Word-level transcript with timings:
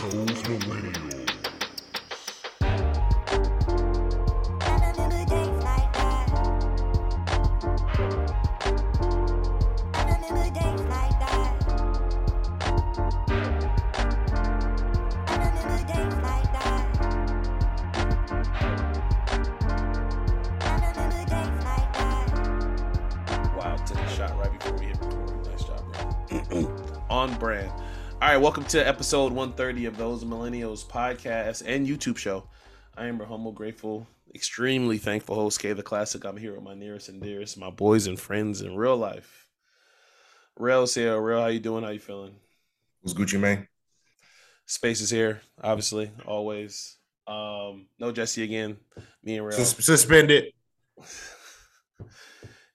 Those 0.00 0.42
millennials. 0.48 1.19
Right, 28.34 28.40
welcome 28.40 28.62
to 28.62 28.78
episode 28.86 29.32
130 29.32 29.86
of 29.86 29.96
Those 29.96 30.22
Millennials 30.22 30.86
podcast 30.86 31.64
and 31.66 31.84
YouTube 31.84 32.16
show. 32.16 32.48
I 32.96 33.06
am 33.06 33.18
your 33.18 33.26
humble, 33.26 33.50
grateful, 33.50 34.06
extremely 34.36 34.98
thankful 34.98 35.34
host, 35.34 35.58
K 35.58 35.72
the 35.72 35.82
Classic. 35.82 36.24
I'm 36.24 36.36
here 36.36 36.54
with 36.54 36.62
my 36.62 36.74
nearest 36.74 37.08
and 37.08 37.20
dearest, 37.20 37.58
my 37.58 37.70
boys 37.70 38.06
and 38.06 38.20
friends 38.20 38.60
in 38.60 38.76
real 38.76 38.96
life. 38.96 39.48
Rail's 40.56 40.94
here. 40.94 41.20
Rail, 41.20 41.40
how 41.40 41.48
you 41.48 41.58
doing? 41.58 41.82
How 41.82 41.90
you 41.90 41.98
feeling? 41.98 42.36
What's 43.00 43.18
Gucci 43.18 43.40
man? 43.40 43.66
Space 44.64 45.00
is 45.00 45.10
here, 45.10 45.40
obviously, 45.60 46.12
always. 46.24 46.98
Um, 47.26 47.88
no 47.98 48.12
Jesse 48.12 48.44
again. 48.44 48.76
Me 49.24 49.38
and 49.38 49.46
Rail. 49.46 49.58
Sus- 49.58 49.84
suspended. 49.84 50.52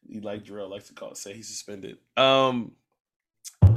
you 0.05 0.19
like 0.19 0.43
Jarrell 0.43 0.69
likes 0.69 0.89
to 0.89 0.93
call 0.93 1.11
it 1.11 1.17
say 1.17 1.31
he's 1.33 1.47
suspended. 1.47 1.95
Um 2.17 2.73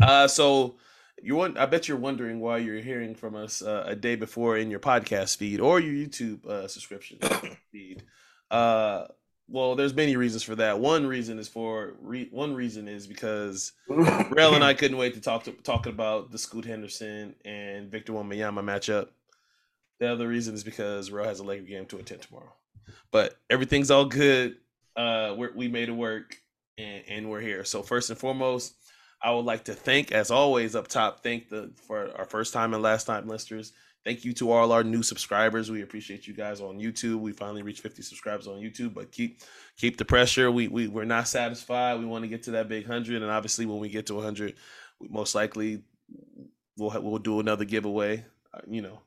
uh 0.03 0.27
so 0.27 0.75
you 1.23 1.35
want 1.37 1.59
I 1.59 1.67
bet 1.67 1.89
you're 1.89 1.97
wondering 1.97 2.41
why 2.41 2.59
you're 2.59 2.81
hearing 2.81 3.15
from 3.15 3.35
us 3.35 3.63
uh, 3.63 3.85
a 3.87 3.97
day 3.97 4.17
before 4.17 4.57
in 4.57 4.71
your 4.71 4.81
podcast 4.81 5.37
feed 5.37 5.61
or 5.61 5.81
your 5.81 5.93
YouTube 5.93 6.45
uh, 6.47 6.69
subscription 6.69 7.19
feed. 7.73 8.03
Uh 8.51 9.07
well, 9.51 9.77
there's 9.77 9.95
many 9.95 10.15
reasons 10.17 10.43
for 10.43 10.55
that. 10.57 10.79
One 10.79 11.07
reason 11.07 11.39
is 11.39 11.49
for 11.49 11.95
re- 12.03 12.29
one 12.31 12.55
reason 12.55 12.87
is 12.87 13.07
because 13.07 13.73
Rail 13.89 14.55
and 14.55 14.63
I 14.63 14.75
couldn't 14.75 14.99
wait 14.99 15.15
to 15.15 15.21
talk 15.21 15.45
to 15.45 15.53
talking 15.53 15.93
about 15.93 16.31
the 16.31 16.39
Scoot 16.39 16.67
Henderson 16.67 17.35
and 17.45 17.91
Victor 17.91 18.13
Wembanyama 18.13 18.63
matchup. 18.63 19.09
The 20.01 20.13
other 20.13 20.29
reason 20.29 20.55
is 20.55 20.65
because 20.65 21.11
Rail 21.11 21.25
has 21.27 21.41
a 21.41 21.45
Laker 21.45 21.65
game 21.65 21.87
to 21.87 21.99
attend 21.99 22.23
tomorrow. 22.23 22.53
But 23.11 23.37
everything's 23.49 23.91
all 23.91 24.05
good. 24.05 24.57
Uh, 24.95 25.35
we're, 25.37 25.53
we 25.55 25.69
made 25.69 25.89
it 25.89 25.93
work, 25.93 26.37
and, 26.77 27.03
and 27.09 27.31
we're 27.31 27.41
here. 27.41 27.65
So 27.65 27.83
first 27.83 28.11
and 28.11 28.19
foremost, 28.19 28.75
I 29.21 29.33
would 29.33 29.45
like 29.45 29.65
to 29.65 29.75
thank, 29.75 30.13
as 30.13 30.31
always, 30.31 30.77
up 30.77 30.87
top, 30.89 31.23
thank 31.23 31.49
the 31.49 31.73
for 31.87 32.11
our 32.17 32.25
first 32.25 32.53
time 32.53 32.73
and 32.73 32.83
last 32.83 33.07
time 33.07 33.27
listeners. 33.27 33.73
Thank 34.05 34.25
you 34.25 34.33
to 34.35 34.53
all 34.53 34.71
our 34.73 34.85
new 34.85 35.03
subscribers. 35.03 35.71
We 35.71 35.83
appreciate 35.83 36.27
you 36.27 36.35
guys 36.35 36.61
on 36.61 36.79
YouTube. 36.79 37.19
We 37.21 37.33
finally 37.33 37.63
reached 37.63 37.83
50 37.83 38.03
subscribers 38.03 38.47
on 38.47 38.59
YouTube, 38.59 38.95
but 38.95 39.11
keep 39.11 39.43
keep 39.77 39.97
the 39.97 40.05
pressure. 40.05 40.51
We 40.51 40.69
we 40.69 40.87
we're 40.87 41.05
not 41.05 41.27
satisfied. 41.27 41.99
We 41.99 42.07
want 42.07 42.23
to 42.23 42.29
get 42.29 42.45
to 42.45 42.53
that 42.53 42.69
big 42.69 42.87
hundred, 42.87 43.23
and 43.23 43.31
obviously, 43.31 43.67
when 43.67 43.81
we 43.81 43.89
get 43.89 44.07
to 44.07 44.15
100, 44.15 44.55
we 45.01 45.09
most 45.09 45.35
likely 45.35 45.83
we'll 46.77 47.03
we'll 47.03 47.19
do 47.19 47.41
another 47.41 47.65
giveaway. 47.65 48.25
Uh, 48.55 48.61
you 48.69 48.83
know, 48.83 49.03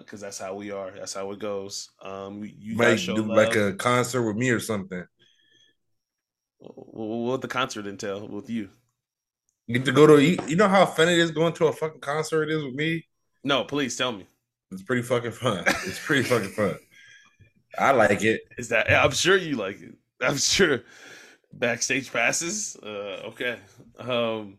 because 0.00 0.20
that's 0.20 0.38
how 0.38 0.54
we 0.54 0.72
are. 0.72 0.90
That's 0.90 1.14
how 1.14 1.30
it 1.30 1.38
goes. 1.38 1.90
Um, 2.02 2.42
you 2.58 2.76
Might 2.76 2.84
guys 2.84 3.00
show 3.00 3.14
do 3.14 3.22
love. 3.22 3.36
like 3.36 3.56
a 3.56 3.74
concert 3.74 4.22
with 4.22 4.36
me 4.36 4.50
or 4.50 4.60
something. 4.60 5.04
What 6.58 7.06
what 7.06 7.40
the 7.40 7.48
concert 7.48 7.86
entail 7.86 8.26
with 8.26 8.50
you? 8.50 8.70
Get 9.68 9.84
to 9.84 9.92
go 9.92 10.06
to 10.06 10.22
you, 10.22 10.36
you 10.48 10.56
know 10.56 10.68
how 10.68 10.84
fun 10.84 11.08
it 11.08 11.18
is 11.18 11.30
going 11.30 11.52
to 11.54 11.66
a 11.66 11.72
fucking 11.72 12.00
concert 12.00 12.50
is 12.50 12.64
with 12.64 12.74
me? 12.74 13.06
No, 13.44 13.64
please 13.64 13.96
tell 13.96 14.12
me. 14.12 14.26
It's 14.72 14.82
pretty 14.82 15.02
fucking 15.02 15.32
fun. 15.32 15.64
It's 15.66 16.04
pretty 16.04 16.22
fucking 16.22 16.50
fun. 16.50 16.76
I 17.78 17.92
like 17.92 18.22
it. 18.22 18.42
Is 18.58 18.68
that? 18.70 18.90
I'm 18.90 19.12
sure 19.12 19.36
you 19.36 19.56
like 19.56 19.80
it. 19.80 19.94
I'm 20.20 20.36
sure. 20.36 20.82
Backstage 21.52 22.12
passes. 22.12 22.76
Uh, 22.76 23.22
okay. 23.28 23.58
Um. 23.98 24.58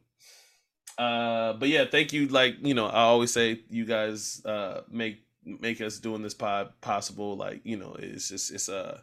Uh. 0.98 1.53
But 1.53 1.70
yeah, 1.70 1.86
thank 1.90 2.14
you. 2.14 2.28
Like 2.28 2.56
you 2.62 2.74
know, 2.74 2.88
I 2.88 3.02
always 3.02 3.31
say 3.34 3.62
you 3.70 3.86
guys 3.86 4.44
uh 4.46 4.81
make 4.90 5.24
make 5.46 5.81
us 5.81 6.00
doing 6.00 6.22
this 6.22 6.34
pod 6.34 6.74
possible. 6.81 7.36
Like 7.38 7.62
you 7.64 7.78
know, 7.78 7.96
it's 7.97 8.30
just 8.30 8.52
it's 8.52 8.70
uh 8.70 9.00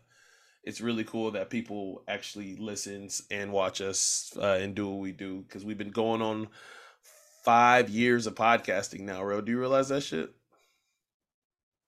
it's 0.68 0.82
really 0.82 1.02
cool 1.02 1.30
that 1.30 1.48
people 1.48 2.02
actually 2.06 2.54
listens 2.56 3.22
and 3.30 3.50
watch 3.50 3.80
us 3.80 4.34
uh, 4.36 4.58
and 4.60 4.74
do 4.74 4.86
what 4.86 4.98
we 4.98 5.12
do 5.12 5.38
because 5.48 5.64
we've 5.64 5.78
been 5.78 5.88
going 5.88 6.20
on 6.20 6.46
five 7.42 7.88
years 7.88 8.26
of 8.26 8.34
podcasting 8.34 9.00
now. 9.00 9.22
Bro, 9.22 9.40
do 9.40 9.52
you 9.52 9.58
realize 9.58 9.88
that 9.88 10.02
shit? 10.02 10.30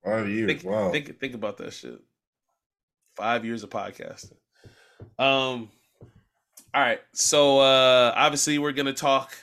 Five 0.03 0.31
years. 0.31 0.47
think, 0.47 0.65
wow. 0.65 0.91
think 0.91 1.21
think 1.21 1.35
about 1.35 1.59
that 1.59 1.75
shit. 1.75 2.01
Five 3.17 3.45
years 3.45 3.63
of 3.63 3.69
podcasting. 3.69 4.39
Um. 5.19 5.69
All 6.73 6.81
right, 6.81 7.01
so 7.13 7.61
uh 7.61 8.15
obviously 8.17 8.59
we're 8.59 8.73
gonna 8.73 8.95
talk 8.95 9.37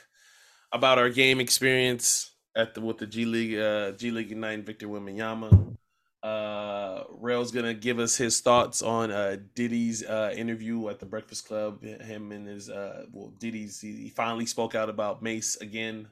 about 0.72 0.98
our 0.98 1.10
game 1.10 1.38
experience 1.38 2.32
at 2.56 2.74
the 2.74 2.80
with 2.80 2.98
the 2.98 3.06
G 3.06 3.24
League 3.24 3.56
uh 3.56 3.92
G 3.92 4.10
League 4.10 4.32
Ignite 4.32 4.66
Victor 4.66 4.88
Wembanyama. 4.88 5.76
Uh 6.22 7.04
Rail's 7.10 7.52
gonna 7.52 7.74
give 7.74 7.98
us 7.98 8.16
his 8.16 8.40
thoughts 8.40 8.82
on 8.82 9.10
uh 9.10 9.36
Diddy's 9.54 10.04
uh 10.04 10.32
interview 10.36 10.88
at 10.88 10.98
the 10.98 11.06
Breakfast 11.06 11.46
Club. 11.46 11.82
Him 11.82 12.32
and 12.32 12.46
his 12.46 12.68
uh 12.68 13.06
well 13.12 13.32
Diddy's 13.38 13.80
he, 13.80 13.92
he 13.92 14.08
finally 14.08 14.46
spoke 14.46 14.74
out 14.74 14.88
about 14.88 15.22
Mase 15.22 15.56
again 15.60 16.08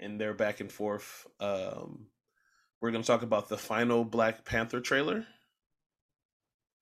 and 0.00 0.18
their 0.20 0.32
back 0.32 0.60
and 0.60 0.72
forth. 0.72 1.26
Um 1.38 2.06
we're 2.80 2.90
gonna 2.90 3.04
talk 3.04 3.22
about 3.22 3.48
the 3.48 3.58
final 3.58 4.04
Black 4.04 4.44
Panther 4.44 4.80
trailer. 4.80 5.26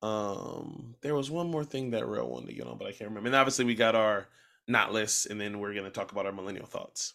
Um, 0.02 0.96
there 1.00 1.14
was 1.14 1.30
one 1.30 1.50
more 1.50 1.64
thing 1.64 1.92
that 1.92 2.06
Rail 2.06 2.28
wanted 2.28 2.48
to 2.48 2.54
get 2.54 2.66
on, 2.66 2.76
but 2.76 2.86
I 2.86 2.90
can't 2.90 3.08
remember. 3.08 3.28
And 3.28 3.36
obviously, 3.36 3.64
we 3.64 3.74
got 3.74 3.94
our 3.94 4.26
not 4.68 4.92
list, 4.92 5.26
and 5.26 5.40
then 5.40 5.58
we're 5.58 5.72
gonna 5.72 5.90
talk 5.90 6.12
about 6.12 6.26
our 6.26 6.32
millennial 6.32 6.66
thoughts. 6.66 7.14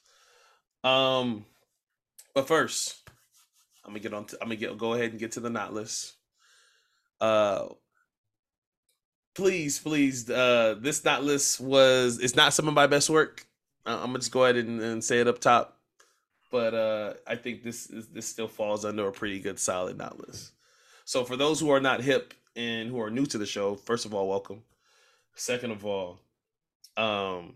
Um, 0.83 1.45
but 2.33 2.47
first, 2.47 2.95
I'm 3.89 3.95
gonna 3.95 3.99
get 3.99 4.13
on. 4.13 4.25
To, 4.25 4.37
I'm 4.41 4.47
gonna 4.47 4.55
get 4.55 4.77
go 4.77 4.93
ahead 4.93 5.11
and 5.11 5.19
get 5.19 5.33
to 5.33 5.39
the 5.39 5.49
not 5.49 5.73
list. 5.73 6.13
Uh, 7.19 7.67
please, 9.35 9.79
please, 9.79 10.29
uh, 10.29 10.75
this 10.79 11.03
not 11.03 11.23
list 11.23 11.59
was 11.59 12.19
it's 12.19 12.35
not 12.35 12.53
some 12.53 12.67
of 12.67 12.73
my 12.73 12.87
best 12.87 13.09
work. 13.09 13.45
Uh, 13.85 13.97
I'm 13.99 14.07
gonna 14.07 14.19
just 14.19 14.31
go 14.31 14.43
ahead 14.43 14.57
and, 14.57 14.81
and 14.81 15.03
say 15.03 15.19
it 15.19 15.27
up 15.27 15.39
top 15.39 15.79
but 16.51 16.73
uh, 16.73 17.13
I 17.27 17.35
think 17.35 17.63
this 17.63 17.89
is 17.89 18.07
this 18.07 18.27
still 18.27 18.47
falls 18.47 18.85
under 18.85 19.07
a 19.07 19.11
pretty 19.11 19.39
good 19.39 19.59
solid 19.59 19.97
not 19.97 20.19
list. 20.19 20.51
So 21.05 21.23
for 21.23 21.35
those 21.35 21.59
who 21.59 21.69
are 21.69 21.79
not 21.79 22.01
hip 22.01 22.33
and 22.55 22.89
who 22.89 23.01
are 23.01 23.09
new 23.09 23.25
to 23.27 23.37
the 23.37 23.45
show, 23.45 23.75
first 23.75 24.05
of 24.05 24.13
all, 24.13 24.27
welcome. 24.27 24.63
Second 25.35 25.71
of 25.71 25.85
all, 25.85 26.19
um, 26.97 27.53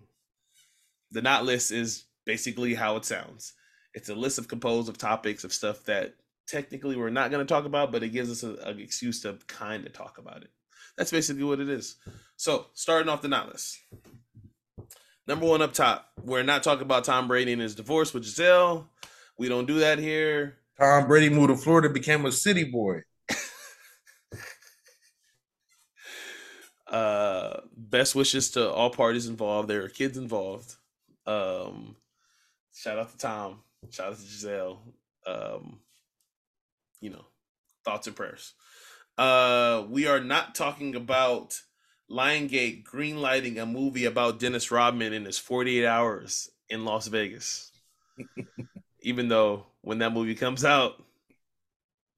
the 1.11 1.21
not 1.21 1.43
list 1.45 1.71
is 1.71 2.05
basically 2.25 2.73
how 2.73 2.95
it 2.95 3.05
sounds. 3.05 3.53
It's 3.93 4.09
a 4.09 4.15
list 4.15 4.39
of 4.39 4.47
composed 4.47 4.89
of 4.89 4.97
topics 4.97 5.43
of 5.43 5.53
stuff 5.53 5.83
that 5.85 6.15
technically 6.47 6.95
we're 6.95 7.09
not 7.09 7.31
going 7.31 7.45
to 7.45 7.51
talk 7.51 7.65
about, 7.65 7.91
but 7.91 8.03
it 8.03 8.09
gives 8.09 8.31
us 8.31 8.43
an 8.43 8.79
excuse 8.79 9.21
to 9.21 9.37
kind 9.47 9.85
of 9.85 9.93
talk 9.93 10.17
about 10.17 10.43
it. 10.43 10.49
That's 10.97 11.11
basically 11.11 11.43
what 11.43 11.59
it 11.59 11.69
is. 11.69 11.95
So 12.35 12.67
starting 12.73 13.09
off 13.09 13.21
the 13.21 13.27
not 13.27 13.49
list. 13.51 13.79
Number 15.25 15.45
one 15.45 15.61
up 15.61 15.73
top, 15.73 16.09
we're 16.21 16.43
not 16.43 16.63
talking 16.63 16.83
about 16.83 17.05
Tom 17.05 17.27
Brady 17.27 17.53
and 17.53 17.61
his 17.61 17.75
divorce 17.75 18.13
with 18.13 18.23
Gisele. 18.23 18.89
We 19.37 19.47
don't 19.47 19.65
do 19.65 19.79
that 19.79 19.97
here. 19.97 20.57
Tom 20.79 21.07
Brady 21.07 21.29
moved 21.29 21.49
to 21.49 21.55
Florida, 21.55 21.89
became 21.89 22.25
a 22.25 22.31
city 22.31 22.63
boy. 22.63 23.01
Uh, 26.85 27.61
best 27.75 28.13
wishes 28.13 28.51
to 28.51 28.69
all 28.69 28.91
parties 28.91 29.25
involved. 29.27 29.67
There 29.67 29.83
are 29.83 29.89
kids 29.89 30.15
involved. 30.15 30.75
Um, 31.25 31.95
shout 32.71 32.99
out 32.99 33.09
to 33.09 33.17
Tom. 33.17 33.61
Shout 33.89 34.11
out 34.11 34.17
to 34.17 34.21
Gisele. 34.21 34.79
Um, 35.25 35.79
you 37.03 37.09
know, 37.09 37.25
thoughts 37.83 38.07
and 38.07 38.15
prayers. 38.15 38.53
Uh, 39.17 39.83
we 39.89 40.07
are 40.07 40.21
not 40.21 40.55
talking 40.55 40.95
about 40.95 41.59
Lionsgate 42.09 42.85
greenlighting 42.85 43.61
a 43.61 43.65
movie 43.65 44.05
about 44.05 44.39
Dennis 44.39 44.71
Rodman 44.71 45.11
in 45.11 45.25
his 45.25 45.37
48 45.37 45.85
hours 45.85 46.49
in 46.69 46.85
Las 46.85 47.07
Vegas. 47.07 47.71
Even 49.01 49.27
though 49.27 49.65
when 49.81 49.99
that 49.99 50.13
movie 50.13 50.33
comes 50.33 50.63
out, 50.63 51.03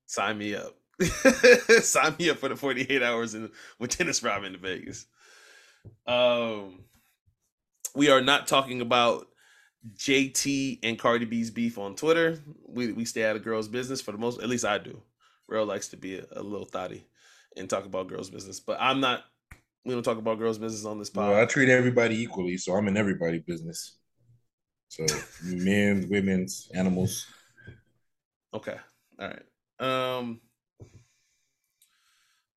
sign 0.05 0.37
me 0.37 0.55
up. 0.55 0.75
sign 1.81 2.15
me 2.19 2.29
up 2.29 2.37
for 2.37 2.49
the 2.49 2.55
48 2.55 3.01
hours 3.01 3.33
in, 3.33 3.49
with 3.79 3.97
Dennis 3.97 4.21
Rodman 4.21 4.53
in 4.53 4.61
Vegas. 4.61 5.07
Um, 6.05 6.83
we 7.95 8.11
are 8.11 8.21
not 8.21 8.45
talking 8.45 8.81
about 8.81 9.27
JT 9.93 10.79
and 10.83 10.97
Cardi 10.97 11.25
B's 11.25 11.51
beef 11.51 11.77
on 11.77 11.95
Twitter. 11.95 12.39
We 12.67 12.91
we 12.91 13.05
stay 13.05 13.25
out 13.25 13.35
of 13.35 13.43
girls' 13.43 13.67
business 13.67 14.01
for 14.01 14.11
the 14.11 14.17
most. 14.17 14.41
At 14.41 14.49
least 14.49 14.65
I 14.65 14.77
do. 14.77 15.01
Rel 15.47 15.65
likes 15.65 15.89
to 15.89 15.97
be 15.97 16.17
a, 16.17 16.25
a 16.31 16.41
little 16.41 16.65
thotty 16.65 17.05
and 17.55 17.69
talk 17.69 17.85
about 17.85 18.07
girls' 18.07 18.29
business, 18.29 18.59
but 18.59 18.77
I'm 18.79 18.99
not. 18.99 19.23
We 19.83 19.93
don't 19.93 20.03
talk 20.03 20.17
about 20.17 20.39
girls' 20.39 20.57
business 20.57 20.85
on 20.85 20.97
this 20.97 21.11
pod. 21.11 21.29
Well, 21.29 21.41
I 21.41 21.45
treat 21.45 21.69
everybody 21.69 22.21
equally, 22.21 22.57
so 22.57 22.73
I'm 22.73 22.87
in 22.87 22.97
everybody's 22.97 23.43
business. 23.43 23.97
So 24.87 25.05
men, 25.43 26.07
women's, 26.09 26.69
animals. 26.73 27.27
Okay. 28.53 28.77
All 29.19 29.27
right. 29.27 30.19
Um. 30.19 30.41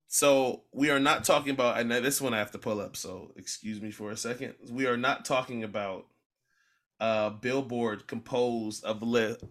So 0.07 0.63
we 0.73 0.89
are 0.89 0.99
not 0.99 1.23
talking 1.23 1.51
about, 1.51 1.79
and 1.79 1.91
this 1.91 2.19
one 2.19 2.33
I 2.33 2.39
have 2.39 2.51
to 2.51 2.57
pull 2.57 2.81
up. 2.81 2.97
So 2.97 3.31
excuse 3.35 3.79
me 3.79 3.91
for 3.91 4.09
a 4.09 4.17
second. 4.17 4.55
We 4.71 4.87
are 4.87 4.97
not 4.97 5.23
talking 5.23 5.63
about 5.63 6.07
uh 6.99 7.29
Billboard 7.29 8.07
composed 8.07 8.83
of 8.83 9.01
list 9.01 9.43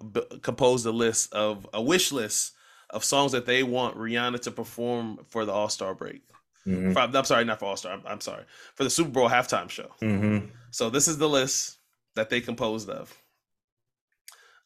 composed 0.42 0.84
a 0.86 0.90
list 0.90 1.32
of 1.32 1.66
a 1.72 1.80
wish 1.82 2.12
list 2.12 2.54
of 2.90 3.04
songs 3.04 3.32
that 3.32 3.46
they 3.46 3.62
want 3.62 3.96
Rihanna 3.96 4.40
to 4.42 4.50
perform 4.50 5.18
for 5.28 5.44
the 5.44 5.52
All 5.52 5.68
Star 5.68 5.94
break. 5.94 6.22
Mhm. 6.66 6.92
For- 6.92 7.00
I'm 7.16 7.24
sorry, 7.24 7.44
not 7.44 7.58
for 7.58 7.66
All 7.66 7.76
Star. 7.76 7.92
I'm, 7.92 8.02
I'm 8.06 8.20
sorry 8.20 8.44
for 8.74 8.84
the 8.84 8.90
Super 8.90 9.10
Bowl 9.10 9.28
halftime 9.28 9.70
show. 9.70 9.90
Mhm. 10.02 10.50
So 10.70 10.90
this 10.90 11.08
is 11.08 11.16
the 11.18 11.28
list 11.28 11.78
that 12.14 12.28
they 12.30 12.40
composed 12.40 12.88
of. 12.90 13.14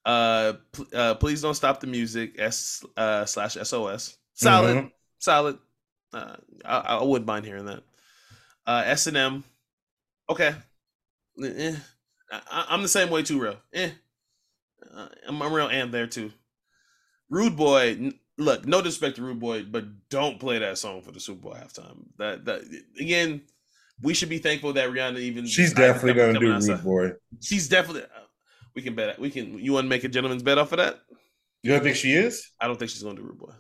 Uh, 0.05 0.55
pl- 0.73 0.87
uh 0.95 1.15
please 1.15 1.41
don't 1.43 1.55
stop 1.55 1.81
the 1.81 1.87
music. 1.87 2.35
S 2.39 2.85
uh 2.97 3.25
slash 3.25 3.55
SOS. 3.57 4.17
Solid, 4.35 4.77
Mhm. 4.77 4.93
solid. 5.19 5.59
Uh, 6.13 6.37
I, 6.65 6.77
I 6.79 7.03
wouldn't 7.05 7.27
mind 7.27 7.45
hearing 7.47 7.67
that. 7.67 7.83
Uh, 8.67 8.83
S 8.87 9.07
and 9.07 9.17
M. 9.17 9.45
Okay. 10.29 10.55
Eh. 11.43 11.77
I, 12.33 12.67
I'm 12.71 12.83
the 12.83 12.89
same 12.89 13.11
way 13.11 13.23
too, 13.23 13.41
real. 13.41 13.57
Eh. 13.75 13.91
Uh, 14.95 15.09
I'm, 15.29 15.41
I'm 15.43 15.53
real 15.53 15.69
and 15.69 15.93
there 15.93 16.07
too. 16.07 16.33
Rude 17.31 17.57
Boy. 17.57 17.91
n- 17.99 18.19
Look, 18.39 18.67
no 18.67 18.81
disrespect 18.81 19.17
to 19.17 19.23
Rude 19.23 19.39
Boy, 19.41 19.63
but 19.63 19.85
don't 20.09 20.41
play 20.41 20.59
that 20.59 20.79
song 20.79 21.03
for 21.03 21.13
the 21.13 21.21
Super 21.21 21.43
Bowl 21.43 21.55
halftime. 21.55 22.05
That 22.19 22.47
that 22.47 22.63
again, 22.99 23.43
we 24.01 24.15
should 24.15 24.31
be 24.31 24.39
thankful 24.39 24.73
that 24.73 24.89
Rihanna 24.89 25.19
even. 25.19 25.47
She's 25.47 25.75
definitely 25.75 26.15
gonna 26.15 26.41
do 26.41 26.53
outside. 26.53 26.73
Rude 26.77 26.85
Boy. 26.85 27.13
She's 27.43 27.69
definitely. 27.69 28.05
uh, 28.05 28.25
We 28.75 28.81
can 28.83 28.95
bet. 28.95 29.19
We 29.19 29.31
can. 29.31 29.59
You 29.59 29.75
want 29.75 29.85
to 29.85 29.89
make 29.91 30.05
a 30.05 30.09
gentleman's 30.09 30.43
bet 30.43 30.57
off 30.57 30.73
of 30.73 30.79
that? 30.79 31.01
You 31.63 31.73
don't 31.73 31.83
think 31.83 31.97
she 31.97 32.13
is? 32.15 32.51
I 32.59 32.67
don't 32.67 32.79
think 32.79 32.91
she's 32.91 33.03
gonna 33.03 33.17
do 33.17 33.23
Rude 33.23 33.39
Boy. 33.39 33.53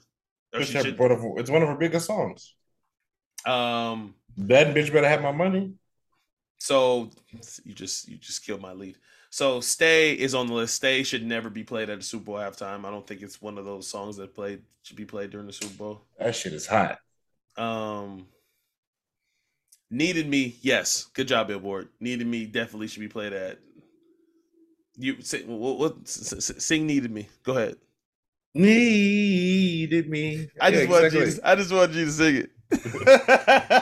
Or 0.54 0.62
she 0.62 0.75
one 0.78 1.10
her- 1.10 1.38
it's 1.38 1.50
one 1.50 1.62
of 1.62 1.68
her 1.68 1.76
biggest 1.76 2.06
songs. 2.06 2.54
Um. 3.44 4.14
That 4.38 4.75
bitch 4.75 4.90
better 4.90 5.06
have 5.08 5.20
my 5.22 5.32
money. 5.32 5.75
So 6.62 7.11
you 7.64 7.75
just 7.75 8.09
you 8.09 8.17
just 8.19 8.47
killed 8.47 8.61
my 8.61 8.73
lead. 8.73 8.97
So 9.31 9.61
"Stay" 9.61 10.12
is 10.12 10.32
on 10.32 10.47
the 10.47 10.53
list. 10.53 10.76
"Stay" 10.76 11.03
should 11.03 11.26
never 11.26 11.50
be 11.50 11.64
played 11.64 11.91
at 11.91 11.99
the 11.99 12.05
Super 12.05 12.26
Bowl 12.26 12.37
halftime. 12.37 12.85
I 12.85 12.91
don't 12.93 13.05
think 13.05 13.20
it's 13.20 13.43
one 13.43 13.59
of 13.59 13.64
those 13.64 13.88
songs 13.88 14.17
that 14.19 14.32
played 14.32 14.62
should 14.85 14.97
be 14.97 15.05
played 15.05 15.31
during 15.31 15.49
the 15.49 15.53
Super 15.53 15.75
Bowl. 15.75 16.03
That 16.20 16.37
shit 16.37 16.53
is 16.53 16.69
hot. 16.69 17.00
Um, 17.56 18.29
"Needed 19.91 20.29
Me," 20.29 20.56
yes, 20.62 21.06
good 21.14 21.26
job, 21.26 21.49
Billboard. 21.49 21.88
"Needed 21.99 22.29
Me" 22.29 22.47
definitely 22.47 22.87
should 22.87 23.00
be 23.00 23.09
played 23.09 23.32
at. 23.32 23.59
You 24.97 25.20
sing, 25.20 25.49
what, 25.49 25.79
what 25.81 26.06
sing 26.06 26.87
"Needed 26.87 27.11
Me"? 27.11 27.29
Go 27.43 27.56
ahead. 27.56 27.76
Needed 28.55 30.09
me. 30.09 30.49
I 30.61 30.70
just 30.70 30.87
Yeah, 30.87 30.91
want 30.91 31.06
exactly. 31.06 31.26
you. 31.26 31.32
To, 31.32 31.49
I 31.49 31.56
just 31.56 31.73
want 31.73 31.93
you 31.93 32.05
to 32.05 32.11
sing 32.12 32.37
it. 32.37 32.50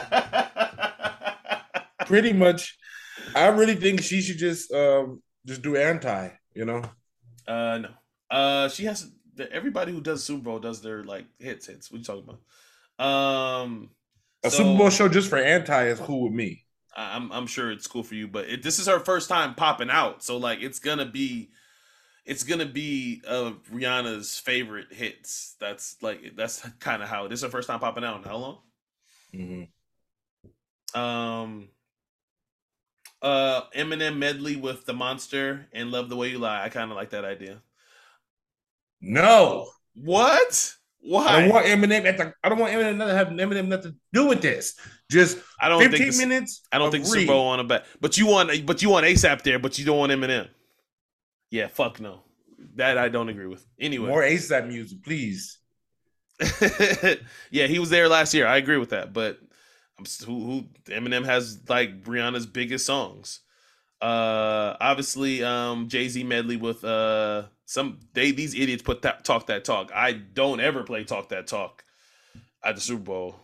Pretty 2.11 2.33
much. 2.33 2.77
I 3.35 3.47
really 3.47 3.75
think 3.75 4.01
she 4.01 4.21
should 4.21 4.37
just 4.37 4.71
um 4.73 5.21
just 5.45 5.61
do 5.61 5.77
anti. 5.77 6.29
You 6.53 6.65
know. 6.65 6.83
Uh 7.47 7.79
no. 7.79 7.89
Uh 8.29 8.69
she 8.69 8.85
has 8.85 9.09
everybody 9.51 9.91
who 9.91 10.01
does 10.01 10.23
Super 10.23 10.43
Bowl 10.43 10.59
does 10.59 10.81
their 10.81 11.03
like 11.03 11.25
hits 11.39 11.67
hits. 11.67 11.89
What 11.89 11.99
you 11.99 12.03
talking 12.03 12.23
about? 12.23 13.03
Um 13.05 13.91
A 14.43 14.51
so, 14.51 14.57
Super 14.57 14.77
Bowl 14.77 14.89
show 14.89 15.07
just 15.07 15.29
for 15.29 15.37
anti 15.37 15.87
is 15.87 15.99
cool 15.99 16.23
with 16.23 16.33
me. 16.33 16.65
I'm 16.95 17.31
I'm 17.31 17.47
sure 17.47 17.71
it's 17.71 17.87
cool 17.87 18.03
for 18.03 18.15
you, 18.15 18.27
but 18.27 18.49
it, 18.49 18.63
this 18.63 18.77
is 18.77 18.87
her 18.87 18.99
first 18.99 19.29
time 19.29 19.55
popping 19.55 19.89
out. 19.89 20.21
So 20.23 20.35
like 20.37 20.61
it's 20.61 20.79
gonna 20.79 21.05
be 21.05 21.51
it's 22.25 22.43
gonna 22.43 22.65
be 22.65 23.21
uh 23.25 23.53
Rihanna's 23.71 24.37
favorite 24.37 24.91
hits. 24.91 25.55
That's 25.61 25.95
like 26.01 26.35
that's 26.35 26.67
kind 26.79 27.01
of 27.01 27.07
how 27.07 27.29
this 27.29 27.39
is 27.39 27.43
her 27.43 27.49
first 27.49 27.69
time 27.69 27.79
popping 27.79 28.03
out 28.03 28.17
in 28.17 28.23
how 28.23 28.37
long? 28.37 28.59
Mhm. 29.33 29.69
Um 30.93 31.69
uh 33.21 33.61
Eminem 33.75 34.17
medley 34.17 34.55
with 34.55 34.85
the 34.85 34.93
monster 34.93 35.67
and 35.73 35.91
Love 35.91 36.09
the 36.09 36.15
Way 36.15 36.29
You 36.29 36.39
Lie. 36.39 36.63
I 36.63 36.69
kind 36.69 36.89
of 36.91 36.97
like 36.97 37.11
that 37.11 37.25
idea. 37.25 37.61
No, 39.01 39.67
What? 39.95 40.73
Why? 41.03 41.25
I 41.25 41.41
don't 41.41 41.49
want 41.49 41.65
Eminem 41.65 42.05
at 42.05 42.17
the. 42.17 42.33
I 42.43 42.49
don't 42.49 42.59
want 42.59 42.73
Eminem 42.73 42.99
to 42.99 43.13
have 43.13 43.29
Eminem 43.29 43.67
nothing 43.67 43.93
to 43.93 43.97
do 44.13 44.27
with 44.27 44.41
this. 44.43 44.75
Just 45.09 45.39
I 45.59 45.67
don't 45.67 45.79
think 45.79 45.91
fifteen 45.93 46.07
this- 46.07 46.19
minutes. 46.19 46.61
I 46.71 46.77
don't 46.77 46.91
think. 46.91 47.05
Super 47.07 47.25
Bowl 47.25 47.47
on 47.47 47.59
a 47.59 47.63
bet. 47.63 47.85
But 47.99 48.17
you 48.19 48.27
want 48.27 48.65
but 48.67 48.83
you 48.83 48.89
want 48.89 49.07
ASAP 49.07 49.41
there, 49.41 49.57
but 49.57 49.79
you 49.79 49.85
don't 49.85 49.97
want 49.97 50.11
Eminem. 50.11 50.47
Yeah, 51.49 51.67
fuck 51.67 51.99
no. 51.99 52.21
That 52.75 52.99
I 52.99 53.09
don't 53.09 53.29
agree 53.29 53.47
with. 53.47 53.65
Anyway. 53.79 54.07
More 54.07 54.21
ASAP 54.21 54.67
music, 54.67 55.03
please. 55.03 55.57
yeah, 57.51 57.65
he 57.67 57.79
was 57.79 57.89
there 57.89 58.07
last 58.07 58.33
year. 58.35 58.45
I 58.45 58.57
agree 58.57 58.77
with 58.77 58.91
that. 58.91 59.11
But 59.11 59.39
who, 60.25 60.45
who 60.45 60.63
Eminem 60.91 61.25
has 61.25 61.59
like 61.67 62.03
Rihanna's 62.03 62.45
biggest 62.45 62.85
songs. 62.85 63.41
Uh 64.01 64.75
obviously 64.79 65.43
um 65.43 65.87
Jay-Z 65.87 66.23
medley 66.23 66.57
with 66.57 66.83
uh 66.83 67.43
some 67.65 67.99
they 68.13 68.31
these 68.31 68.55
idiots 68.55 68.81
put 68.81 69.03
that 69.03 69.23
talk 69.23 69.47
that 69.47 69.63
talk. 69.63 69.91
I 69.93 70.13
don't 70.13 70.59
ever 70.59 70.83
play 70.83 71.03
talk 71.03 71.29
that 71.29 71.47
talk 71.47 71.83
at 72.63 72.75
the 72.75 72.81
Super 72.81 73.03
Bowl. 73.03 73.35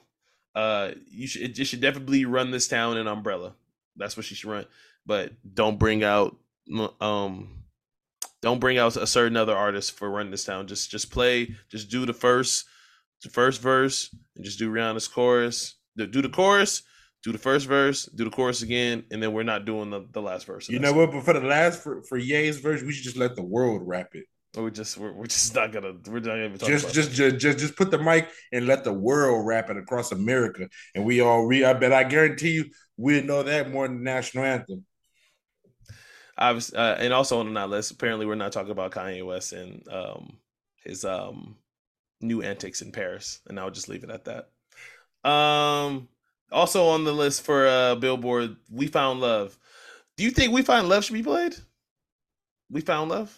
Uh 0.56 0.92
you 1.10 1.28
should 1.28 1.44
it, 1.44 1.60
it 1.60 1.66
should 1.66 1.82
definitely 1.82 2.26
run 2.26 2.52
this 2.52 2.68
town 2.68 2.98
in 2.98 3.08
umbrella. 3.08 3.54
That's 3.96 4.18
what 4.18 4.26
she 4.26 4.36
should 4.36 4.50
run. 4.50 4.66
But 5.06 5.34
don't 5.54 5.80
bring 5.80 6.04
out 6.04 6.36
um 7.00 7.58
don't 8.42 8.60
bring 8.60 8.78
out 8.78 8.96
a 8.96 9.08
certain 9.08 9.38
other 9.38 9.56
artist 9.56 9.94
for 9.94 10.10
run 10.10 10.32
this 10.32 10.44
town. 10.44 10.68
Just 10.68 10.92
just 10.92 11.12
play, 11.12 11.56
just 11.70 11.90
do 11.90 12.06
the 12.06 12.14
first 12.14 12.66
the 13.24 13.30
first 13.30 13.62
verse 13.62 14.16
and 14.36 14.46
just 14.46 14.60
do 14.60 14.72
Rihanna's 14.72 15.08
chorus. 15.08 15.76
Do 16.06 16.22
the 16.22 16.30
chorus, 16.30 16.84
do 17.24 17.32
the 17.32 17.38
first 17.38 17.66
verse, 17.66 18.06
do 18.06 18.24
the 18.24 18.30
chorus 18.30 18.62
again, 18.62 19.04
and 19.12 19.22
then 19.22 19.34
we're 19.34 19.44
not 19.44 19.66
doing 19.66 19.90
the, 19.90 20.06
the 20.12 20.22
last 20.22 20.46
verse. 20.46 20.70
You 20.70 20.80
know 20.80 20.94
what? 20.94 21.12
But 21.12 21.24
for 21.24 21.34
the 21.34 21.42
last 21.42 21.82
for 21.84 22.04
for 22.04 22.18
Ye's 22.18 22.60
version, 22.60 22.88
we 22.88 22.94
should 22.94 23.04
just 23.04 23.18
let 23.18 23.36
the 23.36 23.44
world 23.44 23.82
rap 23.86 24.10
it. 24.14 24.26
We're 24.56 24.70
just 24.72 24.98
we're, 24.98 25.14
we're 25.14 25.28
just 25.28 25.54
not 25.54 25.72
gonna 25.72 25.94
we're 26.08 26.20
not 26.20 26.26
gonna 26.26 26.46
even 26.46 26.58
talk 26.58 26.70
Just 26.70 26.86
about 26.86 26.94
just, 26.96 27.12
just 27.12 27.38
just 27.38 27.60
just 27.60 27.76
put 27.76 27.92
the 27.92 27.98
mic 28.00 28.30
and 28.52 28.66
let 28.66 28.84
the 28.84 28.94
world 28.94 29.46
rap 29.46 29.70
it 29.70 29.78
across 29.78 30.12
America, 30.12 30.68
and 30.96 31.06
we 31.06 31.22
all 31.22 31.46
re. 31.46 31.64
I 31.64 31.74
bet 31.74 31.94
I 31.94 32.04
guarantee 32.04 32.52
you 32.52 32.66
we 32.98 33.22
know 33.22 33.44
that 33.44 33.70
more 33.72 33.88
than 33.88 33.98
the 33.98 34.04
national 34.04 34.46
anthem. 34.46 34.86
obviously, 36.38 36.78
uh, 36.78 36.96
and 36.96 37.14
also 37.14 37.40
on 37.40 37.54
that 37.54 37.70
list, 37.70 37.92
apparently 37.92 38.26
we're 38.26 38.36
not 38.36 38.52
talking 38.52 38.72
about 38.72 38.92
Kanye 38.92 39.26
West 39.26 39.54
and 39.54 39.88
um 39.90 40.38
his 40.84 41.06
um 41.06 41.58
new 42.22 42.42
antics 42.42 42.82
in 42.82 42.92
Paris, 42.92 43.42
and 43.48 43.60
I'll 43.60 43.72
just 43.72 43.90
leave 43.90 44.04
it 44.04 44.10
at 44.10 44.26
that. 44.26 44.50
Um, 45.24 46.08
also 46.52 46.88
on 46.88 47.04
the 47.04 47.12
list 47.14 47.42
for 47.42 47.68
uh 47.68 47.96
Billboard, 47.96 48.56
"We 48.72 48.88
Found 48.88 49.20
Love." 49.22 49.58
Do 50.16 50.24
you 50.24 50.32
think 50.32 50.54
"We 50.54 50.62
Found 50.64 50.90
Love" 50.90 51.04
should 51.04 51.14
be 51.14 51.24
played? 51.24 51.56
"We 52.70 52.82
Found 52.82 53.10
Love"? 53.10 53.38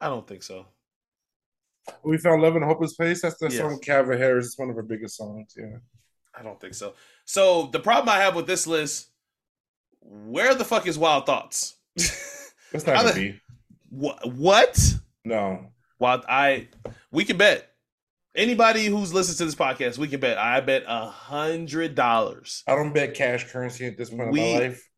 I 0.00 0.08
don't 0.08 0.26
think 0.26 0.42
so. 0.42 0.66
We 2.04 2.16
found 2.18 2.42
love 2.42 2.54
in 2.56 2.62
a 2.62 2.66
hopeless 2.66 2.94
place. 2.94 3.22
That's 3.22 3.38
the 3.38 3.46
Yes. 3.48 3.58
song 3.58 3.80
Calvin 3.80 4.16
Harris. 4.18 4.46
It's 4.46 4.58
one 4.58 4.70
of 4.70 4.76
her 4.76 4.82
biggest 4.82 5.16
songs. 5.16 5.54
Yeah. 5.56 5.78
I 6.34 6.42
don't 6.42 6.60
think 6.60 6.74
so. 6.74 6.94
So 7.24 7.66
the 7.66 7.80
problem 7.80 8.08
I 8.08 8.18
have 8.20 8.36
with 8.36 8.46
this 8.46 8.66
list, 8.66 9.08
where 10.00 10.54
the 10.54 10.64
fuck 10.64 10.86
is 10.86 10.96
Wild 10.98 11.26
Thoughts? 11.26 11.74
That's 11.96 12.86
not 12.86 13.02
gonna 13.02 13.14
be. 13.14 13.40
what? 13.90 14.26
What? 14.32 14.94
No. 15.24 15.72
Wild? 15.98 16.24
I 16.28 16.68
we 17.10 17.24
can 17.24 17.36
bet. 17.36 17.71
Anybody 18.34 18.86
who's 18.86 19.12
listened 19.12 19.36
to 19.38 19.44
this 19.44 19.54
podcast, 19.54 19.98
we 19.98 20.08
can 20.08 20.20
bet. 20.20 20.38
I 20.38 20.60
bet 20.60 20.84
a 20.86 21.06
hundred 21.06 21.94
dollars. 21.94 22.62
I 22.66 22.74
don't 22.74 22.94
bet 22.94 23.14
cash 23.14 23.50
currency 23.50 23.86
at 23.86 23.98
this 23.98 24.10
point 24.10 24.32
We- 24.32 24.40
in 24.40 24.54
my 24.54 24.66
life. 24.68 24.88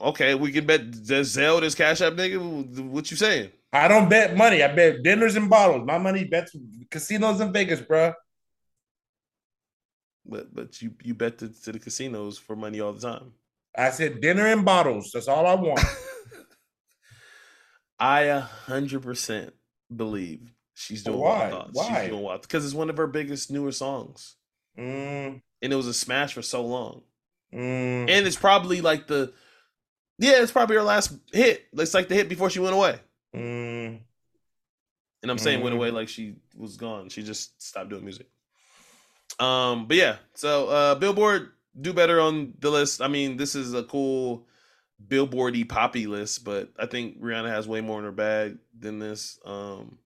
Okay, 0.00 0.34
we 0.36 0.52
can 0.52 0.64
bet. 0.64 0.82
Zelle 0.92 1.60
this 1.60 1.74
Cash 1.74 2.00
App 2.00 2.12
nigga? 2.12 2.78
What 2.88 3.10
you 3.10 3.16
saying? 3.16 3.50
I 3.72 3.88
don't 3.88 4.08
bet 4.08 4.36
money. 4.36 4.62
I 4.62 4.72
bet 4.72 5.02
dinners 5.02 5.34
and 5.34 5.50
bottles. 5.50 5.84
My 5.84 5.98
money 5.98 6.22
bets 6.22 6.54
casinos 6.88 7.40
in 7.40 7.52
Vegas, 7.52 7.80
bro. 7.80 8.12
But 10.24 10.54
but 10.54 10.80
you 10.80 10.92
you 11.02 11.14
bet 11.14 11.38
to, 11.38 11.48
to 11.48 11.72
the 11.72 11.80
casinos 11.80 12.38
for 12.38 12.54
money 12.54 12.80
all 12.80 12.92
the 12.92 13.00
time. 13.00 13.32
I 13.76 13.90
said 13.90 14.20
dinner 14.20 14.46
and 14.46 14.64
bottles. 14.64 15.10
That's 15.12 15.26
all 15.26 15.46
I 15.46 15.54
want. 15.54 15.80
I 17.98 18.20
a 18.22 18.40
hundred 18.40 19.02
percent 19.02 19.52
believe 19.94 20.52
she's 20.76 21.02
doing 21.02 21.18
Why? 21.18 21.38
Wild 21.38 21.50
Thoughts. 21.52 21.70
Why? 21.72 22.00
She's 22.02 22.10
doing 22.10 22.22
Wild 22.22 22.42
because 22.42 22.64
it's 22.64 22.74
one 22.74 22.90
of 22.90 22.96
her 22.96 23.06
biggest 23.06 23.50
newer 23.50 23.72
songs, 23.72 24.36
Mm, 24.78 25.40
and 25.62 25.72
it 25.72 25.76
was 25.76 25.86
a 25.86 25.94
smash 25.94 26.34
for 26.34 26.42
so 26.42 26.64
long. 26.64 27.02
mm. 27.52 28.08
And 28.08 28.26
it's 28.26 28.36
probably 28.36 28.80
like 28.80 29.06
the 29.06 29.32
yeah, 30.18 30.42
it's 30.42 30.52
probably 30.52 30.76
her 30.76 30.82
last 30.82 31.12
hit. 31.32 31.66
It's 31.72 31.92
like 31.94 32.08
the 32.08 32.14
hit 32.14 32.28
before 32.28 32.48
she 32.50 32.60
went 32.60 32.74
away. 32.74 33.00
Mm, 33.34 34.00
And 35.22 35.30
I'm 35.30 35.38
saying 35.38 35.62
went 35.62 35.74
Mm. 35.74 35.78
away 35.78 35.90
like 35.90 36.08
she 36.08 36.36
was 36.54 36.76
gone. 36.76 37.08
She 37.08 37.22
just 37.22 37.60
stopped 37.62 37.90
doing 37.90 38.04
music. 38.04 38.26
Um, 39.38 39.86
but 39.86 39.96
yeah, 39.96 40.16
so 40.34 40.68
uh 40.68 40.94
Billboard 40.94 41.50
do 41.78 41.92
better 41.92 42.20
on 42.20 42.54
the 42.60 42.70
list. 42.70 43.02
I 43.02 43.08
mean, 43.08 43.36
this 43.36 43.54
is 43.54 43.74
a 43.74 43.82
cool 43.82 44.46
billboardy 45.06 45.68
poppy 45.68 46.06
list, 46.06 46.44
but 46.44 46.70
I 46.78 46.86
think 46.86 47.20
Rihanna 47.20 47.48
has 47.48 47.68
way 47.68 47.82
more 47.82 47.98
in 47.98 48.04
her 48.06 48.12
bag 48.12 48.58
than 48.78 48.98
this. 48.98 49.38
Um 49.44 49.98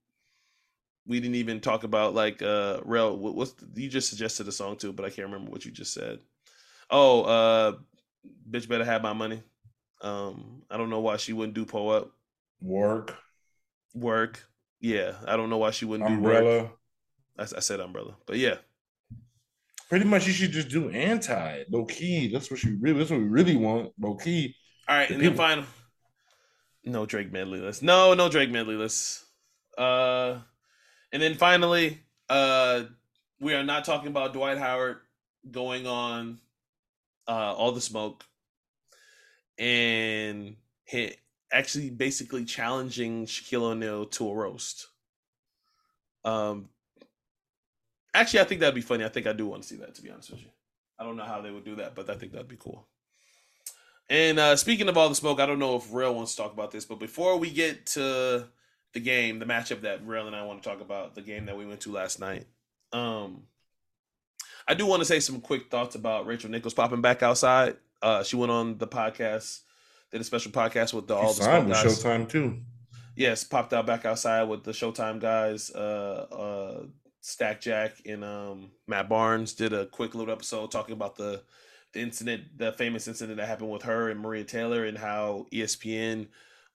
we 1.07 1.21
didn't 1.21 1.37
even 1.37 1.61
talk 1.61 1.85
about 1.85 2.15
like 2.15 2.43
uh 2.43 2.81
Rel. 2.85 3.17
What, 3.17 3.35
what's 3.35 3.53
the, 3.53 3.83
you 3.83 3.89
just 3.89 4.09
suggested 4.09 4.47
a 4.49 4.53
song 4.53 4.77
too, 4.77 4.93
but 4.93 5.05
I 5.05 5.11
can't 5.11 5.29
remember 5.29 5.51
what 5.51 5.65
you 5.65 5.71
just 5.71 5.93
said. 5.93 6.21
Oh, 6.91 7.23
uh, 7.23 7.73
bitch, 8.49 8.69
better 8.69 8.85
have 8.85 9.03
my 9.03 9.13
money. 9.13 9.43
Um, 10.03 10.63
I 10.71 10.77
don't 10.77 10.91
know 10.91 11.01
why 11.01 11.17
she 11.17 11.33
wouldn't 11.33 11.55
do 11.55 11.65
pull 11.65 11.91
up 11.91 12.11
work. 12.61 13.17
Work, 13.95 14.45
yeah. 14.81 15.15
I 15.27 15.37
don't 15.37 15.51
know 15.51 15.59
why 15.59 15.71
she 15.71 15.85
wouldn't 15.85 16.09
umbrella. 16.09 16.41
do 16.41 16.63
work. 16.65 16.71
I, 17.39 17.43
I 17.43 17.61
said 17.61 17.81
umbrella, 17.81 18.17
but 18.27 18.37
yeah. 18.37 18.57
Pretty 19.89 20.05
much, 20.05 20.27
you 20.27 20.33
should 20.33 20.53
just 20.53 20.69
do 20.69 20.89
anti 20.91 21.65
low 21.69 21.85
key. 21.85 22.33
That's 22.33 22.51
what 22.51 22.63
you 22.63 22.79
really. 22.81 22.99
That's 22.99 23.11
what 23.11 23.19
we 23.19 23.27
really 23.27 23.57
want. 23.57 23.93
Low 23.99 24.15
key. 24.15 24.55
All 24.89 24.97
right, 24.97 25.09
the 25.09 25.15
and 25.15 25.23
people. 25.23 25.37
then 25.37 25.47
final. 25.49 25.65
No 26.85 27.07
Drake 27.07 27.33
medley 27.33 27.61
list. 27.61 27.83
No, 27.83 28.15
no 28.15 28.29
Drake 28.29 28.51
medley 28.51 28.77
list. 28.77 29.25
Uh, 29.77 30.39
and 31.13 31.23
then 31.23 31.35
finally, 31.35 32.01
uh, 32.29 32.85
we 33.41 33.55
are 33.55 33.65
not 33.65 33.85
talking 33.85 34.09
about 34.09 34.33
Dwight 34.33 34.59
Howard 34.59 34.99
going 35.51 35.87
on 35.87 36.39
uh, 37.27 37.55
all 37.55 37.73
the 37.73 37.81
smoke 37.81 38.25
and 39.59 40.57
hit 40.85 41.19
actually 41.53 41.91
basically 41.91 42.45
challenging 42.45 43.27
Shaquille 43.27 43.63
O'Neal 43.63 44.07
to 44.07 44.29
a 44.29 44.35
roast. 44.35 44.89
Um, 46.25 46.69
actually, 48.15 48.41
I 48.41 48.45
think 48.45 48.61
that'd 48.61 48.75
be 48.75 48.81
funny. 48.81 49.05
I 49.05 49.09
think 49.09 49.27
I 49.27 49.33
do 49.33 49.47
want 49.47 49.63
to 49.63 49.69
see 49.69 49.77
that. 49.77 49.95
To 49.95 50.03
be 50.03 50.11
honest 50.11 50.31
with 50.31 50.43
you, 50.43 50.51
I 50.99 51.05
don't 51.05 51.17
know 51.17 51.25
how 51.25 51.41
they 51.41 51.51
would 51.51 51.65
do 51.65 51.77
that, 51.77 51.95
but 51.95 52.09
I 52.11 52.15
think 52.15 52.33
that'd 52.33 52.49
be 52.49 52.57
cool. 52.59 52.87
And 54.09 54.39
uh, 54.39 54.57
speaking 54.57 54.89
of 54.89 54.97
all 54.97 55.09
the 55.09 55.15
smoke, 55.15 55.39
I 55.39 55.47
don't 55.47 55.61
know 55.61 55.77
if 55.77 55.93
Rel 55.93 56.15
wants 56.15 56.35
to 56.35 56.43
talk 56.43 56.53
about 56.53 56.73
this, 56.73 56.85
but 56.85 56.99
before 56.99 57.37
we 57.39 57.51
get 57.51 57.87
to 57.87 58.49
the 58.93 59.01
game, 59.01 59.39
the 59.39 59.47
matchup 59.47 59.83
that 59.83 60.05
Rel 60.07 60.27
and 60.27 60.37
I 60.37 60.45
want 60.45 60.63
to 60.63 60.69
talk 60.69 60.81
about, 60.81 61.15
the 61.15 61.23
game 61.23 61.47
that 61.47 61.57
we 61.57 61.67
went 61.67 61.81
to 61.83 61.93
last 61.93 62.21
night. 62.21 62.47
Um, 62.93 63.45
I 64.67 64.75
do 64.75 64.87
want 64.87 65.01
to 65.01 65.07
say 65.07 65.21
some 65.21 65.41
quick 65.41 65.71
thoughts 65.71 65.95
about 65.95 66.27
Rachel 66.27 66.51
Nichols 66.51 66.75
popping 66.75 67.01
back 67.01 67.23
outside. 67.23 67.77
Uh, 68.03 68.23
she 68.23 68.37
went 68.37 68.51
on 68.51 68.79
the 68.79 68.87
podcast, 68.87 69.61
did 70.11 70.21
a 70.21 70.25
special 70.25 70.53
podcast 70.53 70.93
with 70.93 71.07
the 71.07 71.15
all 71.15 71.33
the 71.33 71.43
guys. 71.43 71.85
Showtime 71.85 72.29
too. 72.29 72.59
Yes, 73.17 73.45
popped 73.45 73.73
out 73.73 73.87
back 73.87 74.05
outside 74.05 74.45
with 74.45 74.65
the 74.65 74.73
Showtime 74.73 75.21
guys. 75.21 75.71
Uh, 75.71 76.27
uh, 76.33 76.83
Stack 77.21 77.61
Jack 77.61 78.01
and 78.07 78.25
um, 78.25 78.71
Matt 78.87 79.09
Barnes 79.09 79.53
did 79.53 79.73
a 79.73 79.87
quick 79.87 80.15
little 80.15 80.33
episode 80.33 80.71
talking 80.71 80.95
about 80.95 81.17
the 81.17 81.43
the 81.93 82.01
incident, 82.01 82.45
the 82.57 82.73
famous 82.73 83.09
incident 83.09 83.37
that 83.39 83.49
happened 83.49 83.71
with 83.71 83.83
her 83.83 84.09
and 84.11 84.21
Maria 84.21 84.45
Taylor, 84.45 84.85
and 84.85 84.97
how 84.97 85.47
ESPN 85.53 86.29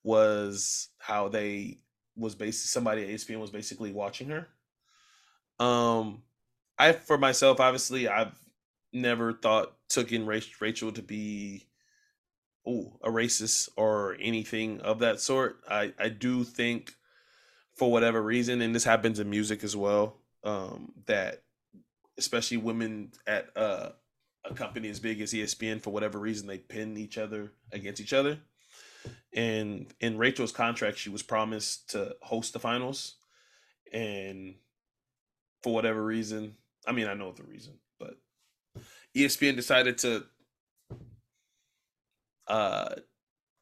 was 0.03 0.89
how 0.99 1.29
they 1.29 1.79
was 2.15 2.35
basically 2.35 2.67
somebody 2.67 3.03
at 3.03 3.09
ESPN 3.09 3.39
was 3.39 3.51
basically 3.51 3.91
watching 3.91 4.29
her. 4.29 4.47
Um, 5.59 6.23
I 6.77 6.93
for 6.93 7.17
myself, 7.17 7.59
obviously, 7.59 8.07
I've 8.07 8.37
never 8.91 9.33
thought 9.33 9.73
took 9.89 10.11
in 10.11 10.25
Rachel 10.25 10.91
to 10.91 11.01
be 11.01 11.67
oh 12.65 12.97
a 13.03 13.09
racist 13.09 13.69
or 13.77 14.17
anything 14.19 14.81
of 14.81 14.99
that 14.99 15.19
sort. 15.19 15.59
I 15.69 15.93
I 15.99 16.09
do 16.09 16.43
think 16.43 16.93
for 17.75 17.91
whatever 17.91 18.21
reason, 18.21 18.61
and 18.61 18.73
this 18.73 18.83
happens 18.83 19.19
in 19.19 19.29
music 19.29 19.63
as 19.63 19.75
well, 19.75 20.17
um, 20.43 20.93
that 21.07 21.43
especially 22.17 22.57
women 22.57 23.11
at 23.27 23.49
uh, 23.55 23.89
a 24.45 24.53
company 24.53 24.89
as 24.89 24.99
big 24.99 25.21
as 25.21 25.33
ESPN, 25.33 25.81
for 25.81 25.91
whatever 25.91 26.19
reason, 26.19 26.47
they 26.47 26.57
pin 26.57 26.97
each 26.97 27.17
other 27.17 27.51
against 27.71 28.01
each 28.01 28.13
other. 28.13 28.39
And 29.33 29.93
in 29.99 30.17
Rachel's 30.17 30.51
contract, 30.51 30.97
she 30.97 31.09
was 31.09 31.21
promised 31.21 31.89
to 31.91 32.15
host 32.21 32.53
the 32.53 32.59
finals, 32.59 33.15
and 33.91 34.55
for 35.61 35.73
whatever 35.73 36.03
reason, 36.03 36.55
I 36.87 36.91
mean, 36.91 37.07
I 37.07 37.15
know 37.15 37.31
the 37.31 37.43
reason, 37.43 37.73
but 37.99 38.17
ESPN 39.15 39.55
decided 39.55 39.97
to 39.99 40.25
uh, 42.47 42.95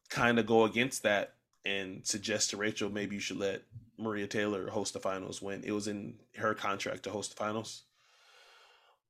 kind 0.09 0.37
of 0.37 0.45
go 0.45 0.65
against 0.65 1.03
that 1.03 1.35
and 1.65 2.05
suggest 2.05 2.49
to 2.49 2.57
Rachel 2.57 2.89
maybe 2.89 3.15
you 3.15 3.21
should 3.21 3.37
let 3.37 3.63
Maria 3.97 4.27
Taylor 4.27 4.69
host 4.69 4.93
the 4.93 4.99
finals 4.99 5.41
when 5.41 5.63
it 5.63 5.71
was 5.71 5.87
in 5.87 6.15
her 6.35 6.53
contract 6.53 7.03
to 7.03 7.09
host 7.09 7.31
the 7.31 7.37
finals. 7.37 7.83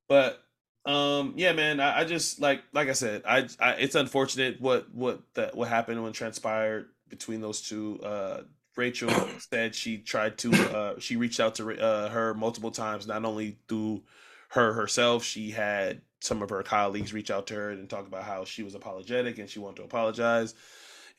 But 0.08 0.42
um, 0.86 1.34
yeah, 1.36 1.52
man, 1.52 1.80
I, 1.80 2.00
I, 2.00 2.04
just 2.04 2.40
like 2.40 2.62
like 2.72 2.88
I 2.88 2.92
said, 2.92 3.22
I, 3.26 3.48
I 3.58 3.72
it's 3.72 3.94
unfortunate 3.94 4.60
what 4.60 4.92
what 4.94 5.22
that 5.34 5.56
what 5.56 5.68
happened 5.68 6.02
when 6.02 6.12
transpired 6.12 6.88
between 7.08 7.40
those 7.40 7.62
two. 7.62 8.00
Uh, 8.02 8.42
Rachel 8.76 9.10
said 9.50 9.74
she 9.74 9.98
tried 9.98 10.38
to 10.38 10.52
uh, 10.52 10.94
she 10.98 11.16
reached 11.16 11.40
out 11.40 11.54
to 11.56 11.80
uh, 11.80 12.10
her 12.10 12.34
multiple 12.34 12.70
times, 12.70 13.06
not 13.06 13.24
only 13.24 13.58
through 13.68 14.02
her 14.48 14.72
herself, 14.74 15.24
she 15.24 15.50
had 15.50 16.02
some 16.20 16.42
of 16.42 16.50
her 16.50 16.62
colleagues 16.62 17.12
reach 17.12 17.30
out 17.30 17.46
to 17.48 17.54
her 17.54 17.70
and 17.70 17.88
talk 17.88 18.06
about 18.06 18.24
how 18.24 18.44
she 18.44 18.62
was 18.62 18.74
apologetic 18.74 19.38
and 19.38 19.48
she 19.48 19.58
wanted 19.58 19.76
to 19.76 19.82
apologize 19.82 20.54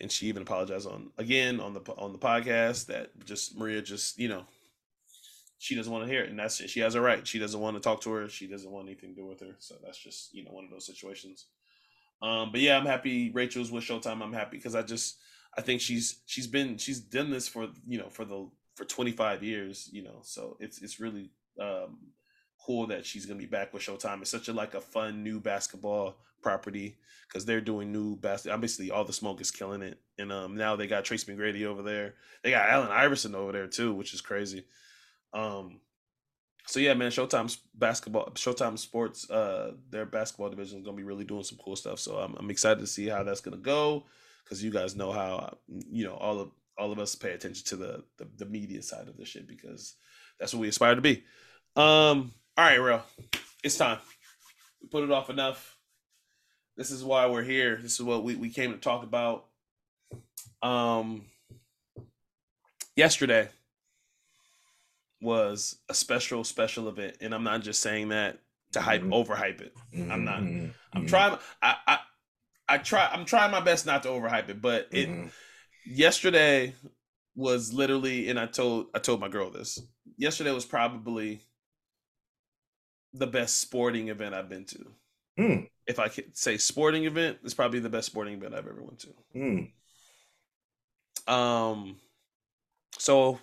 and 0.01 0.12
she 0.12 0.27
even 0.27 0.41
apologized 0.41 0.88
on 0.88 1.12
again 1.17 1.60
on 1.60 1.74
the 1.74 1.81
on 1.98 2.12
the 2.12 2.17
podcast 2.17 2.88
that 2.88 3.12
just 3.25 3.57
Maria 3.57 3.81
just 3.81 4.19
you 4.19 4.27
know 4.27 4.45
she 5.65 5.74
doesn't 5.74 5.91
want 5.91 6.05
to 6.05 6.12
hear 6.12 6.22
it, 6.22 6.29
and 6.29 6.38
that's 6.38 6.60
it. 6.62 6.69
She 6.69 6.79
has 6.81 6.93
a 6.93 7.01
right. 7.01 7.25
She 7.25 7.39
doesn't 7.39 7.60
want 7.60 7.75
to 7.75 7.79
talk 7.79 8.00
to 8.01 8.12
her. 8.12 8.29
She 8.29 8.45
doesn't 8.45 8.69
want 8.69 8.86
anything 8.86 9.15
to 9.15 9.22
do 9.22 9.25
with 9.25 9.39
her. 9.39 9.55
So 9.57 9.74
that's 9.84 9.98
just 9.98 10.31
you 10.31 10.45
know 10.45 10.51
one 10.51 10.63
of 10.63 10.69
those 10.69 10.86
situations. 10.86 11.48
Um, 12.22 12.51
but 12.51 12.62
yeah, 12.62 12.77
I'm 12.77 12.86
happy 12.86 13.31
Rachel's 13.31 13.72
with 13.72 13.84
Showtime. 13.84 14.22
I'm 14.22 14.31
happy 14.31 14.57
because 14.57 14.75
I 14.75 14.84
just 14.84 15.17
I 15.57 15.62
think 15.62 15.81
she's 15.81 16.22
she's 16.27 16.45
been 16.45 16.77
she's 16.77 17.00
done 17.00 17.31
this 17.31 17.48
for 17.48 17.69
you 17.88 17.98
know 17.98 18.10
for 18.10 18.25
the 18.25 18.48
for 18.75 18.86
25 18.86 19.41
years. 19.41 19.89
You 19.91 20.03
know, 20.03 20.19
so 20.22 20.55
it's 20.60 20.84
it's 20.84 21.00
really 21.00 21.31
um, 21.60 21.98
cool 22.63 22.86
that 22.88 23.03
she's 23.03 23.25
gonna 23.25 23.39
be 23.39 23.48
back 23.48 23.74
with 23.74 23.81
Showtime. 23.81 24.22
It's 24.22 24.29
such 24.29 24.48
a 24.50 24.53
like 24.53 24.75
a 24.75 24.81
fun 24.81 25.24
new 25.24 25.39
basketball 25.39 26.17
property 26.43 27.00
because 27.27 27.43
they're 27.43 27.60
doing 27.60 27.91
new 27.91 28.17
basketball. 28.17 28.53
Obviously, 28.53 28.91
all 28.91 29.03
the 29.03 29.13
smoke 29.13 29.41
is 29.41 29.50
killing 29.50 29.81
it, 29.81 30.00
and 30.19 30.31
um, 30.31 30.55
now 30.55 30.75
they 30.75 30.86
got 30.86 31.05
Tracy 31.05 31.34
McGrady 31.34 31.65
over 31.65 31.81
there. 31.81 32.13
They 32.43 32.51
got 32.51 32.69
Allen 32.69 32.91
Iverson 32.91 33.34
over 33.34 33.51
there 33.51 33.65
too, 33.65 33.95
which 33.95 34.13
is 34.13 34.22
crazy. 34.22 34.65
Um, 35.36 35.82
so 36.68 36.80
yeah, 36.80 36.96
man, 36.96 37.12
Showtime's 37.12 37.60
basketball, 37.75 38.32
Showtime 38.32 38.80
Sports, 38.80 39.30
uh, 39.30 39.74
their 39.92 40.06
basketball 40.06 40.50
division 40.50 40.80
is 40.80 40.86
gonna 40.86 40.98
be 40.98 41.04
really 41.04 41.25
doing 41.25 41.44
some 41.44 41.60
cool 41.63 41.75
stuff. 41.75 42.00
So 42.00 42.18
I'm, 42.18 42.36
I'm 42.39 42.50
excited 42.50 42.80
to 42.80 42.88
see 42.88 43.08
how 43.08 43.24
that's 43.24 43.42
gonna 43.42 43.58
go 43.58 44.06
because 44.44 44.63
you 44.63 44.72
guys 44.72 44.96
know 44.96 45.12
how 45.12 45.58
you 45.68 46.06
know 46.06 46.15
all 46.15 46.39
of 46.39 46.51
all 46.77 46.92
of 46.92 47.00
us 47.00 47.15
pay 47.15 47.32
attention 47.32 47.65
to 47.65 47.75
the, 47.75 48.04
the, 48.18 48.27
the 48.38 48.46
media 48.46 48.82
side 48.82 49.08
of 49.08 49.15
this 49.15 49.30
shit 49.30 49.48
because 49.48 49.96
that's 50.39 50.54
what 50.54 50.62
we 50.62 50.68
aspire 50.68 50.96
to 50.96 51.01
be. 51.01 51.24
Um, 51.75 52.34
all 52.58 52.65
right, 52.65 52.75
real, 52.75 53.04
it's 53.63 53.77
time. 53.77 54.00
We 54.82 54.88
put 54.89 55.04
it 55.04 55.12
off 55.12 55.30
enough. 55.30 55.77
This 56.75 56.92
is 56.92 57.04
why 57.04 57.27
we're 57.27 57.44
here. 57.44 57.77
This 57.82 57.94
is 57.94 58.01
what 58.01 58.24
we, 58.24 58.36
we 58.36 58.50
came 58.50 58.72
to 58.72 58.77
talk 58.77 59.04
about. 59.04 59.46
Um, 60.62 61.24
yesterday 62.96 63.50
was 65.22 65.77
a 65.89 65.93
special 65.93 66.43
special 66.43 66.88
event, 66.89 67.17
and 67.22 67.34
I'm 67.34 67.43
not 67.43 67.62
just 67.62 67.81
saying 67.81 68.10
that 68.10 68.39
to 68.74 68.81
hype 68.81 69.01
mm-hmm. 69.01 69.13
overhype 69.13 69.62
it. 69.62 69.75
Mm-hmm. 69.93 70.12
I'm 70.12 70.25
not. 70.25 70.39
Mm-hmm. 70.39 70.67
I'm 70.93 71.01
mm-hmm. 71.01 71.07
trying. 71.07 71.38
I, 71.62 71.75
I 71.88 72.00
I 72.67 72.77
try. 72.77 73.10
I'm 73.12 73.25
trying 73.25 73.51
my 73.51 73.62
best 73.62 73.86
not 73.86 74.03
to 74.03 74.10
overhype 74.10 74.50
it, 74.50 74.62
but 74.62 74.88
it 74.91 75.10
mm-hmm. 75.10 75.27
yesterday 75.86 76.74
was 77.36 77.74
literally, 77.74 78.29
and 78.29 78.39
I 78.39 78.45
told 78.45 78.88
I 78.93 79.00
told 79.00 79.19
my 79.19 79.29
girl 79.29 79.50
this. 79.50 79.79
Yesterday 80.17 80.51
was 80.51 80.65
probably 80.65 81.41
the 83.13 83.27
best 83.27 83.60
sporting 83.60 84.10
event 84.10 84.36
I've 84.36 84.50
been 84.50 84.65
to. 84.65 84.86
Mm. 85.39 85.69
If 85.88 86.00
I 86.00 86.07
could 86.07 86.36
say 86.38 86.57
sporting 86.57 87.05
event, 87.05 87.39
it's 87.43 87.53
probably 87.53 87.79
the 87.79 87.89
best 87.89 88.07
sporting 88.07 88.36
event 88.36 88.53
I've 88.53 88.67
ever 88.67 88.81
went 88.81 89.00
to. 89.00 89.13
Mm. 89.36 89.72
Um, 91.31 91.98
so 92.98 93.39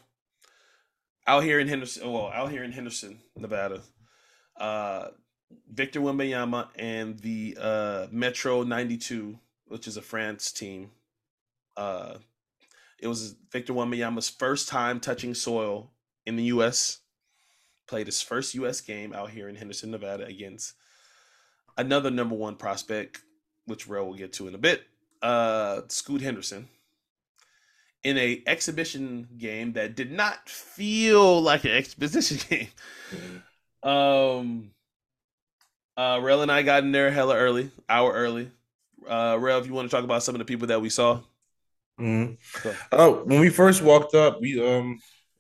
out 1.27 1.45
here 1.45 1.61
in 1.61 1.69
Henderson, 1.69 2.11
well, 2.11 2.31
out 2.35 2.51
here 2.51 2.65
in 2.65 2.73
Henderson, 2.73 3.19
Nevada, 3.37 3.83
uh, 4.57 5.09
Victor 5.73 6.01
Wembanyama 6.01 6.69
and 6.77 7.19
the 7.21 7.57
uh, 7.61 8.07
Metro 8.11 8.63
92, 8.63 9.39
which 9.67 9.87
is 9.87 9.97
a 9.97 10.03
France 10.03 10.53
team. 10.53 10.91
Uh, 11.77 12.15
it 12.99 13.09
was 13.09 13.37
Victor 13.51 13.73
Wembanyama's 13.73 14.29
first 14.29 14.69
time 14.69 15.01
touching 15.01 15.35
soil 15.35 15.91
in 16.27 16.37
the 16.37 16.45
U.S. 16.45 16.99
Played 17.87 18.07
his 18.07 18.23
first 18.23 18.55
U.S. 18.55 18.81
game 18.81 19.13
out 19.13 19.31
here 19.31 19.49
in 19.49 19.57
Henderson, 19.57 19.91
Nevada, 19.91 20.25
against 20.25 20.75
another 21.77 22.11
number 22.11 22.35
one 22.35 22.57
prospect, 22.57 23.21
which 23.67 23.89
Rel 23.89 24.07
will 24.07 24.15
get 24.15 24.33
to 24.35 24.49
in 24.49 24.55
a 24.55 24.59
bit, 24.59 24.83
uh, 25.21 25.83
Scoot 25.89 26.21
Henderson 26.21 26.69
in 28.05 28.19
a 28.19 28.43
exhibition 28.47 29.29
game 29.39 29.75
that 29.75 29.95
did 29.95 30.11
not 30.11 30.49
feel 30.49 31.41
like 31.41 31.65
an 31.65 31.71
exhibition 31.73 32.39
game. 32.49 32.69
Mm-hmm. 33.11 33.89
Um, 33.89 34.71
uh, 35.97 36.21
Rel 36.23 36.43
and 36.43 36.51
I 36.51 36.63
got 36.63 36.85
in 36.85 36.93
there 36.93 37.11
hella 37.11 37.37
early, 37.37 37.71
hour 37.89 38.13
early. 38.13 38.51
Uh, 39.09 39.37
Rel, 39.39 39.59
if 39.59 39.67
you 39.67 39.73
want 39.73 39.91
to 39.91 39.95
talk 39.95 40.05
about 40.05 40.23
some 40.23 40.35
of 40.35 40.39
the 40.39 40.45
people 40.45 40.69
that 40.69 40.81
we 40.81 40.89
saw. 40.89 41.21
Mm-hmm. 42.01 42.71
Oh, 42.93 43.25
when 43.25 43.41
we 43.41 43.51
first 43.51 43.83
walked 43.83 44.15
up, 44.15 44.41
we 44.41 44.61
um 44.65 44.99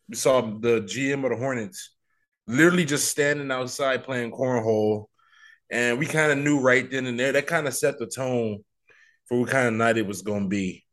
we 0.08 0.16
saw 0.16 0.42
the 0.42 0.82
GM 0.82 1.24
of 1.24 1.30
the 1.30 1.36
Hornets 1.36 1.90
literally 2.46 2.84
just 2.84 3.08
standing 3.08 3.50
outside 3.50 4.04
playing 4.04 4.32
cornhole, 4.32 5.06
and 5.70 5.98
we 5.98 6.06
kind 6.06 6.32
of 6.32 6.38
knew 6.38 6.60
right 6.60 6.88
then 6.90 7.06
and 7.06 7.18
there 7.18 7.32
that 7.32 7.46
kind 7.46 7.66
of 7.66 7.74
set 7.74 7.98
the 7.98 8.06
tone 8.06 8.62
for 9.26 9.40
what 9.40 9.50
kind 9.50 9.68
of 9.68 9.74
night 9.74 9.96
it 9.96 10.06
was 10.06 10.22
going 10.22 10.42
to 10.42 10.48
be. 10.48 10.84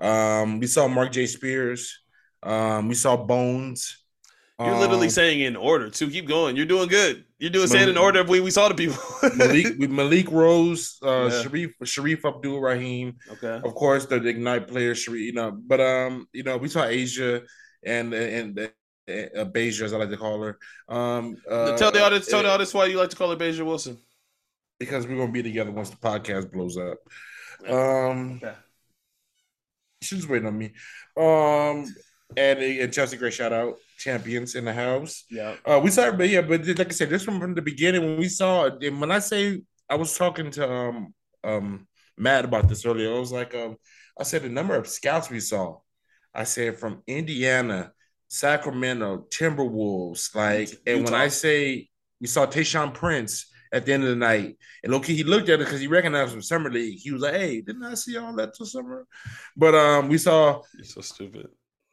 Um, 0.00 0.60
we 0.60 0.66
saw 0.66 0.88
Marc 0.88 1.12
J. 1.12 1.26
Spears. 1.26 2.00
Um, 2.42 2.88
we 2.88 2.94
saw 2.94 3.16
Bones. 3.16 3.96
You're 4.58 4.78
literally 4.78 5.06
Um, 5.06 5.10
saying 5.10 5.40
in 5.40 5.56
order 5.56 5.88
to 5.88 6.10
keep 6.10 6.26
going. 6.28 6.54
You're 6.54 6.66
doing 6.66 6.88
good. 6.88 7.24
You're 7.38 7.48
doing 7.50 7.66
saying 7.66 7.88
in 7.88 7.96
order 7.96 8.20
of 8.20 8.28
we, 8.28 8.40
we 8.40 8.50
saw 8.50 8.68
the 8.68 8.74
people. 8.74 8.98
Malik 9.36 9.78
Malik 9.78 10.30
Rose, 10.30 10.98
uh, 11.02 11.30
Yeah. 11.32 11.42
Sharif 11.42 11.70
Shareef 11.82 12.24
Abdur-Rahim, 12.26 13.16
okay. 13.32 13.60
of 13.64 13.74
course 13.74 14.04
the 14.04 14.16
Ignite 14.16 14.68
player, 14.68 14.94
Sharif, 14.94 15.22
you 15.22 15.32
know, 15.32 15.50
but 15.50 15.80
um, 15.80 16.26
you 16.34 16.42
know, 16.42 16.58
we 16.58 16.68
saw 16.68 16.82
A'ja 16.84 17.42
and 17.82 18.12
and 18.12 18.58
uh, 18.58 19.12
uh, 19.12 19.44
Beja, 19.46 19.82
as 19.82 19.94
I 19.94 19.96
like 19.96 20.10
to 20.10 20.18
call 20.18 20.42
her. 20.42 20.58
Um, 20.90 21.36
uh, 21.50 21.78
tell 21.78 21.90
the 21.90 22.04
audience, 22.04 22.26
tell 22.26 22.42
the 22.42 22.50
audience 22.50 22.74
why 22.74 22.84
you 22.84 22.98
like 22.98 23.08
to 23.10 23.16
call 23.16 23.30
her 23.30 23.36
Beja 23.36 23.64
Wilson. 23.64 23.96
because 24.78 25.06
we're 25.06 25.16
gonna 25.16 25.32
be 25.32 25.42
together 25.42 25.70
once 25.70 25.88
the 25.88 25.96
podcast 25.96 26.52
blows 26.52 26.76
up. 26.76 26.98
Um, 27.66 28.40
Okay. 28.42 28.54
She's 30.02 30.28
waiting 30.28 30.48
on 30.48 30.56
me. 30.56 30.72
Um, 31.16 31.94
and, 32.36 32.58
and 32.58 32.92
Chelsea, 32.92 33.16
great 33.16 33.34
shout 33.34 33.52
out, 33.52 33.76
champions 33.98 34.54
in 34.54 34.64
the 34.64 34.72
house. 34.72 35.24
Yeah. 35.30 35.56
Uh, 35.64 35.80
we 35.82 35.90
saw, 35.90 36.10
but 36.12 36.28
yeah, 36.28 36.42
but 36.42 36.66
like 36.66 36.88
I 36.88 36.90
said, 36.90 37.10
this 37.10 37.24
from 37.24 37.40
from 37.40 37.54
the 37.54 37.62
beginning 37.62 38.02
when 38.02 38.18
we 38.18 38.28
saw. 38.28 38.66
And 38.66 39.00
when 39.00 39.10
I 39.10 39.18
say 39.18 39.62
I 39.88 39.96
was 39.96 40.16
talking 40.16 40.50
to 40.52 40.70
um 40.70 41.14
um 41.44 41.86
Matt 42.16 42.44
about 42.44 42.68
this 42.68 42.86
earlier, 42.86 43.14
I 43.14 43.18
was 43.18 43.32
like, 43.32 43.54
um, 43.54 43.76
I 44.18 44.22
said 44.22 44.42
the 44.42 44.48
number 44.48 44.74
of 44.74 44.86
scouts 44.86 45.30
we 45.30 45.40
saw. 45.40 45.78
I 46.34 46.44
said 46.44 46.78
from 46.78 47.02
Indiana, 47.06 47.92
Sacramento, 48.28 49.26
Timberwolves, 49.30 50.34
like, 50.34 50.70
and 50.86 51.04
when 51.04 51.14
I 51.14 51.28
say 51.28 51.88
we 52.20 52.26
saw 52.26 52.46
Tayshaun 52.46 52.94
Prince 52.94 53.49
at 53.72 53.86
the 53.86 53.92
end 53.92 54.02
of 54.02 54.10
the 54.10 54.16
night, 54.16 54.56
and 54.82 54.94
okay, 54.94 55.14
he 55.14 55.24
looked 55.24 55.48
at 55.48 55.60
it 55.60 55.64
because 55.64 55.80
he 55.80 55.86
recognized 55.86 56.32
from 56.32 56.42
summer 56.42 56.70
league. 56.70 56.98
He 57.00 57.12
was 57.12 57.22
like, 57.22 57.34
"Hey, 57.34 57.60
didn't 57.60 57.84
I 57.84 57.94
see 57.94 58.16
all 58.16 58.34
that 58.36 58.54
till 58.54 58.66
summer?" 58.66 59.06
But 59.56 59.74
um, 59.74 60.08
we 60.08 60.18
saw 60.18 60.62
You're 60.74 60.84
so 60.84 61.00
stupid. 61.00 61.48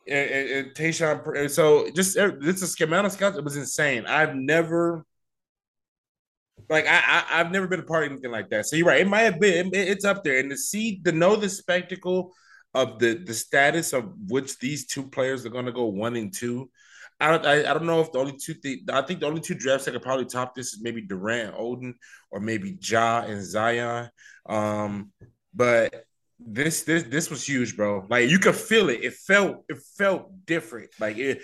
and, 0.07 0.29
and, 0.29 0.49
and 0.49 0.75
Tayshaun. 0.75 1.49
So 1.51 1.89
just 1.95 2.17
uh, 2.17 2.31
this 2.39 2.61
is 2.61 2.79
amount 2.81 3.07
of 3.07 3.13
scouts. 3.13 3.37
It 3.37 3.43
was 3.43 3.57
insane. 3.57 4.05
I've 4.05 4.35
never. 4.35 5.05
Like 6.69 6.85
I, 6.87 6.99
I, 6.99 7.39
I've 7.39 7.51
never 7.51 7.67
been 7.67 7.79
a 7.79 7.83
part 7.83 8.05
of 8.05 8.11
anything 8.11 8.31
like 8.31 8.49
that. 8.49 8.65
So 8.65 8.75
you're 8.75 8.87
right. 8.87 9.01
It 9.01 9.07
might 9.07 9.21
have 9.21 9.39
been. 9.39 9.67
It- 9.67 9.87
it's 9.89 10.05
up 10.05 10.23
there, 10.23 10.39
and 10.39 10.49
to 10.49 10.57
see, 10.57 10.99
to 11.05 11.11
know 11.11 11.35
the 11.35 11.49
spectacle 11.49 12.33
of 12.73 12.99
the 12.99 13.13
the 13.15 13.33
status 13.33 13.93
of 13.93 14.11
which 14.27 14.59
these 14.59 14.85
two 14.85 15.07
players 15.07 15.45
are 15.45 15.49
going 15.49 15.65
to 15.65 15.71
go 15.71 15.85
one 15.85 16.15
and 16.15 16.33
two. 16.33 16.69
I 17.19 17.31
don't. 17.31 17.45
I, 17.45 17.59
I 17.69 17.73
don't 17.73 17.85
know 17.85 18.01
if 18.01 18.11
the 18.11 18.19
only 18.19 18.37
two. 18.37 18.53
Th- 18.53 18.81
I 18.91 19.01
think 19.01 19.19
the 19.19 19.25
only 19.27 19.41
two 19.41 19.55
drafts 19.55 19.85
that 19.85 19.91
could 19.91 20.03
probably 20.03 20.25
top 20.25 20.53
this 20.53 20.73
is 20.73 20.81
maybe 20.81 21.01
Durant, 21.01 21.55
Oden, 21.55 21.93
or 22.31 22.39
maybe 22.39 22.77
Ja 22.81 23.21
and 23.21 23.43
Zion. 23.43 24.09
Um, 24.47 25.11
but 25.53 26.05
this 26.39 26.83
this 26.83 27.03
this 27.03 27.29
was 27.29 27.47
huge, 27.47 27.75
bro. 27.75 28.05
Like 28.09 28.29
you 28.29 28.37
could 28.39 28.55
feel 28.55 28.89
it. 28.89 29.03
It 29.03 29.13
felt 29.13 29.63
it 29.67 29.77
felt 29.97 30.45
different. 30.45 30.89
Like 30.99 31.17
it 31.17 31.41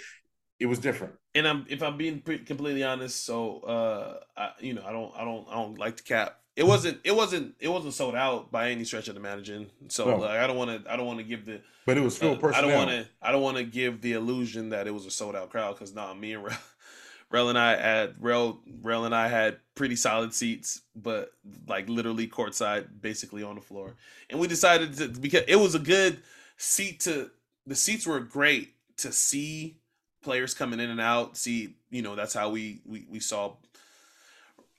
it 0.59 0.67
was 0.67 0.79
different. 0.79 1.15
And 1.35 1.47
I'm 1.47 1.65
if 1.67 1.81
I'm 1.81 1.97
being 1.97 2.21
completely 2.21 2.83
honest, 2.83 3.25
so 3.25 3.59
uh, 3.61 4.19
I, 4.37 4.51
you 4.59 4.73
know, 4.73 4.83
I 4.85 4.91
don't, 4.91 5.11
I 5.17 5.23
don't, 5.25 5.47
I 5.49 5.55
don't 5.55 5.77
like 5.79 5.97
to 5.97 6.03
cap. 6.03 6.35
It 6.55 6.65
wasn't, 6.65 6.99
it 7.03 7.15
wasn't, 7.15 7.55
it 7.59 7.67
wasn't 7.67 7.93
sold 7.93 8.15
out 8.15 8.51
by 8.51 8.69
any 8.69 8.83
stretch 8.83 9.07
of 9.07 9.15
the 9.15 9.21
managing. 9.21 9.71
So 9.87 10.05
No. 10.05 10.17
like, 10.17 10.39
I 10.39 10.45
don't 10.45 10.57
want 10.57 10.83
to, 10.83 10.91
I 10.91 10.95
don't 10.95 11.07
want 11.07 11.19
to 11.19 11.25
give 11.25 11.45
the, 11.45 11.61
But 11.85 11.97
it 11.97 12.01
was 12.01 12.15
uh, 12.17 12.35
filled 12.35 12.53
I 12.53 12.61
don't 12.61 12.73
want 12.73 12.89
to, 12.91 13.07
I 13.21 13.31
don't 13.31 13.41
want 13.41 13.57
to 13.57 13.63
give 13.63 14.01
the 14.01 14.13
illusion 14.13 14.69
that 14.69 14.87
it 14.87 14.93
was 14.93 15.05
a 15.05 15.11
sold 15.11 15.35
out 15.35 15.49
crowd 15.49 15.73
because 15.73 15.95
nah, 15.95 16.13
me 16.13 16.33
and 16.33 16.43
Rel, 16.43 16.57
Rel 17.31 17.49
and 17.49 17.57
I 17.57 17.75
had 17.75 18.15
Rel, 18.19 18.59
Rel 18.83 19.05
and 19.05 19.15
I 19.15 19.27
had 19.27 19.57
pretty 19.73 19.95
solid 19.95 20.33
seats, 20.35 20.81
but 20.95 21.31
like 21.67 21.89
literally 21.89 22.27
courtside, 22.27 22.87
basically 23.01 23.41
on 23.41 23.55
the 23.55 23.61
floor, 23.61 23.95
and 24.29 24.39
we 24.39 24.47
decided 24.47 24.95
to 24.97 25.07
because 25.07 25.43
it 25.47 25.55
was 25.55 25.73
a 25.73 25.79
good 25.79 26.21
seat 26.57 26.99
to, 27.01 27.31
the 27.65 27.73
seats 27.75 28.05
were 28.05 28.19
great 28.19 28.75
to 28.97 29.11
see 29.11 29.77
players 30.21 30.53
coming 30.53 30.79
in 30.79 30.91
and 30.91 31.01
out. 31.01 31.35
See, 31.35 31.75
you 31.89 32.03
know, 32.03 32.15
that's 32.15 32.35
how 32.35 32.49
we 32.49 32.81
we 32.85 33.07
we 33.09 33.19
saw 33.19 33.53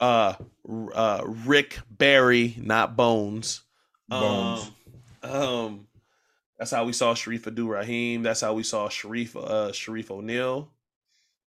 uh 0.05 0.35
uh 0.95 1.23
Rick 1.47 1.79
Barry, 1.91 2.57
not 2.61 2.97
Bones. 2.97 3.63
Bones. 4.09 4.71
Um, 5.23 5.33
um 5.33 5.87
that's 6.59 6.71
how 6.71 6.85
we 6.85 6.93
saw 6.93 7.15
Shareef 7.15 7.47
Abdur-Rahim. 7.47 8.23
That's 8.23 8.41
how 8.41 8.55
we 8.55 8.63
saw 8.63 8.89
Sharif 8.89 9.37
uh 9.37 9.71
Shareef 9.73 10.11
O'Neal. 10.11 10.71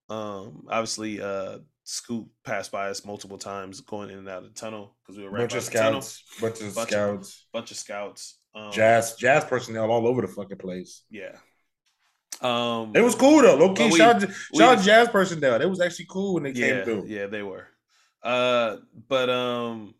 Um 0.09 0.65
obviously 0.69 1.21
uh 1.21 1.59
Scoot 1.85 2.25
passed 2.45 2.71
by 2.71 2.89
us 2.89 3.03
multiple 3.05 3.37
times 3.37 3.81
going 3.81 4.09
in 4.09 4.17
and 4.19 4.29
out 4.29 4.43
of 4.43 4.53
the 4.53 4.59
tunnel 4.59 4.95
because 5.01 5.17
we 5.17 5.23
were 5.25 5.31
right 5.31 5.39
bunch 5.41 5.51
by 5.53 5.57
of 5.57 5.65
the 5.65 5.71
tunnel. 5.71 6.01
scouts, 6.01 6.39
bunch 6.41 6.61
of 6.61 6.75
Bunch 6.75 6.77
of- 6.77 6.89
scouts, 6.91 7.45
Bunch 7.51 7.71
of 7.71 7.77
scouts. 7.77 8.37
Um, 8.55 8.71
jazz, 8.71 9.15
jazz 9.15 9.43
personnel 9.45 9.91
all 9.91 10.05
over 10.07 10.21
the 10.21 10.27
fucking 10.27 10.57
place. 10.59 11.01
Yeah. 11.09 11.35
Um 12.41 12.91
It 12.95 13.01
was 13.01 13.15
cool 13.15 13.41
though. 13.41 13.55
Low 13.55 13.73
key, 13.73 13.89
we- 13.89 13.97
shout, 13.97 14.21
we- 14.21 14.59
shout 14.59 14.77
out 14.77 14.83
jazz 14.83 15.07
personnel. 15.09 15.61
It 15.61 15.69
was 15.69 15.81
actually 15.81 16.05
cool 16.09 16.35
when 16.35 16.43
they 16.43 16.51
yeah, 16.51 16.67
came 16.67 16.83
through. 16.85 17.05
Yeah, 17.07 17.25
they 17.27 17.43
were. 17.43 17.67
Uh, 18.23 18.77
but 19.09 19.29
um, 19.29 19.93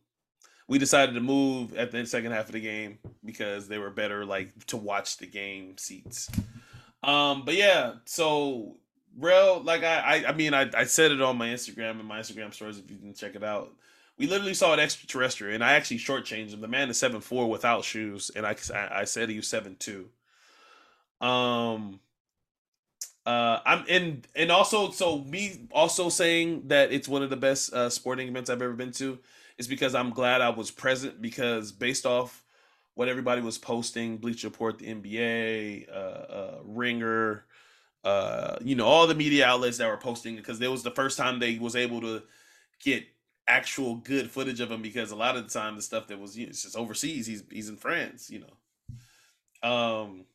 we 0.67 0.79
decided 0.79 1.13
to 1.13 1.21
move 1.21 1.75
at 1.75 1.91
the 1.91 2.05
second 2.05 2.31
half 2.31 2.45
of 2.45 2.53
the 2.53 2.61
game 2.61 2.97
because 3.25 3.67
they 3.67 3.77
were 3.77 3.89
better, 3.89 4.25
like 4.25 4.65
to 4.67 4.77
watch 4.77 5.17
the 5.17 5.27
game 5.27 5.77
seats. 5.77 6.29
Um, 7.03 7.43
but 7.43 7.55
yeah, 7.55 7.95
so 8.05 8.77
real 9.19 9.61
like 9.61 9.83
I, 9.83 9.99
I, 9.99 10.29
I 10.29 10.33
mean, 10.33 10.53
I, 10.53 10.69
I 10.75 10.85
said 10.85 11.11
it 11.11 11.21
on 11.21 11.37
my 11.37 11.49
Instagram 11.49 11.99
and 11.99 12.05
my 12.05 12.19
Instagram 12.19 12.53
stories 12.53 12.79
if 12.79 12.89
you 12.89 12.97
can 12.97 13.13
check 13.13 13.35
it 13.35 13.43
out. 13.43 13.73
We 14.17 14.27
literally 14.27 14.53
saw 14.53 14.73
an 14.73 14.79
extraterrestrial, 14.79 15.55
and 15.55 15.63
I 15.63 15.73
actually 15.73 15.97
shortchanged 15.97 16.53
him. 16.53 16.61
The 16.61 16.67
man 16.67 16.89
is 16.89 16.97
seven 16.99 17.19
four 17.19 17.49
without 17.49 17.83
shoes, 17.83 18.31
and 18.35 18.45
I, 18.45 18.55
I, 18.73 19.01
I 19.01 19.03
said 19.05 19.29
he 19.29 19.37
was 19.37 19.47
seven 19.47 19.75
two. 19.77 20.09
Um, 21.19 21.99
uh, 23.25 23.59
I'm 23.65 23.85
and 23.89 24.27
and 24.35 24.51
also 24.51 24.91
so 24.91 25.19
me 25.19 25.67
also 25.71 26.09
saying 26.09 26.67
that 26.67 26.91
it's 26.91 27.07
one 27.07 27.23
of 27.23 27.29
the 27.29 27.37
best 27.37 27.73
uh, 27.73 27.89
sporting 27.89 28.27
events 28.27 28.49
I've 28.49 28.61
ever 28.61 28.73
been 28.73 28.91
to 28.93 29.19
is 29.57 29.67
because 29.67 29.95
I'm 29.95 30.09
glad 30.09 30.41
I 30.41 30.49
was 30.49 30.71
present 30.71 31.21
because 31.21 31.71
based 31.71 32.05
off 32.05 32.43
what 32.95 33.07
everybody 33.07 33.41
was 33.41 33.57
posting, 33.57 34.17
Bleacher 34.17 34.47
Report, 34.47 34.77
the 34.77 34.93
NBA, 34.93 35.89
uh, 35.89 35.93
uh, 35.93 36.57
Ringer, 36.63 37.45
uh, 38.03 38.57
you 38.61 38.75
know, 38.75 38.85
all 38.85 39.07
the 39.07 39.15
media 39.15 39.47
outlets 39.47 39.77
that 39.77 39.87
were 39.87 39.97
posting 39.97 40.35
because 40.35 40.59
it 40.61 40.69
was 40.69 40.83
the 40.83 40.91
first 40.91 41.17
time 41.17 41.39
they 41.39 41.57
was 41.57 41.75
able 41.75 42.01
to 42.01 42.23
get 42.83 43.05
actual 43.47 43.95
good 43.95 44.29
footage 44.29 44.59
of 44.59 44.71
him 44.71 44.81
because 44.81 45.11
a 45.11 45.15
lot 45.15 45.35
of 45.35 45.43
the 45.43 45.49
time 45.49 45.75
the 45.75 45.81
stuff 45.81 46.07
that 46.07 46.19
was 46.19 46.37
you 46.37 46.45
know, 46.45 46.49
it's 46.49 46.63
just 46.63 46.75
overseas. 46.75 47.25
He's 47.25 47.43
he's 47.49 47.69
in 47.69 47.77
France, 47.77 48.29
you 48.29 48.41
know. 48.41 49.69
Um, 49.69 50.25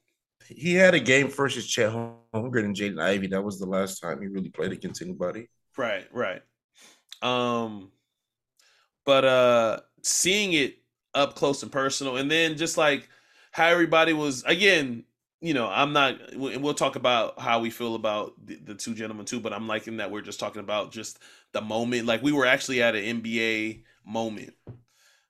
He 0.47 0.75
had 0.75 0.95
a 0.95 1.01
game 1.01 1.29
versus 1.29 1.67
Chet 1.67 1.93
Holmgren 1.93 2.65
and 2.65 2.77
Jaden 2.77 3.01
Ivey. 3.01 3.27
That 3.29 3.45
was 3.45 3.59
the 3.59 3.67
last 3.67 4.01
time 4.01 4.21
he 4.21 4.29
really 4.29 4.49
played 4.49 4.73
against 4.73 5.03
anybody. 5.03 5.49
Right, 5.77 6.07
right. 6.13 6.43
Um 7.23 7.91
but 9.05 9.25
uh 9.25 9.81
seeing 10.03 10.53
it 10.53 10.79
up 11.15 11.35
close 11.35 11.63
and 11.63 11.73
personal 11.73 12.17
and 12.17 12.31
then 12.31 12.57
just 12.57 12.77
like 12.77 13.09
how 13.53 13.67
everybody 13.67 14.13
was 14.13 14.45
again, 14.45 15.05
you 15.41 15.55
know, 15.55 15.69
I'm 15.69 15.93
not 15.93 16.33
and 16.33 16.63
we'll 16.63 16.75
talk 16.75 16.97
about 16.97 17.39
how 17.41 17.61
we 17.61 17.71
feel 17.71 17.95
about 17.95 18.35
the, 18.45 18.57
the 18.57 18.75
two 18.75 18.95
gentlemen 18.95 19.27
too, 19.27 19.41
but 19.41 19.53
I'm 19.53 19.67
liking 19.67 19.99
that 19.99 20.11
we're 20.11 20.23
just 20.23 20.41
talking 20.41 20.61
about 20.61 20.93
just 20.93 21.19
the 21.53 21.61
moment 21.61 22.07
like 22.07 22.23
we 22.23 22.33
were 22.33 22.47
actually 22.47 22.83
at 22.83 22.95
an 22.95 23.23
NBA 23.23 23.83
moment 24.05 24.55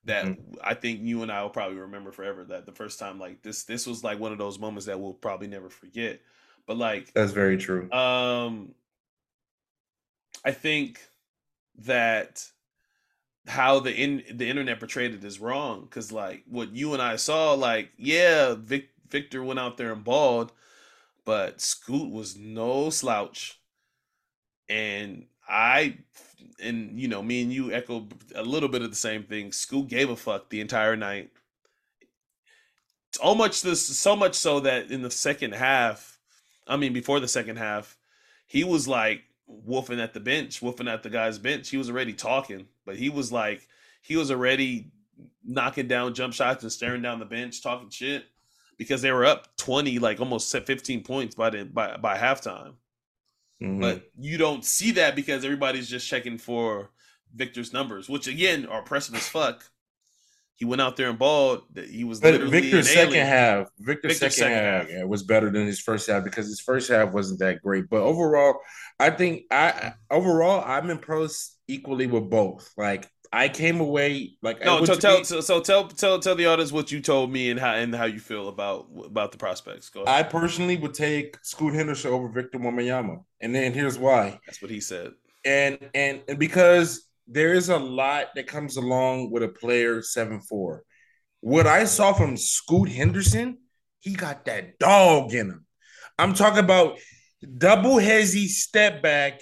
that 0.09 0.37
I 0.63 0.73
think 0.73 1.01
you 1.01 1.21
and 1.21 1.31
I 1.31 1.43
will 1.43 1.49
probably 1.49 1.77
remember 1.77 2.11
forever 2.11 2.43
that 2.45 2.65
the 2.65 2.71
first 2.71 2.99
time 2.99 3.19
like 3.19 3.41
this 3.43 3.63
this 3.63 3.85
was 3.85 4.03
like 4.03 4.19
one 4.19 4.31
of 4.31 4.37
those 4.37 4.59
moments 4.59 4.87
that 4.87 4.99
we'll 4.99 5.13
probably 5.13 5.47
never 5.47 5.69
forget. 5.69 6.19
But 6.65 6.77
like 6.77 7.13
That's 7.13 7.31
very 7.31 7.57
true. 7.57 7.91
um, 7.91 8.73
I 10.43 10.51
think 10.51 10.99
that 11.79 12.45
how 13.47 13.79
the 13.79 13.93
in 13.93 14.23
the 14.31 14.49
internet 14.49 14.79
portrayed 14.79 15.13
it 15.13 15.23
is 15.23 15.39
wrong 15.39 15.81
because 15.81 16.11
like 16.11 16.43
what 16.47 16.75
you 16.75 16.93
and 16.93 17.01
I 17.01 17.15
saw, 17.15 17.53
like 17.53 17.91
yeah, 17.97 18.55
Vic, 18.57 18.89
Victor 19.09 19.43
went 19.43 19.59
out 19.59 19.77
there 19.77 19.91
and 19.91 20.03
balled, 20.03 20.51
but 21.25 21.61
Scoot 21.61 22.11
was 22.11 22.35
no 22.35 22.89
slouch, 22.89 23.59
and 24.67 25.25
I 25.47 25.97
and 26.61 26.99
you 26.99 27.07
know 27.07 27.21
me 27.21 27.41
and 27.41 27.53
you 27.53 27.71
echo 27.71 28.07
a 28.35 28.43
little 28.43 28.69
bit 28.69 28.81
of 28.81 28.89
the 28.89 28.95
same 28.95 29.23
thing. 29.23 29.51
Scoot 29.51 29.87
gave 29.87 30.09
a 30.09 30.15
fuck 30.15 30.49
the 30.49 30.61
entire 30.61 30.95
night. 30.95 31.31
So 33.13 33.33
much 33.35 33.61
this 33.61 33.85
so 33.85 34.15
much 34.15 34.35
so 34.35 34.59
that 34.61 34.91
in 34.91 35.01
the 35.01 35.11
second 35.11 35.53
half, 35.53 36.19
I 36.67 36.77
mean 36.77 36.93
before 36.93 37.19
the 37.19 37.27
second 37.27 37.57
half, 37.57 37.97
he 38.47 38.63
was 38.63 38.87
like 38.87 39.23
wolfing 39.47 39.99
at 39.99 40.13
the 40.13 40.19
bench, 40.19 40.61
wolfing 40.61 40.87
at 40.87 41.03
the 41.03 41.09
guy's 41.09 41.39
bench. 41.39 41.69
He 41.69 41.77
was 41.77 41.89
already 41.89 42.13
talking, 42.13 42.67
but 42.85 42.95
he 42.95 43.09
was 43.09 43.31
like 43.31 43.67
he 44.01 44.15
was 44.15 44.31
already 44.31 44.91
knocking 45.43 45.87
down 45.87 46.13
jump 46.13 46.33
shots 46.33 46.63
and 46.63 46.71
staring 46.71 47.01
down 47.01 47.19
the 47.19 47.25
bench, 47.25 47.61
talking 47.61 47.89
shit 47.89 48.25
because 48.77 49.01
they 49.01 49.11
were 49.11 49.25
up 49.25 49.55
20, 49.57 49.99
like 49.99 50.19
almost 50.19 50.51
15 50.51 51.03
points 51.03 51.35
by 51.35 51.49
the 51.49 51.65
by 51.65 51.97
by 51.97 52.17
halftime. 52.17 52.73
Mm-hmm. 53.61 53.81
but 53.81 54.03
you 54.17 54.37
don't 54.37 54.65
see 54.65 54.91
that 54.91 55.15
because 55.15 55.43
everybody's 55.43 55.89
just 55.89 56.07
checking 56.07 56.37
for 56.37 56.91
Victor's 57.33 57.73
numbers, 57.73 58.09
which 58.09 58.27
again 58.27 58.65
are 58.65 58.81
pressing 58.81 59.15
as 59.15 59.27
fuck. 59.27 59.63
He 60.55 60.65
went 60.65 60.81
out 60.81 60.97
there 60.97 61.09
and 61.09 61.17
balled. 61.17 61.61
He 61.89 62.03
was 62.03 62.19
but 62.19 62.41
Victor's 62.41 62.89
second 62.89 63.25
half. 63.25 63.69
Victor's, 63.79 64.19
Victor's 64.19 64.35
second, 64.35 64.55
second, 64.55 64.57
half, 64.57 64.89
half. 64.89 65.07
was 65.07 65.23
better 65.23 65.49
than 65.49 65.65
his 65.65 65.79
first 65.79 66.09
half 66.09 66.25
because 66.25 66.47
his 66.47 66.59
first 66.59 66.89
half 66.89 67.13
wasn't 67.13 67.39
that 67.39 67.61
great. 67.61 67.89
But 67.89 68.01
overall, 68.01 68.59
I 68.99 69.09
think 69.11 69.43
I 69.51 69.93
overall 70.11 70.61
I'm 70.65 70.89
impressed 70.89 71.57
equally 71.69 72.07
with 72.07 72.29
both. 72.29 72.69
Like 72.75 73.09
I 73.31 73.47
came 73.49 73.79
away 73.79 74.37
like 74.41 74.63
no. 74.65 74.83
So 74.85 74.95
tell, 74.95 75.23
so, 75.23 75.41
so 75.41 75.61
tell 75.61 75.87
tell 75.87 76.19
tell 76.19 76.35
the 76.35 76.47
audience 76.47 76.71
what 76.71 76.91
you 76.91 76.99
told 76.99 77.31
me 77.31 77.51
and 77.51 77.59
how 77.59 77.75
and 77.75 77.93
how 77.93 78.05
you 78.05 78.19
feel 78.19 78.47
about 78.47 78.87
about 79.05 79.31
the 79.31 79.37
prospects. 79.37 79.89
Go 79.89 80.01
ahead. 80.03 80.25
I 80.25 80.27
personally 80.27 80.77
would 80.77 80.95
take 80.95 81.37
Scoot 81.43 81.75
Henderson 81.75 82.11
over 82.11 82.27
Victor 82.27 82.57
Wembanyama, 82.57 83.23
and 83.39 83.53
then 83.53 83.73
here's 83.73 83.99
why. 83.99 84.39
That's 84.45 84.61
what 84.61 84.71
he 84.71 84.79
said. 84.79 85.11
And 85.45 85.77
and 85.93 86.21
and 86.27 86.39
because 86.39 87.07
there 87.27 87.53
is 87.53 87.69
a 87.69 87.77
lot 87.77 88.27
that 88.35 88.47
comes 88.47 88.77
along 88.77 89.31
with 89.31 89.43
a 89.43 89.49
player 89.49 90.01
seven 90.01 90.41
four. 90.41 90.83
What 91.41 91.67
I 91.67 91.85
saw 91.85 92.13
from 92.13 92.35
Scoot 92.35 92.89
Henderson, 92.89 93.59
he 93.99 94.13
got 94.13 94.45
that 94.45 94.79
dog 94.79 95.33
in 95.33 95.51
him. 95.51 95.65
I'm 96.17 96.33
talking 96.33 96.59
about 96.59 96.97
double 97.57 97.95
hezzy 97.95 98.47
step 98.47 99.01
back 99.01 99.41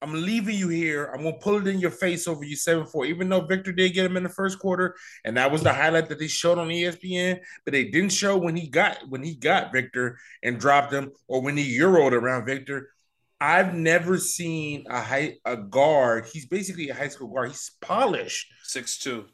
I'm 0.00 0.12
leaving 0.12 0.56
you 0.56 0.68
here. 0.68 1.06
I'm 1.06 1.24
gonna 1.24 1.36
pull 1.38 1.56
it 1.56 1.66
in 1.66 1.80
your 1.80 1.90
face 1.90 2.28
over 2.28 2.44
you 2.44 2.54
seven 2.54 2.86
four. 2.86 3.04
Even 3.06 3.28
though 3.28 3.40
Victor 3.40 3.72
did 3.72 3.94
get 3.94 4.06
him 4.06 4.16
in 4.16 4.22
the 4.22 4.28
first 4.28 4.58
quarter, 4.58 4.94
and 5.24 5.36
that 5.36 5.50
was 5.50 5.62
the 5.62 5.72
highlight 5.72 6.08
that 6.08 6.20
they 6.20 6.28
showed 6.28 6.58
on 6.58 6.68
ESPN, 6.68 7.40
but 7.64 7.72
they 7.72 7.84
didn't 7.84 8.12
show 8.12 8.36
when 8.36 8.54
he 8.54 8.68
got 8.68 8.98
when 9.08 9.22
he 9.22 9.34
got 9.34 9.72
Victor 9.72 10.18
and 10.42 10.60
dropped 10.60 10.92
him, 10.92 11.10
or 11.26 11.42
when 11.42 11.56
he 11.56 11.78
euroed 11.78 12.12
around 12.12 12.46
Victor. 12.46 12.90
I've 13.40 13.74
never 13.74 14.18
seen 14.18 14.84
a 14.88 15.00
high 15.00 15.36
a 15.44 15.56
guard. 15.56 16.26
He's 16.32 16.46
basically 16.46 16.90
a 16.90 16.94
high 16.94 17.08
school 17.08 17.28
guard. 17.28 17.48
He's 17.48 17.72
polished. 17.80 18.46
Six 18.62 18.98
two. 18.98 19.24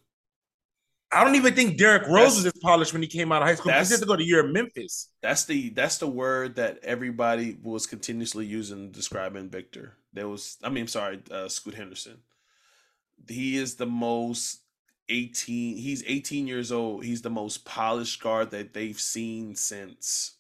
I 1.12 1.22
don't 1.22 1.36
even 1.36 1.54
think 1.54 1.78
Derrick 1.78 2.08
Rose 2.08 2.34
that's, 2.34 2.36
was 2.36 2.46
as 2.46 2.52
polished 2.60 2.92
when 2.92 3.02
he 3.02 3.08
came 3.08 3.30
out 3.30 3.40
of 3.40 3.48
high 3.48 3.54
school. 3.54 3.70
He 3.70 3.78
had 3.78 3.86
to 3.86 4.04
go 4.04 4.16
to 4.16 4.24
year 4.24 4.44
of 4.44 4.52
Memphis. 4.52 5.10
That's 5.22 5.44
the 5.44 5.70
that's 5.70 5.98
the 5.98 6.08
word 6.08 6.56
that 6.56 6.78
everybody 6.82 7.56
was 7.62 7.86
continuously 7.86 8.46
using 8.46 8.90
describing 8.90 9.48
Victor. 9.48 9.96
There 10.14 10.28
was, 10.28 10.56
I 10.62 10.70
mean, 10.70 10.82
I'm 10.82 10.88
sorry, 10.88 11.20
uh, 11.30 11.48
Scoot 11.48 11.74
Henderson. 11.74 12.18
He 13.28 13.56
is 13.56 13.74
the 13.74 13.86
most 13.86 14.60
18. 15.08 15.76
He's 15.76 16.02
18 16.06 16.46
years 16.46 16.72
old. 16.72 17.04
He's 17.04 17.22
the 17.22 17.30
most 17.30 17.64
polished 17.64 18.22
guard 18.22 18.50
that 18.52 18.72
they've 18.72 18.98
seen 18.98 19.54
since 19.56 20.36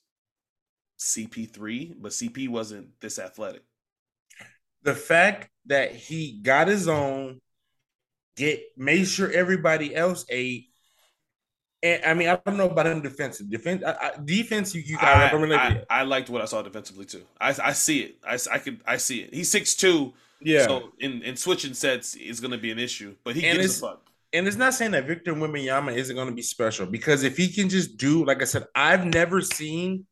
CP3, 0.98 1.96
but 2.00 2.12
CP 2.12 2.48
wasn't 2.48 3.00
this 3.00 3.18
athletic. 3.18 3.62
The 4.82 4.94
fact 4.94 5.50
that 5.66 5.94
he 5.94 6.40
got 6.42 6.68
his 6.68 6.88
own 6.88 7.40
get 8.36 8.62
made 8.76 9.06
sure 9.06 9.30
everybody 9.30 9.94
else 9.94 10.24
ate. 10.28 10.70
And 11.84 12.02
I 12.02 12.14
mean, 12.14 12.28
I 12.28 12.40
don't 12.46 12.56
know 12.56 12.70
about 12.70 12.86
him 12.86 13.02
defensive. 13.02 13.50
Defense, 13.50 13.84
I, 13.84 13.92
I, 13.92 14.10
defense, 14.24 14.74
you, 14.74 14.80
you 14.80 14.96
got. 14.96 15.34
I, 15.34 15.54
I, 15.54 15.84
I, 15.90 16.02
liked 16.02 16.30
what 16.30 16.40
I 16.40 16.46
saw 16.46 16.62
defensively 16.62 17.04
too. 17.04 17.22
I, 17.38 17.54
I 17.62 17.72
see 17.74 18.00
it. 18.00 18.16
I, 18.26 18.38
I 18.50 18.58
could 18.58 18.80
I 18.86 18.96
see 18.96 19.20
it. 19.20 19.34
He's 19.34 19.50
six 19.50 19.74
two. 19.74 20.14
Yeah. 20.40 20.66
So 20.66 20.92
in, 20.98 21.22
in 21.22 21.36
switching 21.36 21.74
sets 21.74 22.14
is 22.14 22.40
going 22.40 22.52
to 22.52 22.58
be 22.58 22.70
an 22.70 22.78
issue, 22.78 23.14
but 23.22 23.36
he 23.36 23.46
and 23.46 23.58
gives 23.58 23.78
a 23.78 23.88
fuck. 23.88 24.10
And 24.32 24.48
it's 24.48 24.56
not 24.56 24.72
saying 24.72 24.92
that 24.92 25.06
Victor 25.06 25.34
Wembanyama 25.34 25.94
isn't 25.94 26.16
going 26.16 26.28
to 26.28 26.34
be 26.34 26.42
special 26.42 26.86
because 26.86 27.22
if 27.22 27.36
he 27.36 27.48
can 27.48 27.68
just 27.68 27.98
do, 27.98 28.24
like 28.24 28.40
I 28.40 28.46
said, 28.46 28.64
I've 28.74 29.04
never 29.04 29.42
seen 29.42 30.06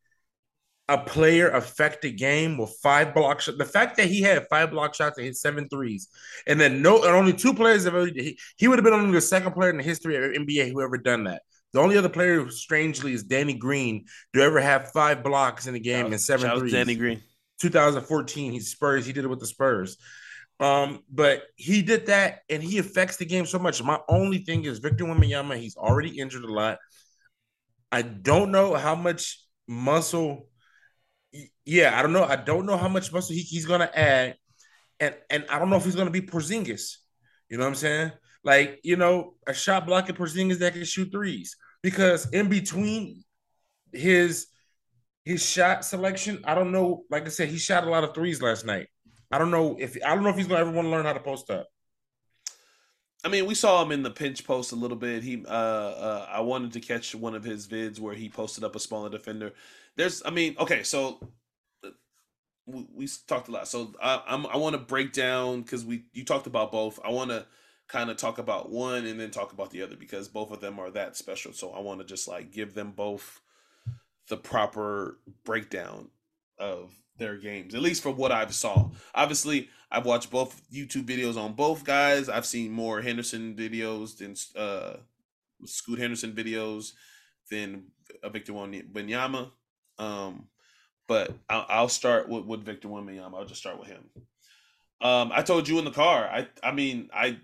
a 0.88 0.98
player 0.98 1.48
affect 1.48 2.04
a 2.04 2.10
game 2.10 2.58
with 2.58 2.70
five 2.82 3.14
block 3.14 3.40
shots. 3.40 3.56
The 3.56 3.64
fact 3.64 3.96
that 3.96 4.08
he 4.08 4.20
had 4.20 4.46
five 4.50 4.70
block 4.70 4.94
shots 4.94 5.16
and 5.16 5.24
hit 5.24 5.36
seven 5.36 5.70
threes, 5.70 6.08
and 6.46 6.60
then 6.60 6.82
no, 6.82 7.02
and 7.02 7.14
only 7.14 7.32
two 7.32 7.54
players 7.54 7.84
have 7.84 7.94
ever, 7.94 8.06
he, 8.06 8.38
he 8.58 8.68
would 8.68 8.78
have 8.78 8.84
been 8.84 8.92
only 8.92 9.12
the 9.12 9.22
second 9.22 9.52
player 9.52 9.70
in 9.70 9.78
the 9.78 9.82
history 9.82 10.16
of 10.16 10.32
NBA 10.32 10.70
who 10.70 10.82
ever 10.82 10.98
done 10.98 11.24
that. 11.24 11.42
The 11.72 11.80
only 11.80 11.96
other 11.96 12.08
player, 12.08 12.48
strangely, 12.50 13.12
is 13.12 13.24
Danny 13.24 13.54
Green 13.54 14.06
to 14.34 14.42
ever 14.42 14.60
have 14.60 14.92
five 14.92 15.22
blocks 15.22 15.66
in 15.66 15.74
a 15.74 15.78
game 15.78 16.06
and 16.06 16.20
seven 16.20 16.48
Shout 16.48 16.58
threes. 16.58 16.72
Danny 16.72 16.94
Green. 16.94 17.22
2014, 17.60 18.52
he's 18.52 18.70
Spurs. 18.70 19.06
He 19.06 19.12
did 19.12 19.24
it 19.24 19.28
with 19.28 19.40
the 19.40 19.46
Spurs. 19.46 19.96
Um, 20.60 21.00
but 21.10 21.42
he 21.56 21.82
did 21.82 22.06
that, 22.06 22.40
and 22.50 22.62
he 22.62 22.78
affects 22.78 23.16
the 23.16 23.24
game 23.24 23.46
so 23.46 23.58
much. 23.58 23.82
My 23.82 23.98
only 24.08 24.38
thing 24.38 24.64
is 24.64 24.78
Victor 24.78 25.04
Wembanyama. 25.04 25.56
He's 25.56 25.76
already 25.76 26.18
injured 26.18 26.44
a 26.44 26.52
lot. 26.52 26.78
I 27.90 28.02
don't 28.02 28.52
know 28.52 28.74
how 28.74 28.94
much 28.94 29.44
muscle 29.66 30.48
yeah, 31.64 31.98
I 31.98 32.02
don't 32.02 32.12
know. 32.12 32.24
I 32.24 32.36
don't 32.36 32.66
know 32.66 32.76
how 32.76 32.88
much 32.88 33.12
muscle 33.12 33.34
he, 33.34 33.42
he's 33.42 33.66
gonna 33.66 33.90
add, 33.94 34.36
and 35.00 35.14
and 35.30 35.46
I 35.48 35.58
don't 35.58 35.70
know 35.70 35.76
if 35.76 35.84
he's 35.84 35.96
gonna 35.96 36.10
be 36.10 36.20
Porzingis. 36.20 36.96
You 37.48 37.56
know 37.56 37.64
what 37.64 37.70
I'm 37.70 37.74
saying? 37.76 38.12
Like 38.44 38.80
you 38.82 38.96
know, 38.96 39.34
a 39.46 39.54
shot 39.54 39.86
blocking 39.86 40.14
Porzingis 40.14 40.58
that 40.58 40.74
can 40.74 40.84
shoot 40.84 41.10
threes. 41.10 41.56
Because 41.82 42.30
in 42.30 42.48
between 42.48 43.24
his 43.92 44.46
his 45.24 45.44
shot 45.48 45.84
selection, 45.84 46.42
I 46.44 46.54
don't 46.54 46.72
know. 46.72 47.04
Like 47.10 47.26
I 47.26 47.28
said, 47.28 47.48
he 47.48 47.58
shot 47.58 47.84
a 47.84 47.90
lot 47.90 48.04
of 48.04 48.14
threes 48.14 48.42
last 48.42 48.64
night. 48.64 48.88
I 49.30 49.38
don't 49.38 49.50
know 49.50 49.76
if 49.78 49.96
I 50.04 50.14
don't 50.14 50.24
know 50.24 50.30
if 50.30 50.36
he's 50.36 50.46
gonna 50.46 50.60
ever 50.60 50.70
want 50.70 50.86
to 50.86 50.90
learn 50.90 51.06
how 51.06 51.12
to 51.12 51.20
post 51.20 51.50
up. 51.50 51.66
I 53.24 53.28
mean, 53.28 53.46
we 53.46 53.54
saw 53.54 53.82
him 53.82 53.92
in 53.92 54.02
the 54.02 54.10
pinch 54.10 54.44
post 54.44 54.72
a 54.72 54.76
little 54.76 54.96
bit. 54.96 55.22
He, 55.22 55.44
uh, 55.46 55.48
uh, 55.48 56.26
I 56.28 56.40
wanted 56.40 56.72
to 56.72 56.80
catch 56.80 57.14
one 57.14 57.36
of 57.36 57.44
his 57.44 57.68
vids 57.68 58.00
where 58.00 58.14
he 58.14 58.28
posted 58.28 58.64
up 58.64 58.74
a 58.74 58.80
smaller 58.80 59.10
defender. 59.10 59.52
There's, 59.96 60.22
I 60.24 60.30
mean, 60.30 60.56
okay, 60.58 60.82
so 60.82 61.20
we, 62.66 62.86
we 62.92 63.08
talked 63.28 63.48
a 63.48 63.52
lot. 63.52 63.68
So 63.68 63.94
I, 64.02 64.22
I'm, 64.26 64.46
I 64.46 64.56
want 64.56 64.74
to 64.74 64.80
break 64.80 65.12
down 65.12 65.62
because 65.62 65.84
we 65.84 66.04
you 66.12 66.24
talked 66.24 66.48
about 66.48 66.72
both. 66.72 66.98
I 67.04 67.10
want 67.10 67.30
to 67.30 67.46
kind 67.88 68.10
of 68.10 68.16
talk 68.16 68.38
about 68.38 68.70
one 68.70 69.06
and 69.06 69.20
then 69.20 69.30
talk 69.30 69.52
about 69.52 69.70
the 69.70 69.82
other 69.82 69.96
because 69.96 70.28
both 70.28 70.50
of 70.50 70.60
them 70.60 70.78
are 70.78 70.90
that 70.90 71.16
special. 71.16 71.52
So 71.52 71.70
I 71.70 71.80
want 71.80 72.00
to 72.00 72.06
just 72.06 72.28
like 72.28 72.52
give 72.52 72.74
them 72.74 72.92
both 72.92 73.40
the 74.28 74.36
proper 74.36 75.18
breakdown 75.44 76.08
of 76.58 76.92
their 77.18 77.36
games, 77.36 77.74
at 77.74 77.82
least 77.82 78.02
for 78.02 78.10
what 78.10 78.32
I've 78.32 78.54
saw. 78.54 78.90
Obviously, 79.14 79.68
I've 79.90 80.06
watched 80.06 80.30
both 80.30 80.62
YouTube 80.72 81.04
videos 81.04 81.36
on 81.36 81.52
both 81.52 81.84
guys. 81.84 82.28
I've 82.28 82.46
seen 82.46 82.72
more 82.72 83.02
Henderson 83.02 83.54
videos 83.54 84.16
than 84.16 84.34
uh, 84.60 84.96
Scoot 85.66 85.98
Henderson 85.98 86.32
videos 86.32 86.92
than 87.50 87.84
Victor 88.30 88.52
Wembanyama. 88.54 89.50
Um, 89.98 90.46
but 91.06 91.34
I'll, 91.48 91.66
I'll 91.68 91.88
start 91.88 92.28
with, 92.28 92.44
with 92.46 92.64
Victor 92.64 92.88
Wembanyama. 92.88 93.34
I'll 93.34 93.44
just 93.44 93.60
start 93.60 93.78
with 93.78 93.88
him. 93.88 94.04
Um, 95.02 95.32
I 95.34 95.42
told 95.42 95.68
you 95.68 95.78
in 95.78 95.84
the 95.84 95.90
car. 95.90 96.24
I 96.24 96.48
I 96.62 96.72
mean 96.72 97.10
I 97.12 97.38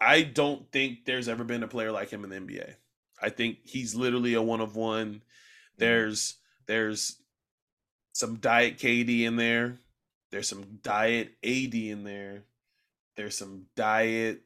I 0.00 0.22
don't 0.22 0.70
think 0.70 1.04
there's 1.04 1.28
ever 1.28 1.44
been 1.44 1.62
a 1.62 1.68
player 1.68 1.90
like 1.90 2.10
him 2.10 2.24
in 2.24 2.30
the 2.30 2.36
NBA. 2.36 2.74
I 3.20 3.30
think 3.30 3.58
he's 3.64 3.94
literally 3.94 4.34
a 4.34 4.42
one 4.42 4.60
of 4.60 4.76
one. 4.76 5.22
There's 5.76 6.36
there's 6.66 7.20
some 8.12 8.36
diet 8.36 8.78
KD 8.78 9.22
in 9.22 9.36
there. 9.36 9.78
There's 10.30 10.48
some 10.48 10.78
diet 10.82 11.32
AD 11.42 11.74
in 11.74 12.04
there. 12.04 12.44
There's 13.16 13.36
some 13.36 13.66
diet 13.74 14.42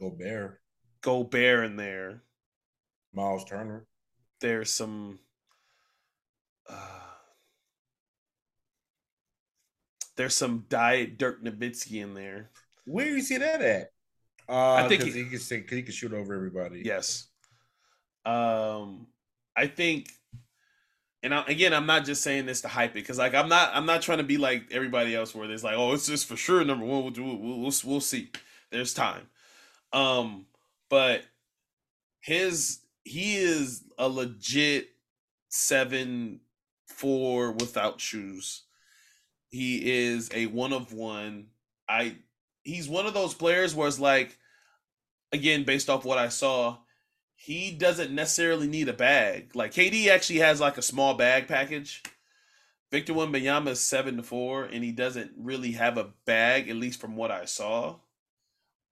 Gobert. 0.00 0.60
Gobert 1.00 1.64
in 1.64 1.76
there. 1.76 2.22
Miles 3.12 3.44
Turner. 3.44 3.86
There's 4.40 4.72
some 4.72 5.20
uh, 6.68 7.00
there's 10.16 10.34
some 10.34 10.64
diet 10.68 11.18
Dirk 11.18 11.44
Nowitzki 11.44 12.02
in 12.02 12.14
there. 12.14 12.50
Where 12.84 13.06
do 13.06 13.12
you 13.12 13.22
see 13.22 13.38
that 13.38 13.62
at? 13.62 13.91
Uh, 14.52 14.74
I 14.74 14.88
think 14.88 15.02
he, 15.02 15.10
he 15.10 15.24
can 15.24 15.64
he 15.70 15.82
can 15.82 15.92
shoot 15.92 16.12
over 16.12 16.34
everybody. 16.34 16.82
Yes. 16.84 17.26
Um, 18.26 19.06
I 19.56 19.66
think, 19.66 20.10
and 21.22 21.34
I, 21.34 21.42
again, 21.46 21.72
I'm 21.72 21.86
not 21.86 22.04
just 22.04 22.22
saying 22.22 22.44
this 22.44 22.60
to 22.60 22.68
hype 22.68 22.90
it 22.90 22.94
because, 22.94 23.16
like, 23.18 23.34
I'm 23.34 23.48
not, 23.48 23.70
I'm 23.72 23.86
not 23.86 24.02
trying 24.02 24.18
to 24.18 24.24
be 24.24 24.36
like 24.36 24.64
everybody 24.70 25.16
else 25.16 25.34
where 25.34 25.48
there's 25.48 25.64
like, 25.64 25.76
oh, 25.76 25.92
it's 25.92 26.06
just 26.06 26.28
for 26.28 26.36
sure 26.36 26.62
number 26.64 26.84
one. 26.84 27.02
We'll 27.02 27.10
do, 27.12 27.24
we'll, 27.24 27.60
we'll, 27.60 27.72
we'll 27.84 28.00
see. 28.00 28.30
There's 28.70 28.92
time. 28.92 29.26
Um, 29.92 30.46
but 30.90 31.24
his 32.20 32.80
he 33.04 33.36
is 33.36 33.84
a 33.98 34.08
legit 34.08 34.88
seven 35.48 36.40
four 36.86 37.52
without 37.52 38.00
shoes. 38.00 38.62
He 39.48 40.06
is 40.10 40.30
a 40.32 40.46
one 40.46 40.72
of 40.72 40.92
one. 40.92 41.48
I 41.88 42.16
he's 42.62 42.88
one 42.88 43.06
of 43.06 43.14
those 43.14 43.34
players 43.34 43.74
where 43.74 43.88
it's 43.88 43.98
like 43.98 44.38
again, 45.32 45.64
based 45.64 45.88
off 45.88 46.04
what 46.04 46.18
I 46.18 46.28
saw, 46.28 46.78
he 47.34 47.72
doesn't 47.72 48.14
necessarily 48.14 48.68
need 48.68 48.88
a 48.88 48.92
bag. 48.92 49.54
Like 49.54 49.72
KD 49.72 50.08
actually 50.08 50.38
has 50.38 50.60
like 50.60 50.78
a 50.78 50.82
small 50.82 51.14
bag 51.14 51.48
package. 51.48 52.02
Victor 52.90 53.14
Wembanyama 53.14 53.68
is 53.68 53.80
seven 53.80 54.18
to 54.18 54.22
four, 54.22 54.64
and 54.64 54.84
he 54.84 54.92
doesn't 54.92 55.32
really 55.36 55.72
have 55.72 55.96
a 55.96 56.10
bag, 56.26 56.68
at 56.68 56.76
least 56.76 57.00
from 57.00 57.16
what 57.16 57.30
I 57.30 57.46
saw. 57.46 57.96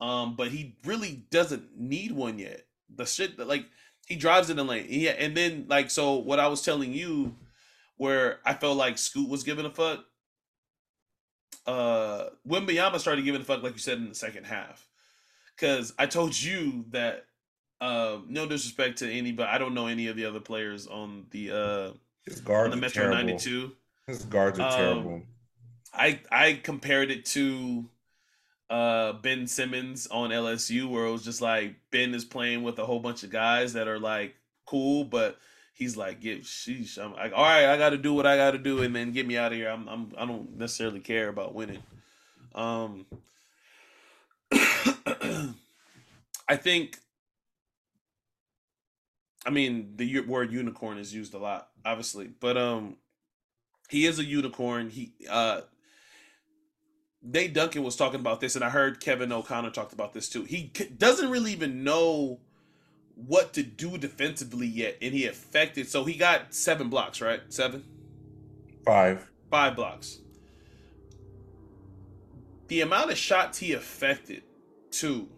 Um, 0.01 0.35
but 0.37 0.49
he 0.49 0.77
really 0.85 1.25
doesn't 1.31 1.79
need 1.79 2.13
one 2.13 2.39
yet. 2.39 2.65
The 2.95 3.05
shit 3.05 3.37
that 3.37 3.47
like 3.47 3.67
he 4.07 4.17
drives 4.17 4.51
in 4.51 4.57
the 4.57 4.65
lane. 4.65 4.87
Yeah, 4.89 5.13
and 5.13 5.37
then 5.37 5.67
like 5.69 5.91
so 5.91 6.15
what 6.17 6.41
I 6.41 6.49
was 6.49 6.63
telling 6.63 6.93
you 6.93 7.37
where 7.99 8.41
I 8.47 8.55
felt 8.55 8.79
like 8.79 8.97
Scoot 8.97 9.29
was 9.29 9.45
giving 9.45 9.67
a 9.67 9.71
fuck. 9.71 10.05
uh 11.67 12.31
Wembanyama 12.49 12.99
started 12.99 13.25
giving 13.25 13.43
a 13.43 13.45
fuck, 13.45 13.63
like 13.63 13.75
you 13.75 13.79
said 13.79 13.99
in 13.99 14.09
the 14.09 14.15
second 14.15 14.45
half. 14.47 14.90
Cause 15.61 15.93
I 15.99 16.07
told 16.07 16.41
you 16.41 16.87
that 16.91 17.27
uh, 17.81 18.19
no 18.29 18.47
disrespect 18.47 18.99
to 18.99 19.11
any, 19.11 19.33
but 19.33 19.49
I 19.49 19.59
don't 19.59 19.75
know 19.75 19.87
any 19.87 20.07
of 20.07 20.17
the 20.17 20.25
other 20.25 20.41
players 20.41 20.87
on 20.87 21.27
the 21.31 21.51
uh 21.51 21.91
His 22.25 22.41
guards 22.41 22.67
on 22.67 22.71
the 22.71 22.77
Metro 22.77 23.11
ninety 23.11 23.37
two. 23.37 23.73
His 24.07 24.25
guards 24.25 24.59
are 24.59 24.69
Um, 24.69 24.71
terrible. 24.71 25.23
I 25.93 26.21
I 26.31 26.55
compared 26.55 27.11
it 27.11 27.25
to 27.27 27.85
uh 28.69 29.15
Ben 29.15 29.47
Simmons 29.47 30.07
on 30.07 30.31
LSU 30.31 30.89
where 30.89 31.05
it 31.07 31.13
was 31.13 31.25
just 31.25 31.41
like 31.43 31.75
Ben 31.91 32.15
is 32.15 32.25
playing 32.25 32.63
with 32.63 32.79
a 32.79 32.87
whole 32.87 33.01
bunch 33.01 33.23
of 33.23 33.31
guys 33.31 33.73
that 33.75 33.89
are 33.89 33.99
like 33.99 34.37
cool, 34.67 35.05
but 35.05 35.39
he's 35.75 35.97
like, 35.97 36.21
"Get 36.21 36.43
sheesh." 36.45 36.97
I'm 36.99 37.13
like, 37.15 37.33
"All 37.35 37.43
right, 37.45 37.67
I 37.67 37.77
got 37.77 37.91
to 37.91 37.99
do 37.99 38.15
what 38.15 38.27
I 38.27 38.37
got 38.37 38.53
to 38.53 38.59
do, 38.59 38.83
and 38.83 38.95
then 38.95 39.13
get 39.13 39.27
me 39.27 39.37
out 39.37 39.53
of 39.53 39.59
here." 39.59 39.69
I'm, 39.69 39.89
I'm 39.89 40.13
I 40.17 40.25
don't 40.27 40.57
necessarily 40.57 41.01
care 41.01 41.29
about 41.29 41.55
winning. 41.55 41.83
Um, 42.55 43.07
I 46.49 46.57
think. 46.57 46.99
I 49.47 49.51
mean, 49.51 49.95
the 49.97 50.21
word 50.21 50.53
unicorn 50.53 50.99
is 50.99 51.15
used 51.15 51.33
a 51.33 51.39
lot, 51.39 51.69
obviously, 51.85 52.27
but 52.27 52.59
um, 52.59 52.97
he 53.89 54.05
is 54.07 54.19
a 54.19 54.25
unicorn. 54.25 54.91
He 54.91 55.13
uh, 55.29 55.63
Nate 57.23 57.53
Duncan 57.55 57.83
was 57.83 57.97
talking 57.97 58.21
about 58.21 58.41
this, 58.41 58.55
and 58.55 58.65
I 58.65 58.71
heard 58.71 59.01
Kevin 59.01 59.33
O'Connor 59.33 59.71
talked 59.71 59.93
about 59.93 60.13
this 60.13 60.29
too. 60.29 60.45
He 60.45 60.73
doesn't 60.97 61.31
really 61.31 61.53
even 61.53 61.85
know 61.85 62.41
what 63.15 63.53
to 63.55 63.63
do 63.63 63.99
defensively 63.99 64.67
yet, 64.67 64.97
and 65.03 65.13
he 65.13 65.27
affected. 65.27 65.89
So 65.89 66.05
he 66.05 66.15
got 66.15 66.55
seven 66.55 66.89
blocks, 66.89 67.21
right? 67.21 67.41
Seven, 67.49 67.85
Five. 68.85 69.29
five 69.51 69.77
blocks. 69.77 70.21
The 72.69 72.81
amount 72.81 73.11
of 73.11 73.19
shots 73.19 73.59
he 73.59 73.73
affected, 73.73 74.43
too, 74.93 75.29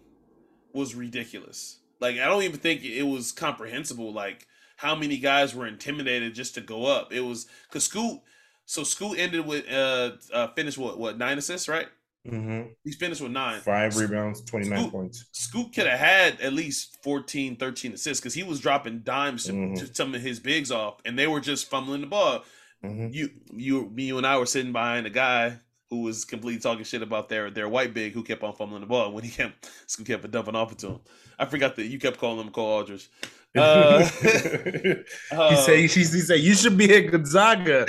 was 0.72 0.94
ridiculous. 0.94 1.78
Like 2.00 2.16
I 2.18 2.26
don't 2.26 2.42
even 2.42 2.58
think 2.60 2.84
it 2.84 3.02
was 3.04 3.32
comprehensible. 3.32 4.12
Like 4.12 4.46
how 4.76 4.94
many 4.94 5.18
guys 5.18 5.54
were 5.54 5.66
intimidated 5.66 6.34
just 6.34 6.54
to 6.54 6.60
go 6.60 6.86
up. 6.86 7.12
It 7.12 7.20
was 7.20 7.46
because 7.68 7.84
Scoot. 7.84 8.20
So 8.64 8.84
Scoot 8.84 9.18
ended 9.18 9.46
with 9.46 9.70
uh, 9.70 10.12
uh 10.32 10.48
finished 10.54 10.78
what 10.78 10.98
what 10.98 11.18
nine 11.18 11.38
assists, 11.38 11.68
right? 11.68 11.88
Mm-hmm. 12.26 12.68
He's 12.84 12.94
finished 12.96 13.20
with 13.20 13.32
nine. 13.32 13.60
Five 13.60 13.96
rebounds, 13.96 14.42
29 14.42 14.78
Scoot- 14.78 14.92
points. 14.92 15.24
Scoot 15.32 15.74
could 15.74 15.88
have 15.88 15.98
had 15.98 16.40
at 16.40 16.52
least 16.52 17.02
14, 17.02 17.56
13 17.56 17.94
assists 17.94 18.20
because 18.20 18.34
he 18.34 18.44
was 18.44 18.60
dropping 18.60 19.00
dimes 19.00 19.44
to, 19.46 19.52
Mhm. 19.52 19.76
to 19.80 19.92
some 19.92 20.14
of 20.14 20.22
his 20.22 20.38
bigs 20.38 20.70
off, 20.70 21.00
and 21.04 21.18
they 21.18 21.26
were 21.26 21.40
just 21.40 21.68
fumbling 21.68 22.00
the 22.00 22.06
ball. 22.06 22.44
hmm 22.80 23.08
You, 23.10 23.30
you, 23.52 23.90
me, 23.90 24.04
you, 24.04 24.18
and 24.18 24.26
I 24.26 24.38
were 24.38 24.46
sitting 24.46 24.70
behind 24.70 25.04
a 25.04 25.10
guy 25.10 25.58
who 25.92 26.00
was 26.00 26.24
completely 26.24 26.59
talking 26.59 26.85
shit 26.85 27.02
about 27.02 27.28
their 27.28 27.50
their 27.50 27.68
white 27.68 27.92
big 27.92 28.14
who 28.14 28.22
kept 28.22 28.42
on 28.42 28.55
fumbling 28.55 28.81
the 28.81 28.87
ball. 28.87 29.12
When 29.12 29.22
he 29.22 29.31
kept 29.31 29.68
kept 30.07 30.31
dumping 30.31 30.57
off 30.57 30.72
it 30.72 30.78
to 30.78 30.87
him, 30.88 31.00
I 31.38 31.44
forgot 31.44 31.76
that 31.76 31.85
you 31.85 31.98
kept 31.98 32.16
calling 32.16 32.40
him 32.40 32.50
Cole 32.50 32.66
Aldrich. 32.66 33.09
Uh, 33.55 33.98
he 34.00 35.57
said, 35.57 35.76
he, 35.76 35.83
he 35.83 36.05
said, 36.05 36.40
you 36.40 36.55
should 36.55 36.78
be 36.78 36.90
at 36.90 37.11
Gonzaga. 37.11 37.85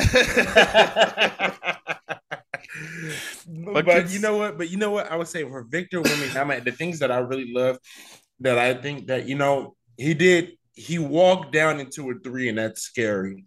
but 3.47 3.85
kids- 3.85 4.13
you 4.13 4.19
know 4.19 4.35
what? 4.35 4.57
But 4.57 4.69
you 4.69 4.75
know 4.75 4.91
what? 4.91 5.09
I 5.09 5.15
would 5.15 5.29
say 5.29 5.43
for 5.43 5.63
Victor 5.63 6.01
Wembanyama, 6.01 6.65
the 6.65 6.73
things 6.73 6.99
that 6.99 7.13
I 7.13 7.19
really 7.19 7.53
love, 7.53 7.77
that 8.41 8.57
I 8.57 8.73
think 8.73 9.07
that 9.07 9.25
you 9.25 9.35
know 9.35 9.77
he 9.95 10.13
did. 10.13 10.57
He 10.73 10.99
walked 10.99 11.53
down 11.53 11.79
into 11.79 12.11
a 12.11 12.15
three, 12.15 12.49
and 12.49 12.57
that's 12.57 12.81
scary. 12.81 13.45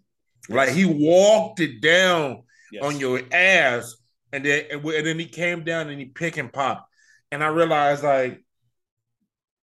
Like 0.49 0.69
he 0.69 0.85
walked 0.85 1.59
it 1.59 1.81
down 1.81 2.41
yes. 2.71 2.83
on 2.83 2.99
your 2.99 3.21
ass, 3.31 3.95
and 4.31 4.45
then 4.45 4.65
and 4.71 4.83
then 4.83 5.19
he 5.19 5.25
came 5.25 5.63
down 5.63 5.89
and 5.89 5.99
he 5.99 6.05
pick 6.05 6.37
and 6.37 6.51
pop, 6.51 6.87
and 7.31 7.43
I 7.43 7.47
realized 7.47 8.03
like. 8.03 8.43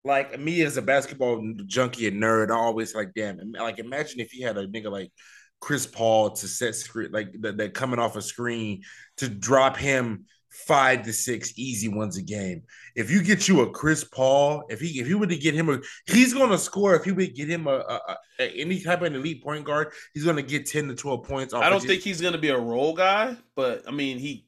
Like 0.05 0.37
me 0.37 0.63
as 0.63 0.75
a 0.75 0.81
basketball 0.81 1.41
junkie 1.65 2.09
and 2.09 2.21
nerd, 2.21 2.51
I 2.51 2.55
always 2.55 2.93
like, 2.93 3.13
damn, 3.15 3.53
like 3.53 3.79
imagine 3.79 4.19
if 4.19 4.31
he 4.31 4.41
had 4.41 4.57
a 4.57 4.67
nigga 4.67 4.91
like 4.91 5.13
Chris 5.61 5.87
Paul 5.87 6.31
to 6.31 6.45
set 6.45 6.75
screen, 6.75 7.13
like 7.13 7.29
that 7.39 7.73
coming 7.73 7.99
off 7.99 8.17
a 8.17 8.21
screen 8.21 8.81
to 9.15 9.29
drop 9.29 9.77
him 9.77 10.25
five 10.53 11.03
to 11.03 11.11
six 11.13 11.53
easy 11.57 11.87
ones 11.87 12.17
a 12.17 12.21
game. 12.21 12.61
If 12.95 13.09
you 13.09 13.23
get 13.23 13.47
you 13.47 13.61
a 13.61 13.69
Chris 13.71 14.03
Paul, 14.03 14.63
if 14.69 14.79
he 14.79 14.99
if 14.99 15.07
you 15.07 15.17
were 15.17 15.27
to 15.27 15.37
get 15.37 15.53
him 15.55 15.69
a, 15.69 15.79
he's 16.05 16.33
gonna 16.33 16.57
score. 16.57 16.95
If 16.95 17.05
you 17.07 17.15
would 17.15 17.35
get 17.35 17.49
him 17.49 17.67
a, 17.67 17.71
a, 17.77 18.17
a 18.39 18.43
any 18.59 18.79
type 18.81 19.01
of 19.01 19.07
an 19.07 19.15
elite 19.15 19.43
point 19.43 19.65
guard, 19.65 19.91
he's 20.13 20.23
gonna 20.25 20.41
get 20.41 20.65
ten 20.67 20.87
to 20.87 20.95
twelve 20.95 21.23
points. 21.23 21.53
Off 21.53 21.63
I 21.63 21.69
don't 21.69 21.81
think 21.83 22.01
he's 22.01 22.21
gonna 22.21 22.37
be 22.37 22.49
a 22.49 22.59
role 22.59 22.93
guy, 22.93 23.35
but 23.55 23.83
I 23.87 23.91
mean 23.91 24.19
he, 24.19 24.45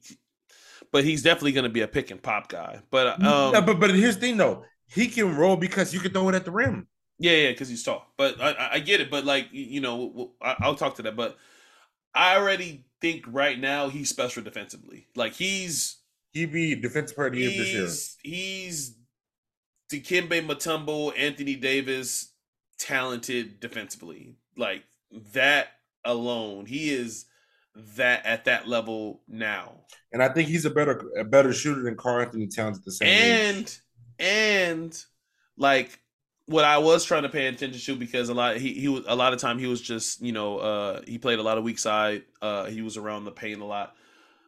but 0.92 1.04
he's 1.04 1.22
definitely 1.22 1.52
gonna 1.52 1.68
be 1.68 1.82
a 1.82 1.88
pick 1.88 2.10
and 2.10 2.22
pop 2.22 2.48
guy. 2.48 2.80
But 2.90 3.22
um, 3.22 3.52
No, 3.52 3.60
but 3.62 3.80
but 3.80 3.94
here's 3.94 4.14
the 4.14 4.20
thing 4.20 4.36
though, 4.36 4.64
he 4.88 5.08
can 5.08 5.36
roll 5.36 5.56
because 5.56 5.92
you 5.92 6.00
can 6.00 6.12
throw 6.12 6.28
it 6.28 6.34
at 6.34 6.44
the 6.44 6.50
rim. 6.52 6.86
Yeah, 7.18 7.32
yeah, 7.32 7.50
because 7.50 7.68
he's 7.68 7.82
tall. 7.82 8.12
But 8.18 8.40
I, 8.40 8.50
I- 8.52 8.72
I 8.74 8.78
get 8.78 9.00
it. 9.00 9.10
But 9.10 9.24
like 9.24 9.48
you 9.50 9.64
you 9.64 9.80
know, 9.80 10.32
I'll 10.40 10.74
talk 10.74 10.96
to 10.96 11.02
that. 11.02 11.16
But 11.16 11.36
I 12.16 12.36
already 12.36 12.86
think 13.00 13.24
right 13.28 13.58
now 13.58 13.88
he's 13.88 14.08
special 14.08 14.42
defensively. 14.42 15.06
Like 15.14 15.34
he's 15.34 15.98
He'd 16.32 16.52
be 16.52 16.74
defensive 16.74 17.16
player 17.16 17.28
of 17.28 17.34
the 17.34 17.40
year 17.40 17.50
this 17.50 18.16
year. 18.22 18.34
he's 18.34 18.96
Dikembe 19.90 20.46
Mutombo, 20.46 21.16
Anthony 21.18 21.54
Davis, 21.56 22.32
talented 22.78 23.60
defensively. 23.60 24.36
Like 24.56 24.84
that 25.32 25.68
alone, 26.04 26.66
he 26.66 26.90
is 26.90 27.26
that 27.96 28.24
at 28.24 28.46
that 28.46 28.66
level 28.66 29.22
now. 29.28 29.84
And 30.12 30.22
I 30.22 30.28
think 30.30 30.48
he's 30.48 30.64
a 30.64 30.70
better 30.70 31.02
a 31.18 31.24
better 31.24 31.52
shooter 31.52 31.82
than 31.82 31.96
Karl-Anthony 31.96 32.48
Towns 32.48 32.78
at 32.78 32.84
the 32.84 32.92
same 32.92 33.08
age. 33.08 33.54
and 33.56 33.78
and 34.18 35.04
like 35.58 36.00
what 36.46 36.64
I 36.64 36.78
was 36.78 37.04
trying 37.04 37.24
to 37.24 37.28
pay 37.28 37.46
attention 37.46 37.80
to 37.80 37.98
because 37.98 38.28
a 38.28 38.34
lot 38.34 38.56
he 38.56 38.72
he 38.74 38.88
was 38.88 39.04
a 39.06 39.16
lot 39.16 39.32
of 39.32 39.40
time 39.40 39.58
he 39.58 39.66
was 39.66 39.80
just 39.80 40.22
you 40.22 40.32
know 40.32 40.58
uh 40.58 41.00
he 41.06 41.18
played 41.18 41.38
a 41.38 41.42
lot 41.42 41.58
of 41.58 41.64
weak 41.64 41.78
side 41.78 42.22
uh 42.40 42.66
he 42.66 42.82
was 42.82 42.96
around 42.96 43.24
the 43.24 43.32
paint 43.32 43.60
a 43.60 43.64
lot. 43.64 43.94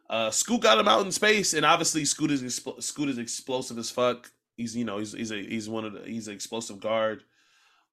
Uh, 0.09 0.31
Scoot 0.31 0.61
got 0.61 0.79
him 0.79 0.87
out 0.87 1.05
in 1.05 1.11
space, 1.11 1.53
and 1.53 1.65
obviously 1.65 2.03
Scoot 2.03 2.31
is 2.31 2.61
Scoot 2.79 3.09
is 3.09 3.19
explosive 3.19 3.77
as 3.77 3.91
fuck. 3.91 4.31
He's 4.57 4.75
you 4.75 4.83
know 4.83 4.97
he's 4.97 5.13
he's 5.13 5.31
a 5.31 5.35
he's 5.35 5.69
one 5.69 5.85
of 5.85 5.93
the 5.93 6.01
he's 6.01 6.27
an 6.27 6.33
explosive 6.33 6.79
guard. 6.79 7.23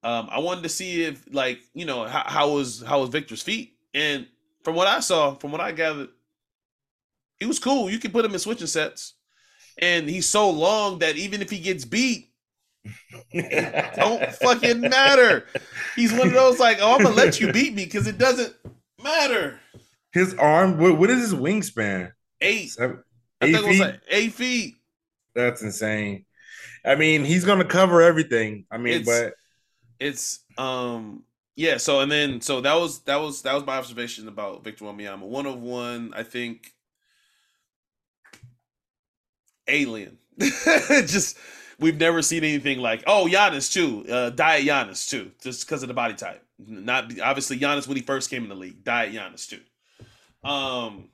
Um, 0.03 0.29
I 0.31 0.39
wanted 0.39 0.63
to 0.63 0.69
see 0.71 1.05
if 1.05 1.23
like 1.31 1.59
you 1.75 1.85
know 1.85 2.05
how, 2.05 2.25
how 2.27 2.51
was 2.53 2.83
how 2.83 3.01
was 3.01 3.11
Victor's 3.11 3.43
feet, 3.43 3.75
and 3.93 4.27
from 4.65 4.77
what 4.77 4.89
I 4.89 5.01
saw, 5.01 5.35
from 5.35 5.53
what 5.53 5.61
I 5.61 5.73
gathered, 5.73 6.09
he 7.39 7.45
was 7.45 7.59
cool. 7.59 7.91
You 7.91 7.99
can 7.99 8.13
put 8.13 8.25
him 8.25 8.33
in 8.33 8.39
switching 8.39 8.67
sets, 8.67 9.15
and 9.77 10.09
he's 10.09 10.27
so 10.27 10.49
long 10.49 11.01
that 11.01 11.17
even 11.17 11.43
if 11.43 11.51
he 11.51 11.59
gets 11.59 11.85
beat, 11.85 12.31
don't 13.97 14.33
fucking 14.35 14.81
matter. 14.81 15.47
He's 15.95 16.13
one 16.13 16.29
of 16.29 16.35
those 16.35 16.59
like, 16.59 16.79
oh, 16.81 16.95
I'm 16.95 17.03
gonna 17.03 17.15
let 17.15 17.41
you 17.41 17.53
beat 17.53 17.75
me 17.75 17.85
because 17.85 18.07
it 18.07 18.19
doesn't 18.19 18.55
matter. 19.03 19.61
His 20.13 20.35
arm, 20.35 20.79
what, 20.79 20.99
what 20.99 21.11
is 21.11 21.21
his 21.31 21.35
wingspan? 21.35 22.13
Eight, 22.41 22.71
Seven, 22.71 23.03
I 23.41 23.47
eight 23.47 23.53
think 23.53 23.65
it 23.65 23.69
was 23.69 23.77
feet? 23.77 23.81
like 23.85 24.01
eight 24.09 24.33
feet. 24.33 24.75
That's 25.35 25.63
insane. 25.63 26.25
I 26.85 26.95
mean, 26.95 27.25
he's 27.25 27.45
gonna 27.45 27.65
cover 27.65 28.01
everything. 28.03 28.65
I 28.71 28.79
mean, 28.79 29.01
It's- 29.03 29.07
but 29.07 29.35
It's 29.99 30.41
um 30.59 31.25
yeah. 31.57 31.79
So 31.79 32.01
and 32.01 32.11
then 32.13 32.41
so 32.41 32.61
that 32.61 32.75
was 32.75 33.01
that 33.05 33.17
was 33.21 33.43
that 33.43 33.55
was 33.55 33.65
my 33.67 33.77
observation 33.79 34.29
about 34.29 34.63
Victor 34.65 34.85
Wembanyama. 34.85 35.21
One 35.23 35.47
of 35.47 35.61
one, 35.61 36.13
I 36.15 36.23
think. 36.23 36.73
Alien. 39.69 40.19
Just 40.39 41.37
we've 41.79 41.99
never 41.99 42.23
seen 42.23 42.45
anything 42.45 42.79
like 42.79 43.05
oh 43.07 43.29
Giannis 43.31 43.73
too, 43.73 44.11
uh, 44.11 44.31
diet 44.31 44.67
Giannis 44.67 45.09
too, 45.09 45.33
just 45.41 45.67
because 45.67 45.83
of 45.83 45.89
the 45.89 45.95
body 45.95 46.15
type. 46.15 46.43
Not 46.59 47.19
obviously 47.21 47.59
Giannis 47.59 47.87
when 47.87 47.97
he 47.97 48.03
first 48.03 48.31
came 48.31 48.43
in 48.43 48.49
the 48.49 48.55
league, 48.55 48.85
diet 48.85 49.15
Giannis 49.15 49.49
too. 49.49 49.61
Um, 50.49 51.09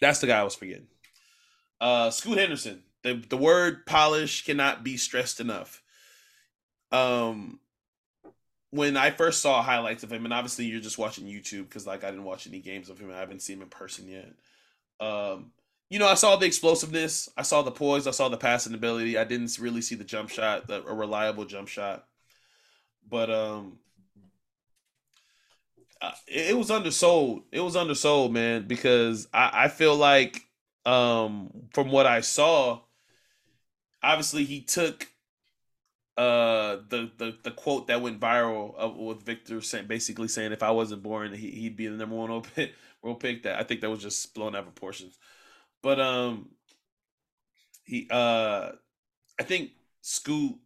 that's 0.00 0.20
the 0.20 0.26
guy 0.26 0.40
I 0.40 0.44
was 0.44 0.54
forgetting. 0.54 0.88
Uh, 1.80 2.10
Scoot 2.10 2.38
Henderson. 2.38 2.82
The 3.02 3.22
the 3.28 3.36
word 3.36 3.86
polish 3.86 4.44
cannot 4.44 4.84
be 4.84 4.96
stressed 4.96 5.40
enough. 5.40 5.82
Um, 6.92 7.60
when 8.70 8.96
I 8.96 9.10
first 9.10 9.42
saw 9.42 9.62
highlights 9.62 10.02
of 10.02 10.12
him, 10.12 10.24
and 10.24 10.34
obviously 10.34 10.66
you're 10.66 10.80
just 10.80 10.98
watching 10.98 11.26
YouTube 11.26 11.64
because 11.64 11.86
like 11.86 12.04
I 12.04 12.10
didn't 12.10 12.24
watch 12.24 12.46
any 12.46 12.60
games 12.60 12.90
of 12.90 12.98
him. 12.98 13.10
I 13.10 13.18
haven't 13.18 13.42
seen 13.42 13.56
him 13.56 13.62
in 13.62 13.68
person 13.68 14.08
yet. 14.08 14.32
Um, 15.00 15.52
you 15.88 15.98
know, 15.98 16.08
I 16.08 16.14
saw 16.14 16.36
the 16.36 16.46
explosiveness, 16.46 17.28
I 17.36 17.42
saw 17.42 17.62
the 17.62 17.70
poise, 17.70 18.06
I 18.06 18.10
saw 18.10 18.28
the 18.28 18.36
passing 18.36 18.74
ability. 18.74 19.16
I 19.16 19.24
didn't 19.24 19.56
really 19.58 19.82
see 19.82 19.94
the 19.94 20.04
jump 20.04 20.30
shot, 20.30 20.66
the, 20.66 20.84
a 20.84 20.94
reliable 20.94 21.44
jump 21.44 21.68
shot. 21.68 22.06
But 23.08 23.30
um, 23.30 23.78
it, 26.26 26.50
it 26.50 26.56
was 26.58 26.70
undersold. 26.70 27.42
It 27.52 27.60
was 27.60 27.76
undersold, 27.76 28.32
man, 28.32 28.66
because 28.66 29.28
I, 29.32 29.64
I 29.64 29.68
feel 29.68 29.96
like 29.96 30.42
um 30.84 31.50
from 31.72 31.90
what 31.90 32.06
I 32.06 32.20
saw, 32.20 32.80
obviously 34.02 34.44
he 34.44 34.60
took 34.60 35.08
uh 36.16 36.78
the 36.88 37.10
the, 37.18 37.36
the 37.42 37.50
quote 37.50 37.88
that 37.88 38.00
went 38.02 38.20
viral 38.20 38.74
of, 38.76 38.96
with 38.96 39.22
Victor 39.22 39.60
saying 39.60 39.86
basically 39.86 40.28
saying 40.28 40.52
if 40.52 40.62
I 40.62 40.70
wasn't 40.70 41.02
born 41.02 41.32
he, 41.34 41.50
he'd 41.50 41.76
be 41.76 41.88
the 41.88 41.96
number 41.96 42.16
one 42.16 42.42
pick, 42.54 42.72
world 43.02 43.20
pick 43.20 43.42
that 43.42 43.58
I 43.58 43.64
think 43.64 43.80
that 43.80 43.90
was 43.90 44.02
just 44.02 44.34
blown 44.34 44.54
out 44.54 44.60
of 44.60 44.74
proportions. 44.74 45.18
But 45.86 46.00
um, 46.00 46.48
he 47.84 48.08
uh, 48.10 48.72
I 49.38 49.42
think 49.44 49.70
Scoot 50.00 50.56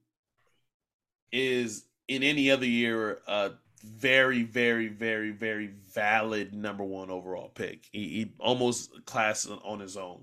is 1.31 1.85
in 2.09 2.23
any 2.23 2.51
other 2.51 2.65
year 2.65 3.19
a 3.27 3.51
very, 3.85 4.45
very, 4.45 4.89
very, 4.89 5.31
very 5.33 5.75
valid 5.93 6.55
number 6.55 6.85
one 6.85 7.11
overall 7.11 7.51
pick. 7.51 7.87
He, 7.93 8.09
he 8.09 8.33
almost 8.39 9.05
class 9.05 9.47
on 9.47 9.79
his 9.79 9.99
own. 9.99 10.23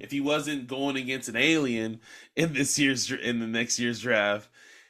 If 0.00 0.10
he 0.10 0.20
wasn't 0.20 0.66
going 0.66 0.96
against 0.96 1.28
an 1.28 1.36
alien 1.36 2.00
in 2.34 2.52
this 2.52 2.80
year's 2.80 3.08
in 3.12 3.38
the 3.38 3.46
next 3.46 3.78
year's 3.78 4.00
draft, 4.00 4.48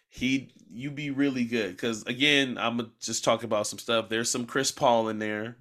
he 0.08 0.50
you 0.70 0.90
be 0.90 1.10
really 1.10 1.44
good. 1.44 1.72
Because 1.72 2.04
again, 2.04 2.56
I'm 2.56 2.78
gonna 2.78 2.88
just 3.00 3.22
talk 3.22 3.42
about 3.42 3.66
some 3.66 3.78
stuff. 3.78 4.08
There's 4.08 4.30
some 4.30 4.46
Chris 4.46 4.72
Paul 4.72 5.10
in 5.10 5.18
there. 5.18 5.58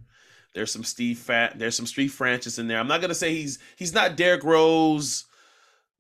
There's 0.56 0.72
some 0.72 0.84
Steve 0.84 1.20
Fat. 1.20 1.60
There's 1.60 1.76
some 1.78 1.86
Steve 1.86 2.12
Francis 2.14 2.58
in 2.58 2.68
there. 2.68 2.80
I'm 2.80 2.88
not 2.88 3.02
gonna 3.02 3.14
say 3.14 3.36
he's 3.36 3.60
he's 3.76 3.94
not 3.94 4.16
Derrick 4.16 4.44
Rose, 4.44 5.26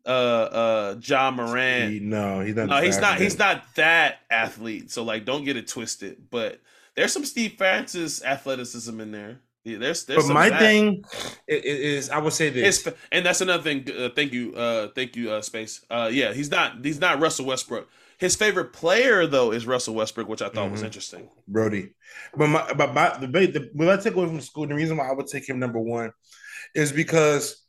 uh, 0.05 0.09
uh, 0.09 0.95
Ja 1.03 1.29
Morant. 1.31 1.91
He- 1.93 1.99
no, 1.99 2.39
he's 2.39 2.55
not. 2.55 2.69
No, 2.69 2.81
he's 2.81 2.97
not. 2.99 3.19
He's 3.19 3.37
not 3.37 3.63
that 3.75 4.19
athlete. 4.31 4.91
So 4.91 5.03
like, 5.03 5.25
don't 5.25 5.43
get 5.43 5.57
it 5.57 5.67
twisted. 5.67 6.29
But 6.31 6.61
there's 6.95 7.11
some 7.11 7.25
Steve 7.25 7.53
Francis 7.57 8.23
athleticism 8.23 8.99
in 9.01 9.11
there. 9.11 9.39
Yeah, 9.65 9.79
there's 9.79 10.05
there's 10.05 10.27
But 10.27 10.33
my 10.33 10.49
that. 10.49 10.59
thing 10.59 11.03
i- 11.49 11.53
i- 11.53 11.61
is, 11.63 12.09
I 12.11 12.19
would 12.19 12.33
say 12.33 12.49
this. 12.49 12.83
His, 12.85 12.93
and 13.11 13.25
that's 13.25 13.41
another 13.41 13.63
thing. 13.63 13.85
Uh, 13.91 14.09
thank 14.15 14.31
you, 14.31 14.53
uh, 14.55 14.89
thank 14.95 15.15
you, 15.15 15.31
uh, 15.31 15.41
Space. 15.41 15.81
Uh, 15.89 16.09
yeah, 16.13 16.33
he's 16.33 16.51
not 16.51 16.77
he's 16.83 16.99
not 16.99 17.19
Russell 17.19 17.45
Westbrook. 17.45 17.89
His 18.19 18.35
favorite 18.35 18.71
player 18.73 19.27
though 19.27 19.51
is 19.51 19.65
Russell 19.67 19.95
Westbrook, 19.95 20.27
which 20.29 20.41
I 20.41 20.49
thought 20.49 20.71
was 20.71 20.81
Mhm. 20.81 20.85
interesting. 20.85 21.29
Brody. 21.47 21.93
But 22.35 22.47
my 22.47 22.73
but 22.73 22.93
my 22.93 23.17
the, 23.17 23.27
the 23.27 23.69
what 23.73 23.89
I 23.89 23.97
take 24.01 24.15
away 24.15 24.27
from 24.27 24.41
Scoot, 24.41 24.69
the 24.69 24.75
reason 24.75 24.97
why 24.97 25.09
I 25.09 25.13
would 25.13 25.27
take 25.27 25.47
him 25.47 25.59
number 25.59 25.79
one 25.79 26.11
is 26.73 26.91
because 26.91 27.61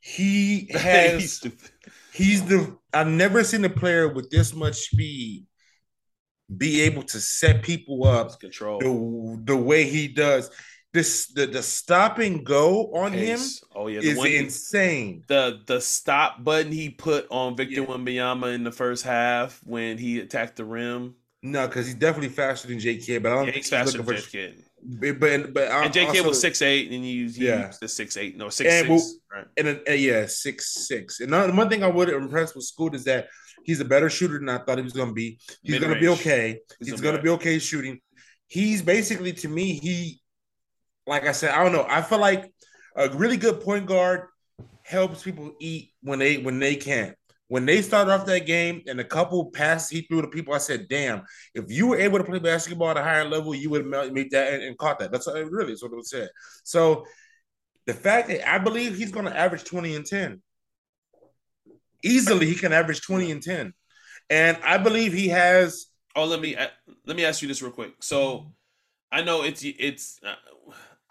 he 0.00 0.60
He's 0.70 0.80
has 0.80 1.32
stupid. 1.34 1.70
he's 2.12 2.44
the 2.44 2.76
I've 2.92 3.08
never 3.08 3.42
seen 3.44 3.64
a 3.64 3.70
player 3.70 4.08
with 4.08 4.30
this 4.30 4.54
much 4.54 4.76
speed 4.76 5.46
be 6.54 6.82
able 6.82 7.02
to 7.02 7.20
set 7.20 7.62
people 7.62 8.04
up 8.06 8.38
control. 8.38 8.78
the, 8.80 9.52
the 9.54 9.56
way 9.56 9.84
he 9.84 10.08
does. 10.08 10.50
This 10.92 11.26
the, 11.28 11.46
the 11.46 11.62
stop 11.62 12.18
and 12.18 12.44
go 12.44 12.92
on 12.92 13.12
him 13.12 13.40
Oh 13.74 13.86
yeah, 13.86 14.00
the 14.00 14.10
is 14.10 14.18
one 14.18 14.26
insane. 14.28 15.24
the 15.26 15.60
the 15.66 15.80
stop 15.80 16.44
button 16.44 16.70
he 16.70 16.90
put 16.90 17.26
on 17.30 17.56
Victor 17.56 17.80
Yeah. 17.80 17.86
Wembanyama 17.86 18.54
in 18.54 18.62
the 18.62 18.72
first 18.72 19.02
half 19.04 19.58
when 19.64 19.96
he 19.96 20.20
attacked 20.20 20.56
the 20.56 20.64
rim. 20.66 21.14
No, 21.42 21.66
because 21.66 21.86
he's 21.86 21.94
definitely 21.94 22.28
faster 22.28 22.68
than 22.68 22.78
JK, 22.78 23.22
but 23.22 23.32
I 23.32 23.34
don't 23.36 23.46
Yeah, 23.46 23.52
think 23.52 23.56
he's 23.64 23.70
faster 23.70 23.96
than 23.98 24.06
looking 24.06 24.20
J 24.22 24.24
for- 24.24 24.30
Kid. 24.30 24.64
But 24.84 25.18
but, 25.20 25.54
but 25.54 25.68
And 25.70 25.92
J 25.92 26.00
Kidd 26.06 26.16
also- 26.18 26.28
was 26.28 26.40
six 26.40 26.60
eight, 26.60 26.90
and 26.90 27.06
you 27.08 27.28
he 27.28 27.46
Yeah. 27.46 27.66
used 27.68 27.80
the 27.80 27.88
six 27.88 28.16
eight, 28.18 28.36
no 28.36 28.48
six 28.50 28.70
And 28.70 28.86
six. 28.88 29.18
well- 29.32 29.44
right. 29.58 29.80
and 29.88 29.98
yeah, 30.00 30.26
six 30.26 30.86
six. 30.86 31.20
And 31.20 31.30
one 31.56 31.68
thing 31.70 31.82
I 31.82 31.88
would 31.88 32.10
impress 32.10 32.54
with 32.54 32.64
Scoot 32.64 32.94
is 32.94 33.04
that 33.04 33.28
he's 33.64 33.80
a 33.80 33.84
better 33.84 34.10
shooter 34.10 34.38
than 34.38 34.48
I 34.50 34.58
thought 34.58 34.76
he 34.78 34.84
was 34.84 34.92
going 34.92 35.08
to 35.08 35.14
be. 35.14 35.38
He's 35.62 35.78
going 35.78 35.94
to 35.94 36.00
be 36.00 36.08
okay. 36.08 36.58
He's 36.80 36.88
He's, 36.90 37.00
gonna, 37.00 37.12
gonna 37.12 37.22
be 37.22 37.30
okay 37.30 37.58
shooting. 37.58 38.00
He's 38.46 38.82
basically 38.82 39.32
to 39.34 39.48
me, 39.48 39.78
he, 39.78 40.20
like 41.06 41.26
I 41.26 41.32
said, 41.32 41.50
I 41.50 41.62
don't 41.62 41.72
know. 41.72 41.86
I 41.88 42.02
feel 42.02 42.18
like 42.18 42.52
a 42.96 43.08
really 43.10 43.36
good 43.36 43.60
point 43.60 43.86
guard 43.86 44.28
helps 44.82 45.22
people 45.22 45.52
eat 45.60 45.92
when 46.02 46.18
they 46.18 46.38
when 46.38 46.58
they 46.58 46.76
can. 46.76 47.14
When 47.48 47.66
they 47.66 47.82
started 47.82 48.10
off 48.12 48.24
that 48.26 48.46
game 48.46 48.82
and 48.86 48.98
a 48.98 49.04
couple 49.04 49.50
passes 49.50 49.90
he 49.90 50.02
threw 50.02 50.22
to 50.22 50.28
people, 50.28 50.54
I 50.54 50.58
said, 50.58 50.88
"Damn! 50.88 51.22
If 51.54 51.70
you 51.70 51.86
were 51.88 51.98
able 51.98 52.18
to 52.18 52.24
play 52.24 52.38
basketball 52.38 52.90
at 52.90 52.96
a 52.96 53.02
higher 53.02 53.28
level, 53.28 53.54
you 53.54 53.68
would 53.70 53.84
have 53.84 54.12
made 54.12 54.30
that 54.30 54.54
and, 54.54 54.62
and 54.62 54.78
caught 54.78 54.98
that." 55.00 55.12
That's 55.12 55.26
what, 55.26 55.50
really 55.50 55.74
is 55.74 55.82
what 55.82 55.92
it 55.92 55.96
was 55.96 56.10
said. 56.10 56.30
So 56.64 57.04
the 57.86 57.92
fact 57.92 58.28
that 58.28 58.48
I 58.50 58.58
believe 58.58 58.96
he's 58.96 59.12
going 59.12 59.26
to 59.26 59.36
average 59.36 59.64
twenty 59.64 59.94
and 59.96 60.06
ten 60.06 60.40
easily, 62.02 62.46
he 62.46 62.54
can 62.54 62.72
average 62.72 63.02
twenty 63.02 63.30
and 63.30 63.42
ten, 63.42 63.74
and 64.30 64.56
I 64.64 64.78
believe 64.78 65.12
he 65.12 65.28
has. 65.28 65.86
Oh, 66.16 66.24
let 66.24 66.40
me 66.40 66.56
uh, 66.56 66.68
let 67.06 67.16
me 67.16 67.24
ask 67.24 67.42
you 67.42 67.48
this 67.48 67.60
real 67.60 67.72
quick. 67.72 67.92
So, 68.00 68.54
I 69.10 69.22
know 69.22 69.42
it's 69.42 69.62
it's. 69.62 70.18
Uh, 70.24 70.34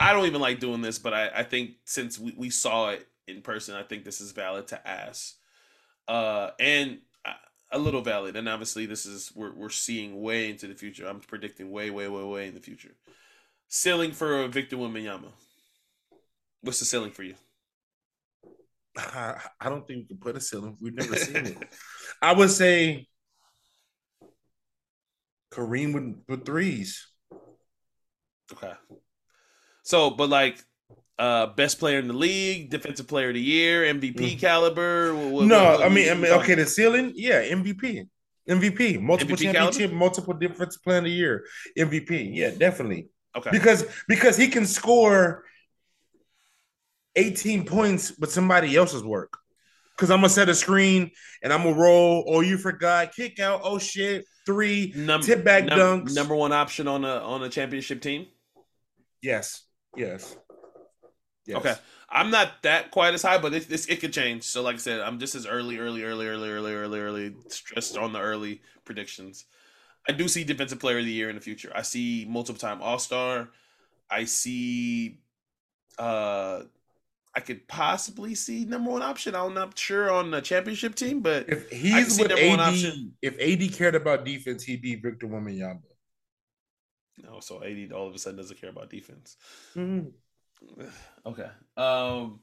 I 0.01 0.13
don't 0.13 0.25
even 0.25 0.41
like 0.41 0.59
doing 0.59 0.81
this, 0.81 0.99
but 0.99 1.13
I 1.13 1.29
I 1.35 1.43
think 1.43 1.71
since 1.85 2.19
we, 2.19 2.33
we 2.37 2.49
saw 2.49 2.89
it 2.89 3.07
in 3.27 3.41
person, 3.41 3.75
I 3.75 3.83
think 3.83 4.03
this 4.03 4.21
is 4.21 4.31
valid 4.31 4.67
to 4.67 4.87
ask, 4.87 5.35
uh, 6.07 6.51
and 6.59 6.99
a 7.71 7.77
little 7.79 8.01
valid. 8.01 8.35
And 8.35 8.49
obviously, 8.49 8.85
this 8.85 9.05
is 9.05 9.31
we're 9.35 9.53
we're 9.53 9.69
seeing 9.69 10.21
way 10.21 10.49
into 10.49 10.67
the 10.67 10.75
future. 10.75 11.07
I'm 11.07 11.19
predicting 11.19 11.71
way 11.71 11.89
way 11.89 12.07
way 12.07 12.23
way 12.23 12.47
in 12.47 12.53
the 12.53 12.59
future. 12.59 12.95
Ceiling 13.67 14.11
for 14.11 14.47
Victor 14.47 14.75
Wembanyama. 14.75 15.31
What's 16.61 16.79
the 16.79 16.85
ceiling 16.85 17.11
for 17.11 17.23
you? 17.23 17.35
I, 18.97 19.35
I 19.59 19.69
don't 19.69 19.87
think 19.87 20.01
we 20.01 20.07
can 20.07 20.17
put 20.17 20.35
a 20.35 20.41
ceiling. 20.41 20.77
We've 20.81 20.93
never 20.93 21.15
seen 21.27 21.37
it. 21.37 21.57
I 22.21 22.33
would 22.33 22.51
say 22.51 23.07
Kareem 25.51 25.93
with, 25.93 26.23
with 26.27 26.45
threes. 26.45 27.07
Okay. 28.53 28.73
So, 29.83 30.09
but 30.11 30.29
like, 30.29 30.57
uh, 31.19 31.47
best 31.47 31.79
player 31.79 31.99
in 31.99 32.07
the 32.07 32.13
league, 32.13 32.69
defensive 32.69 33.07
player 33.07 33.29
of 33.29 33.35
the 33.35 33.41
year, 33.41 33.83
MVP 33.83 34.35
Mm. 34.35 34.39
caliber. 34.39 35.13
what- 35.15 35.25
what- 35.31 35.45
no, 35.45 35.63
what- 35.63 35.83
I 35.83 35.89
mean, 35.89 36.09
I 36.09 36.13
mean, 36.15 36.31
okay, 36.31 36.55
the 36.55 36.65
ceiling, 36.65 37.13
yeah, 37.15 37.41
MVP, 37.43 38.07
MVP, 38.49 38.97
multiple 38.97 39.35
MVP 39.35 39.43
championship, 39.53 39.91
multiple 39.91 40.33
defensive 40.33 40.81
player 40.83 40.97
of 40.97 41.03
the 41.03 41.11
year, 41.11 41.45
MVP, 41.77 42.31
yeah, 42.33 42.49
definitely, 42.49 43.09
Okay. 43.35 43.49
because 43.51 43.85
because 44.07 44.35
he 44.37 44.47
can 44.47 44.65
score 44.65 45.45
eighteen 47.15 47.65
points 47.65 48.17
with 48.17 48.31
somebody 48.31 48.75
else's 48.75 49.03
work. 49.03 49.37
Because 49.95 50.09
I'm 50.09 50.17
gonna 50.19 50.29
set 50.29 50.49
a 50.49 50.55
screen 50.55 51.11
and 51.43 51.53
I'm 51.53 51.63
gonna 51.63 51.75
roll. 51.77 52.23
Oh, 52.27 52.41
you 52.41 52.57
forgot, 52.57 53.13
kick 53.15 53.39
out. 53.39 53.61
Oh 53.63 53.77
shit, 53.77 54.25
three. 54.47 54.91
Num- 54.95 55.21
tip 55.21 55.43
back 55.43 55.65
num- 55.65 56.05
dunks. 56.05 56.15
Number 56.15 56.35
one 56.35 56.51
option 56.51 56.87
on 56.87 57.05
a 57.05 57.17
on 57.17 57.43
a 57.43 57.49
championship 57.49 58.01
team. 58.01 58.25
Yes, 59.21 59.61
yes, 59.95 60.35
yes. 61.45 61.57
Okay. 61.57 61.75
I'm 62.09 62.29
not 62.29 62.61
that 62.63 62.91
quite 62.91 63.13
as 63.13 63.21
high, 63.21 63.37
but 63.37 63.53
it, 63.53 63.71
it, 63.71 63.89
it 63.89 63.99
could 64.01 64.11
change. 64.11 64.43
So, 64.43 64.61
like 64.61 64.75
I 64.75 64.79
said, 64.79 64.99
I'm 64.99 65.17
just 65.17 65.33
as 65.33 65.45
early, 65.45 65.77
early, 65.77 66.03
early, 66.03 66.27
early, 66.27 66.49
early, 66.49 66.73
early, 66.73 66.99
early, 66.99 67.35
stressed 67.47 67.97
on 67.97 68.11
the 68.11 68.19
early 68.19 68.61
predictions. 68.83 69.45
I 70.09 70.11
do 70.11 70.27
see 70.27 70.43
defensive 70.43 70.79
player 70.79 70.99
of 70.99 71.05
the 71.05 71.11
year 71.11 71.29
in 71.29 71.35
the 71.35 71.41
future. 71.41 71.71
I 71.73 71.83
see 71.83 72.25
multiple 72.29 72.59
time 72.59 72.81
All 72.81 72.99
Star. 72.99 73.49
I 74.09 74.25
see. 74.25 75.19
uh 75.97 76.63
I 77.33 77.39
could 77.39 77.65
possibly 77.69 78.35
see 78.35 78.65
number 78.65 78.91
one 78.91 79.01
option. 79.01 79.35
I'm 79.35 79.53
not 79.53 79.79
sure 79.79 80.11
on 80.11 80.31
the 80.31 80.41
championship 80.41 80.95
team, 80.95 81.21
but 81.21 81.47
If 81.47 81.69
he's 81.71 82.19
with 82.19 82.29
AD, 82.29 82.59
option. 82.59 83.13
if 83.21 83.39
AD 83.39 83.73
cared 83.73 83.95
about 83.95 84.25
defense, 84.25 84.63
he'd 84.63 84.81
be 84.81 84.95
Victor 84.95 85.27
Wembanyama. 85.27 85.79
No. 87.17 87.39
So 87.39 87.63
AD 87.63 87.91
all 87.91 88.07
of 88.07 88.15
a 88.15 88.19
sudden 88.19 88.37
doesn't 88.37 88.59
care 88.59 88.69
about 88.69 88.89
defense. 88.89 89.37
Mm-hmm. 89.75 90.09
Okay. 91.25 91.49
Um. 91.77 92.39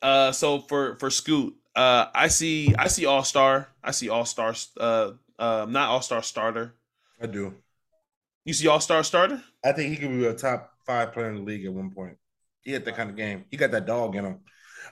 Uh. 0.00 0.32
So 0.32 0.60
for 0.60 0.96
for 0.98 1.10
Scoot, 1.10 1.54
uh, 1.76 2.06
I 2.14 2.28
see 2.28 2.74
I 2.78 2.88
see 2.88 3.06
All 3.06 3.24
Star. 3.24 3.68
I 3.82 3.90
see 3.90 4.08
All 4.08 4.24
Star. 4.24 4.54
Uh. 4.78 5.12
Uh. 5.38 5.66
Not 5.68 5.88
All 5.90 6.02
Star 6.02 6.22
starter. 6.22 6.74
I 7.20 7.26
do. 7.26 7.54
You 8.44 8.52
see 8.52 8.68
All 8.68 8.80
Star 8.80 9.02
starter? 9.04 9.42
I 9.64 9.72
think 9.72 9.90
he 9.90 9.96
could 9.96 10.10
be 10.10 10.26
a 10.26 10.34
top 10.34 10.72
five 10.86 11.12
player 11.12 11.30
in 11.30 11.36
the 11.36 11.42
league 11.42 11.64
at 11.64 11.72
one 11.72 11.90
point. 11.90 12.16
He 12.62 12.72
had 12.72 12.84
that 12.84 12.96
kind 12.96 13.10
of 13.10 13.16
game. 13.16 13.44
He 13.50 13.56
got 13.56 13.70
that 13.70 13.86
dog 13.86 14.16
in 14.16 14.24
him. 14.24 14.40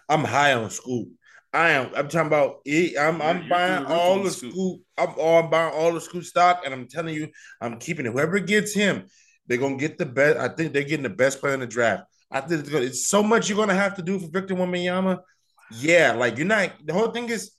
I'm 0.09 0.25
high 0.25 0.55
on 0.55 0.71
Scoot. 0.71 1.09
I 1.53 1.71
am. 1.71 1.91
I'm 1.95 2.09
talking 2.09 2.29
about. 2.29 2.61
I'm. 2.99 3.21
I'm 3.21 3.49
buying 3.49 3.85
all 3.87 4.23
the 4.23 4.31
Scoot. 4.31 4.53
Scoot. 4.53 4.81
I'm 4.97 5.15
all 5.19 5.43
I'm 5.43 5.51
buying 5.51 5.75
all 5.75 5.93
the 5.93 6.01
Scoot 6.01 6.25
stock, 6.25 6.63
and 6.65 6.73
I'm 6.73 6.89
telling 6.89 7.15
you, 7.15 7.29
I'm 7.61 7.79
keeping 7.79 8.07
it. 8.07 8.13
Whoever 8.13 8.39
gets 8.39 8.73
him, 8.73 9.07
they're 9.47 9.59
gonna 9.59 9.77
get 9.77 9.99
the 9.99 10.07
best. 10.07 10.39
I 10.39 10.49
think 10.49 10.73
they're 10.73 10.83
getting 10.83 11.03
the 11.03 11.11
best 11.11 11.41
player 11.41 11.55
in 11.55 11.61
the 11.61 11.67
draft. 11.67 12.05
I 12.31 12.41
think 12.41 12.61
it's, 12.61 12.71
gonna, 12.71 12.85
it's 12.87 13.07
so 13.07 13.23
much 13.23 13.49
you're 13.49 13.59
gonna 13.59 13.75
have 13.75 13.97
to 13.97 14.03
do 14.03 14.19
for 14.19 14.29
Victor 14.29 14.55
Wembanyama. 14.55 15.19
Yeah, 15.71 16.13
like 16.13 16.39
you're 16.39 16.47
not. 16.47 16.73
The 16.85 16.95
whole 16.95 17.11
thing 17.11 17.29
is, 17.29 17.53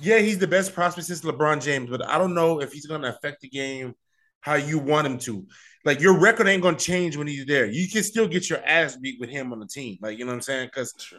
yeah, 0.00 0.18
he's 0.18 0.38
the 0.38 0.46
best 0.46 0.74
prospect 0.74 1.06
since 1.06 1.20
LeBron 1.20 1.62
James, 1.62 1.90
but 1.90 2.06
I 2.06 2.16
don't 2.16 2.34
know 2.34 2.62
if 2.62 2.72
he's 2.72 2.86
gonna 2.86 3.08
affect 3.08 3.42
the 3.42 3.48
game 3.48 3.94
how 4.40 4.54
you 4.54 4.78
want 4.78 5.06
him 5.06 5.18
to. 5.18 5.46
Like 5.84 6.00
your 6.00 6.18
record 6.18 6.48
ain't 6.48 6.62
gonna 6.62 6.78
change 6.78 7.18
when 7.18 7.26
he's 7.26 7.44
there. 7.44 7.66
You 7.66 7.86
can 7.88 8.02
still 8.02 8.26
get 8.26 8.48
your 8.48 8.64
ass 8.64 8.96
beat 8.96 9.20
with 9.20 9.28
him 9.28 9.52
on 9.52 9.60
the 9.60 9.66
team. 9.66 9.98
Like 10.00 10.18
you 10.18 10.24
know 10.24 10.30
what 10.30 10.36
I'm 10.36 10.42
saying? 10.42 10.68
Because 10.68 10.94
Sure. 10.98 11.18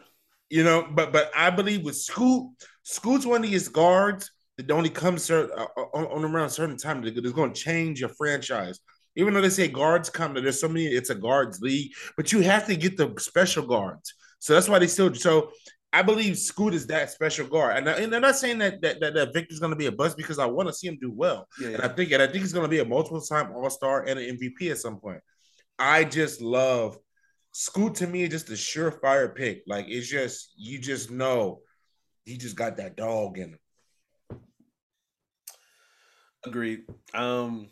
You 0.50 0.64
know, 0.64 0.86
but 0.90 1.12
but 1.12 1.30
I 1.36 1.50
believe 1.50 1.84
with 1.84 1.96
Scoot, 1.96 2.48
Scoot's 2.82 3.26
one 3.26 3.44
of 3.44 3.50
these 3.50 3.68
guards 3.68 4.30
that 4.56 4.70
only 4.70 4.90
comes 4.90 5.24
certain, 5.24 5.56
uh, 5.56 5.80
on, 5.94 6.06
on 6.06 6.24
around 6.24 6.46
a 6.46 6.50
certain 6.50 6.76
time. 6.76 7.02
that 7.02 7.16
It's 7.16 7.32
going 7.32 7.52
to 7.52 7.60
change 7.60 8.00
your 8.00 8.10
franchise. 8.10 8.80
Even 9.16 9.34
though 9.34 9.40
they 9.40 9.50
say 9.50 9.68
guards 9.68 10.10
come, 10.10 10.34
there's 10.34 10.60
so 10.60 10.68
many. 10.68 10.86
It's 10.86 11.10
a 11.10 11.14
guards 11.14 11.60
league, 11.60 11.92
but 12.16 12.32
you 12.32 12.40
have 12.40 12.66
to 12.66 12.76
get 12.76 12.96
the 12.96 13.12
special 13.18 13.66
guards. 13.66 14.14
So 14.38 14.54
that's 14.54 14.68
why 14.68 14.78
they 14.78 14.86
still. 14.86 15.14
So 15.14 15.50
I 15.92 16.02
believe 16.02 16.38
Scoot 16.38 16.74
is 16.74 16.86
that 16.88 17.10
special 17.10 17.46
guard, 17.46 17.78
and, 17.78 17.88
I, 17.88 17.92
and 17.94 18.14
I'm 18.14 18.22
not 18.22 18.36
saying 18.36 18.58
that 18.58 18.80
that 18.82 19.00
that, 19.00 19.14
that 19.14 19.32
Victor's 19.32 19.58
going 19.58 19.72
to 19.72 19.76
be 19.76 19.86
a 19.86 19.92
bust 19.92 20.16
because 20.16 20.38
I 20.38 20.46
want 20.46 20.68
to 20.68 20.74
see 20.74 20.86
him 20.86 20.98
do 21.00 21.10
well. 21.10 21.48
Yeah. 21.60 21.70
And 21.70 21.82
I 21.82 21.88
think 21.88 22.12
and 22.12 22.22
I 22.22 22.26
think 22.26 22.40
he's 22.40 22.52
going 22.52 22.64
to 22.64 22.70
be 22.70 22.80
a 22.80 22.84
multiple 22.84 23.20
time 23.20 23.52
All 23.52 23.70
Star 23.70 24.04
and 24.04 24.18
an 24.18 24.36
MVP 24.36 24.70
at 24.70 24.78
some 24.78 25.00
point. 25.00 25.20
I 25.78 26.04
just 26.04 26.40
love 26.40 26.98
Scoot 27.52 27.96
to 27.96 28.06
me 28.06 28.22
is 28.22 28.30
just 28.30 28.48
a 28.50 28.52
surefire 28.52 29.34
pick. 29.34 29.62
Like 29.66 29.86
it's 29.88 30.08
just 30.08 30.52
you 30.56 30.78
just 30.78 31.10
know 31.10 31.60
he 32.24 32.36
just 32.36 32.56
got 32.56 32.76
that 32.76 32.96
dog 32.96 33.38
in 33.38 33.50
him. 33.50 34.38
Agreed. 36.44 36.82
Um, 37.14 37.68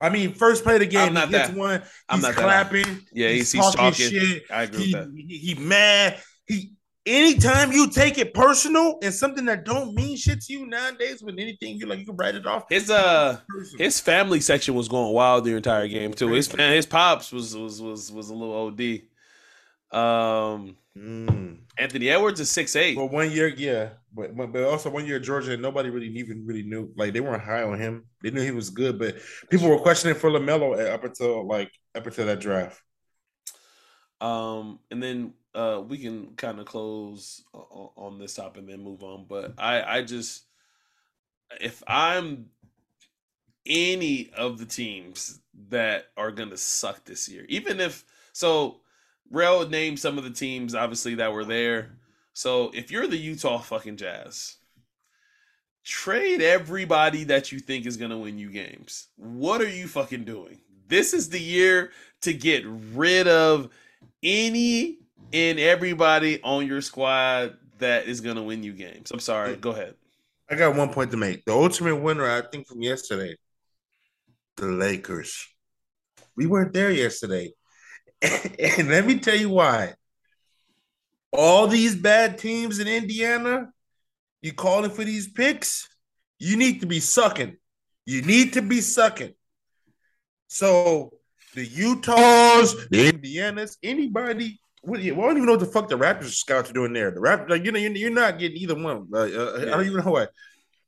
I 0.00 0.10
mean, 0.10 0.32
first 0.34 0.64
play 0.64 0.74
of 0.74 0.80
the 0.80 0.86
game, 0.86 1.14
he 1.14 1.26
that- 1.32 1.54
one. 1.54 1.82
I'm 2.08 2.18
He's 2.18 2.22
not 2.22 2.34
that- 2.34 2.42
clapping. 2.42 3.06
yeah, 3.12 3.28
he's, 3.28 3.52
he's, 3.52 3.52
he's 3.52 3.74
talking, 3.74 3.78
talking. 3.92 4.10
shit. 4.10 4.42
I 4.50 4.62
agree 4.64 4.84
He, 4.86 4.94
with 4.94 5.04
that. 5.04 5.24
he, 5.28 5.38
he 5.38 5.54
mad. 5.54 6.20
He 6.46 6.72
anytime 7.06 7.72
you 7.72 7.88
take 7.90 8.18
it 8.18 8.34
personal 8.34 8.98
and 9.02 9.12
something 9.14 9.44
that 9.46 9.64
don't 9.64 9.94
mean 9.94 10.16
shit 10.16 10.40
to 10.42 10.52
you 10.52 10.66
nowadays 10.66 11.22
with 11.22 11.38
anything, 11.38 11.76
you 11.76 11.86
like 11.86 11.98
you 12.00 12.06
can 12.06 12.16
write 12.16 12.34
it 12.34 12.46
off. 12.46 12.64
His 12.68 12.90
uh, 12.90 13.38
his 13.76 14.00
family 14.00 14.40
section 14.40 14.74
was 14.74 14.88
going 14.88 15.12
wild 15.12 15.44
the 15.44 15.54
entire 15.54 15.88
game 15.88 16.12
too. 16.12 16.28
His 16.28 16.50
his 16.50 16.86
pops 16.86 17.30
was 17.32 17.56
was 17.56 17.80
was 17.82 18.10
was 18.12 18.30
a 18.30 18.34
little 18.34 18.66
OD. 18.66 19.02
Um, 19.90 20.76
Mm. 20.98 21.58
Anthony 21.78 22.08
Edwards 22.08 22.40
is 22.40 22.50
six 22.50 22.74
eight. 22.74 22.96
But 22.96 23.12
one 23.12 23.30
year, 23.30 23.48
yeah, 23.48 23.90
but, 24.12 24.36
but 24.36 24.52
but 24.52 24.64
also 24.64 24.90
one 24.90 25.06
year 25.06 25.20
Georgia, 25.20 25.56
nobody 25.56 25.90
really 25.90 26.08
even 26.08 26.44
really 26.44 26.62
knew. 26.62 26.92
Like 26.96 27.12
they 27.12 27.20
weren't 27.20 27.42
high 27.42 27.62
on 27.62 27.78
him. 27.78 28.06
They 28.22 28.30
knew 28.30 28.42
he 28.42 28.50
was 28.50 28.70
good, 28.70 28.98
but 28.98 29.16
people 29.48 29.68
were 29.68 29.78
questioning 29.78 30.16
for 30.16 30.30
LaMelo 30.30 30.92
up 30.92 31.04
until 31.04 31.46
like 31.46 31.70
up 31.94 32.06
until 32.06 32.26
that 32.26 32.40
draft. 32.40 32.82
Um, 34.20 34.80
and 34.90 35.00
then 35.00 35.34
uh, 35.54 35.82
we 35.86 35.98
can 35.98 36.34
kind 36.34 36.58
of 36.58 36.66
close 36.66 37.44
on, 37.52 37.90
on 37.96 38.18
this 38.18 38.34
topic 38.34 38.62
and 38.62 38.68
then 38.68 38.82
move 38.82 39.04
on. 39.04 39.26
But 39.28 39.54
I, 39.58 39.98
I 39.98 40.02
just, 40.02 40.44
if 41.60 41.80
I'm 41.86 42.46
any 43.64 44.30
of 44.36 44.58
the 44.58 44.66
teams 44.66 45.40
that 45.68 46.06
are 46.16 46.32
gonna 46.32 46.56
suck 46.56 47.04
this 47.04 47.28
year, 47.28 47.44
even 47.48 47.78
if 47.78 48.04
so, 48.32 48.80
Rel 49.30 49.68
named 49.68 49.98
some 49.98 50.18
of 50.18 50.24
the 50.24 50.30
teams 50.30 50.74
obviously 50.74 51.16
that 51.16 51.32
were 51.32 51.44
there. 51.44 51.90
So 52.32 52.70
if 52.74 52.90
you're 52.90 53.06
the 53.06 53.16
Utah 53.16 53.58
fucking 53.58 53.96
Jazz, 53.96 54.56
trade 55.84 56.40
everybody 56.40 57.24
that 57.24 57.50
you 57.50 57.58
think 57.58 57.86
is 57.86 57.96
gonna 57.96 58.18
win 58.18 58.38
you 58.38 58.50
games. 58.50 59.08
What 59.16 59.60
are 59.60 59.68
you 59.68 59.88
fucking 59.88 60.24
doing? 60.24 60.60
This 60.86 61.12
is 61.12 61.28
the 61.28 61.40
year 61.40 61.90
to 62.22 62.32
get 62.32 62.64
rid 62.66 63.28
of 63.28 63.70
any 64.22 64.98
and 65.32 65.58
everybody 65.58 66.42
on 66.42 66.66
your 66.66 66.80
squad 66.80 67.56
that 67.78 68.06
is 68.06 68.20
gonna 68.20 68.42
win 68.42 68.62
you 68.62 68.72
games. 68.72 69.10
I'm 69.10 69.20
sorry. 69.20 69.56
Go 69.56 69.70
ahead. 69.70 69.94
I 70.50 70.54
got 70.54 70.76
one 70.76 70.92
point 70.92 71.10
to 71.10 71.16
make. 71.16 71.44
The 71.44 71.52
ultimate 71.52 71.96
winner, 71.96 72.28
I 72.28 72.40
think, 72.40 72.66
from 72.66 72.80
yesterday, 72.80 73.36
the 74.56 74.66
Lakers. 74.66 75.46
We 76.36 76.46
weren't 76.46 76.72
there 76.72 76.90
yesterday. 76.90 77.52
and 78.22 78.88
let 78.88 79.06
me 79.06 79.18
tell 79.18 79.36
you 79.36 79.50
why. 79.50 79.94
All 81.32 81.66
these 81.66 81.94
bad 81.94 82.38
teams 82.38 82.78
in 82.78 82.88
Indiana, 82.88 83.68
you 84.40 84.52
calling 84.52 84.90
for 84.90 85.04
these 85.04 85.30
picks, 85.30 85.88
you 86.38 86.56
need 86.56 86.80
to 86.80 86.86
be 86.86 87.00
sucking. 87.00 87.56
You 88.06 88.22
need 88.22 88.54
to 88.54 88.62
be 88.62 88.80
sucking. 88.80 89.34
So 90.48 91.12
the 91.54 91.66
Utahs, 91.66 92.88
the 92.88 93.12
Indianas, 93.12 93.76
anybody, 93.82 94.58
what, 94.82 95.00
I 95.00 95.08
don't 95.08 95.36
even 95.36 95.44
know 95.44 95.52
what 95.52 95.60
the 95.60 95.66
fuck 95.66 95.88
the 95.88 95.98
Raptors 95.98 96.34
scouts 96.34 96.70
are 96.70 96.74
doing 96.74 96.92
there. 96.92 97.10
The 97.10 97.20
Raptors, 97.20 97.50
like, 97.50 97.64
you 97.64 97.72
know, 97.72 97.78
you're, 97.78 97.92
you're 97.92 98.10
not 98.10 98.38
getting 98.38 98.56
either 98.56 98.74
one. 98.74 99.06
Like, 99.10 99.34
uh, 99.34 99.54
I 99.56 99.64
don't 99.64 99.86
even 99.86 100.04
know 100.04 100.12
what. 100.12 100.30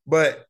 But 0.06 0.46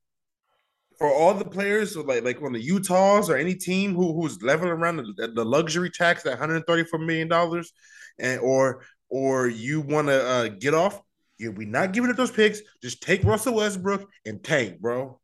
for 1.00 1.10
all 1.10 1.32
the 1.32 1.46
players, 1.46 1.96
like 1.96 2.22
like 2.22 2.42
on 2.42 2.52
the 2.52 2.60
Utahs 2.60 3.30
or 3.30 3.36
any 3.36 3.54
team 3.54 3.94
who 3.94 4.12
who's 4.12 4.42
leveling 4.42 4.70
around 4.70 4.98
the, 4.98 5.28
the 5.34 5.44
luxury 5.44 5.90
tax 5.90 6.26
at 6.26 6.32
134 6.32 7.00
million 7.00 7.26
dollars, 7.26 7.72
and 8.18 8.38
or 8.42 8.84
or 9.08 9.48
you 9.48 9.80
want 9.80 10.08
to 10.08 10.22
uh, 10.22 10.48
get 10.48 10.74
off, 10.74 11.00
you 11.38 11.52
we 11.52 11.64
not 11.64 11.94
giving 11.94 12.10
up 12.10 12.18
those 12.18 12.30
picks. 12.30 12.60
Just 12.82 13.02
take 13.02 13.24
Russell 13.24 13.54
Westbrook 13.54 14.06
and 14.26 14.44
tank, 14.44 14.78
bro. 14.78 15.18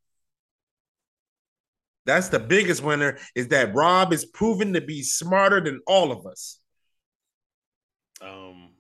That's 2.07 2.31
the 2.31 2.41
biggest 2.41 2.83
winner. 2.83 3.19
Is 3.35 3.49
that 3.49 3.75
Rob 3.75 4.15
is 4.15 4.25
proven 4.25 4.73
to 4.73 4.81
be 4.81 5.03
smarter 5.03 5.61
than 5.61 5.83
all 5.87 6.11
of 6.11 6.27
us. 6.27 6.59
Um, 8.23 8.71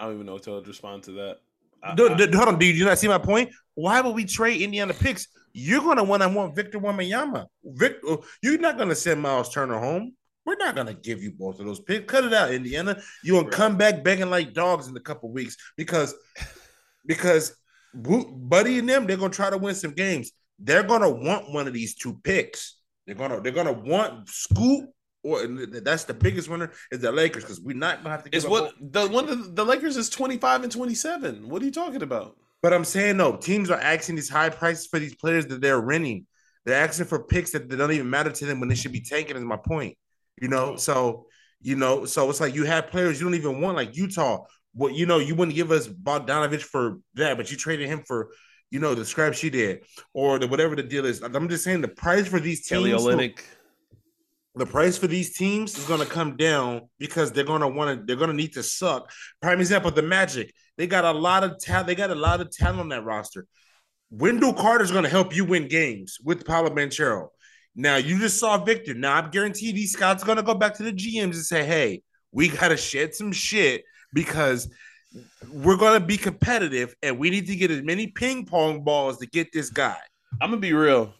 I 0.00 0.06
don't 0.06 0.14
even 0.14 0.26
know 0.26 0.38
how 0.38 0.60
to 0.60 0.62
respond 0.62 1.04
to 1.04 1.12
that. 1.12 1.38
I- 1.84 1.92
I- 1.92 1.94
dude, 1.94 2.34
hold 2.34 2.48
on, 2.48 2.58
dude. 2.58 2.76
You 2.76 2.84
not 2.84 2.98
see 2.98 3.08
my 3.08 3.18
point? 3.18 3.50
Why 3.74 4.00
would 4.00 4.14
we 4.14 4.24
trade 4.24 4.60
Indiana 4.62 4.94
picks? 4.94 5.28
You're 5.52 5.80
gonna 5.80 6.02
want 6.04 6.22
to 6.22 6.28
want 6.28 6.56
Victor 6.56 6.80
Wembanyama. 6.80 7.46
Victor, 7.64 8.08
uh, 8.08 8.16
you're 8.42 8.58
not 8.58 8.76
gonna 8.78 8.94
send 8.94 9.20
Miles 9.20 9.52
Turner 9.52 9.78
home. 9.78 10.14
We're 10.44 10.56
not 10.56 10.74
gonna 10.74 10.94
give 10.94 11.22
you 11.22 11.32
both 11.32 11.60
of 11.60 11.66
those 11.66 11.80
picks. 11.80 12.10
Cut 12.10 12.24
it 12.24 12.34
out, 12.34 12.52
Indiana. 12.52 13.00
You 13.22 13.34
gonna 13.34 13.44
Right. 13.44 13.52
come 13.52 13.76
back 13.76 14.02
begging 14.02 14.30
like 14.30 14.52
dogs 14.52 14.88
in 14.88 14.96
a 14.96 15.00
couple 15.00 15.30
weeks 15.30 15.56
because 15.76 16.14
because 17.06 17.54
Buddy 17.94 18.78
and 18.80 18.88
them 18.88 19.06
they're 19.06 19.16
gonna 19.16 19.30
try 19.32 19.50
to 19.50 19.58
win 19.58 19.74
some 19.74 19.92
games. 19.92 20.32
They're 20.58 20.82
gonna 20.82 21.10
want 21.10 21.52
one 21.52 21.66
of 21.68 21.72
these 21.72 21.94
two 21.94 22.18
picks. 22.24 22.76
They're 23.06 23.14
gonna 23.14 23.40
they're 23.40 23.52
gonna 23.52 23.72
want 23.72 24.28
Scoot 24.28 24.88
or 25.24 25.46
that's 25.46 26.04
the 26.04 26.14
biggest 26.14 26.48
winner 26.48 26.70
is 26.92 27.00
the 27.00 27.10
Lakers 27.10 27.42
because 27.42 27.60
we're 27.60 27.74
not 27.74 28.02
gonna 28.02 28.10
have 28.10 28.24
to. 28.24 28.30
Give 28.30 28.38
It's 28.38 28.48
what 28.48 28.74
the 28.80 29.08
one 29.08 29.28
of 29.28 29.56
the, 29.56 29.64
Lakers 29.64 29.96
is 29.96 30.10
25 30.10 30.64
and 30.64 30.72
27. 30.72 31.48
What 31.48 31.62
are 31.62 31.64
you 31.64 31.70
talking 31.70 32.02
about? 32.02 32.36
But 32.62 32.72
I'm 32.72 32.84
saying 32.84 33.16
no, 33.16 33.36
teams 33.36 33.70
are 33.70 33.80
asking 33.80 34.16
these 34.16 34.28
high 34.28 34.50
prices 34.50 34.86
for 34.86 34.98
these 34.98 35.14
players 35.14 35.46
that 35.46 35.60
they're 35.60 35.80
renting. 35.80 36.26
They're 36.66 36.82
asking 36.82 37.06
for 37.06 37.24
picks 37.24 37.52
that, 37.52 37.68
don't 37.68 37.92
even 37.92 38.08
matter 38.08 38.30
to 38.30 38.46
them 38.46 38.60
when 38.60 38.68
they 38.68 38.74
should 38.74 38.92
be 38.92 39.00
taking. 39.00 39.36
Is 39.36 39.42
my 39.42 39.56
point. 39.56 39.96
You 40.40 40.48
know, 40.48 40.76
so 40.76 41.26
you 41.60 41.76
know, 41.76 42.04
so 42.04 42.28
it's 42.28 42.40
like 42.40 42.54
you 42.54 42.64
have 42.64 42.88
players 42.88 43.18
you 43.18 43.26
don't 43.26 43.34
even 43.34 43.60
want, 43.60 43.76
like 43.76 43.96
Utah. 43.96 44.44
What 44.74 44.94
you 44.94 45.06
know, 45.06 45.18
you 45.18 45.34
wouldn't 45.34 45.54
give 45.54 45.70
us 45.70 45.88
Bogdanovich 45.88 46.62
for 46.62 46.98
that, 47.14 47.36
but 47.38 47.50
you 47.50 47.56
traded 47.56 47.88
him 47.88 48.02
for, 48.06 48.30
you 48.70 48.80
know, 48.80 48.94
the 48.94 49.04
scrap 49.04 49.34
she 49.34 49.48
did, 49.48 49.84
or 50.12 50.38
the 50.38 50.48
whatever 50.48 50.76
the 50.76 50.82
deal 50.82 51.06
is. 51.06 51.22
I'm 51.22 51.48
just 51.48 51.64
saying 51.64 51.80
the 51.80 51.88
price 51.88 52.26
for 52.26 52.40
these 52.40 52.66
Kelly 52.66 52.90
teams, 52.90 53.02
Olynyk. 53.02 53.38
The 54.56 54.66
price 54.66 54.96
for 54.96 55.06
these 55.06 55.36
teams 55.36 55.76
is 55.76 55.84
going 55.86 56.00
to 56.00 56.06
come 56.06 56.36
down 56.36 56.82
because 56.98 57.32
they're 57.32 57.44
going 57.44 57.60
to 57.60 57.68
want 57.68 57.98
to 57.98 58.06
they're 58.06 58.16
going 58.16 58.30
to 58.30 58.36
need 58.36 58.52
to 58.54 58.62
suck. 58.62 59.10
Prime 59.42 59.60
example, 59.60 59.90
the 59.90 60.02
Magic. 60.02 60.52
They 60.76 60.86
got 60.86 61.04
a 61.04 61.12
lot 61.12 61.44
of 61.44 61.58
talent. 61.58 61.86
They 61.86 61.94
got 61.94 62.10
a 62.10 62.14
lot 62.14 62.40
of 62.40 62.50
talent 62.50 62.80
on 62.80 62.88
that 62.90 63.04
roster. 63.04 63.46
Wendell 64.10 64.52
Carter's 64.52 64.90
going 64.90 65.04
to 65.04 65.10
help 65.10 65.34
you 65.34 65.44
win 65.44 65.66
games 65.68 66.18
with 66.22 66.46
Paolo 66.46 66.70
Banchero. 66.70 67.28
Now 67.74 67.96
you 67.96 68.18
just 68.18 68.38
saw 68.38 68.62
Victor. 68.62 68.94
Now 68.94 69.18
I 69.18 69.28
guarantee 69.28 69.72
these 69.72 69.92
scouts 69.92 70.22
going 70.22 70.36
to 70.36 70.42
go 70.42 70.54
back 70.54 70.74
to 70.74 70.84
the 70.84 70.92
GMs 70.92 71.34
and 71.34 71.34
say, 71.34 71.64
"Hey, 71.64 72.02
we 72.30 72.48
got 72.48 72.68
to 72.68 72.76
shed 72.76 73.14
some 73.14 73.32
shit 73.32 73.82
because 74.12 74.72
we're 75.52 75.76
going 75.76 76.00
to 76.00 76.06
be 76.06 76.16
competitive 76.16 76.94
and 77.02 77.18
we 77.18 77.30
need 77.30 77.46
to 77.48 77.56
get 77.56 77.70
as 77.70 77.82
many 77.82 78.08
ping 78.08 78.46
pong 78.46 78.84
balls 78.84 79.18
to 79.18 79.26
get 79.26 79.52
this 79.52 79.70
guy." 79.70 79.98
I'm 80.40 80.50
gonna 80.50 80.60
be 80.60 80.72
real. 80.72 81.14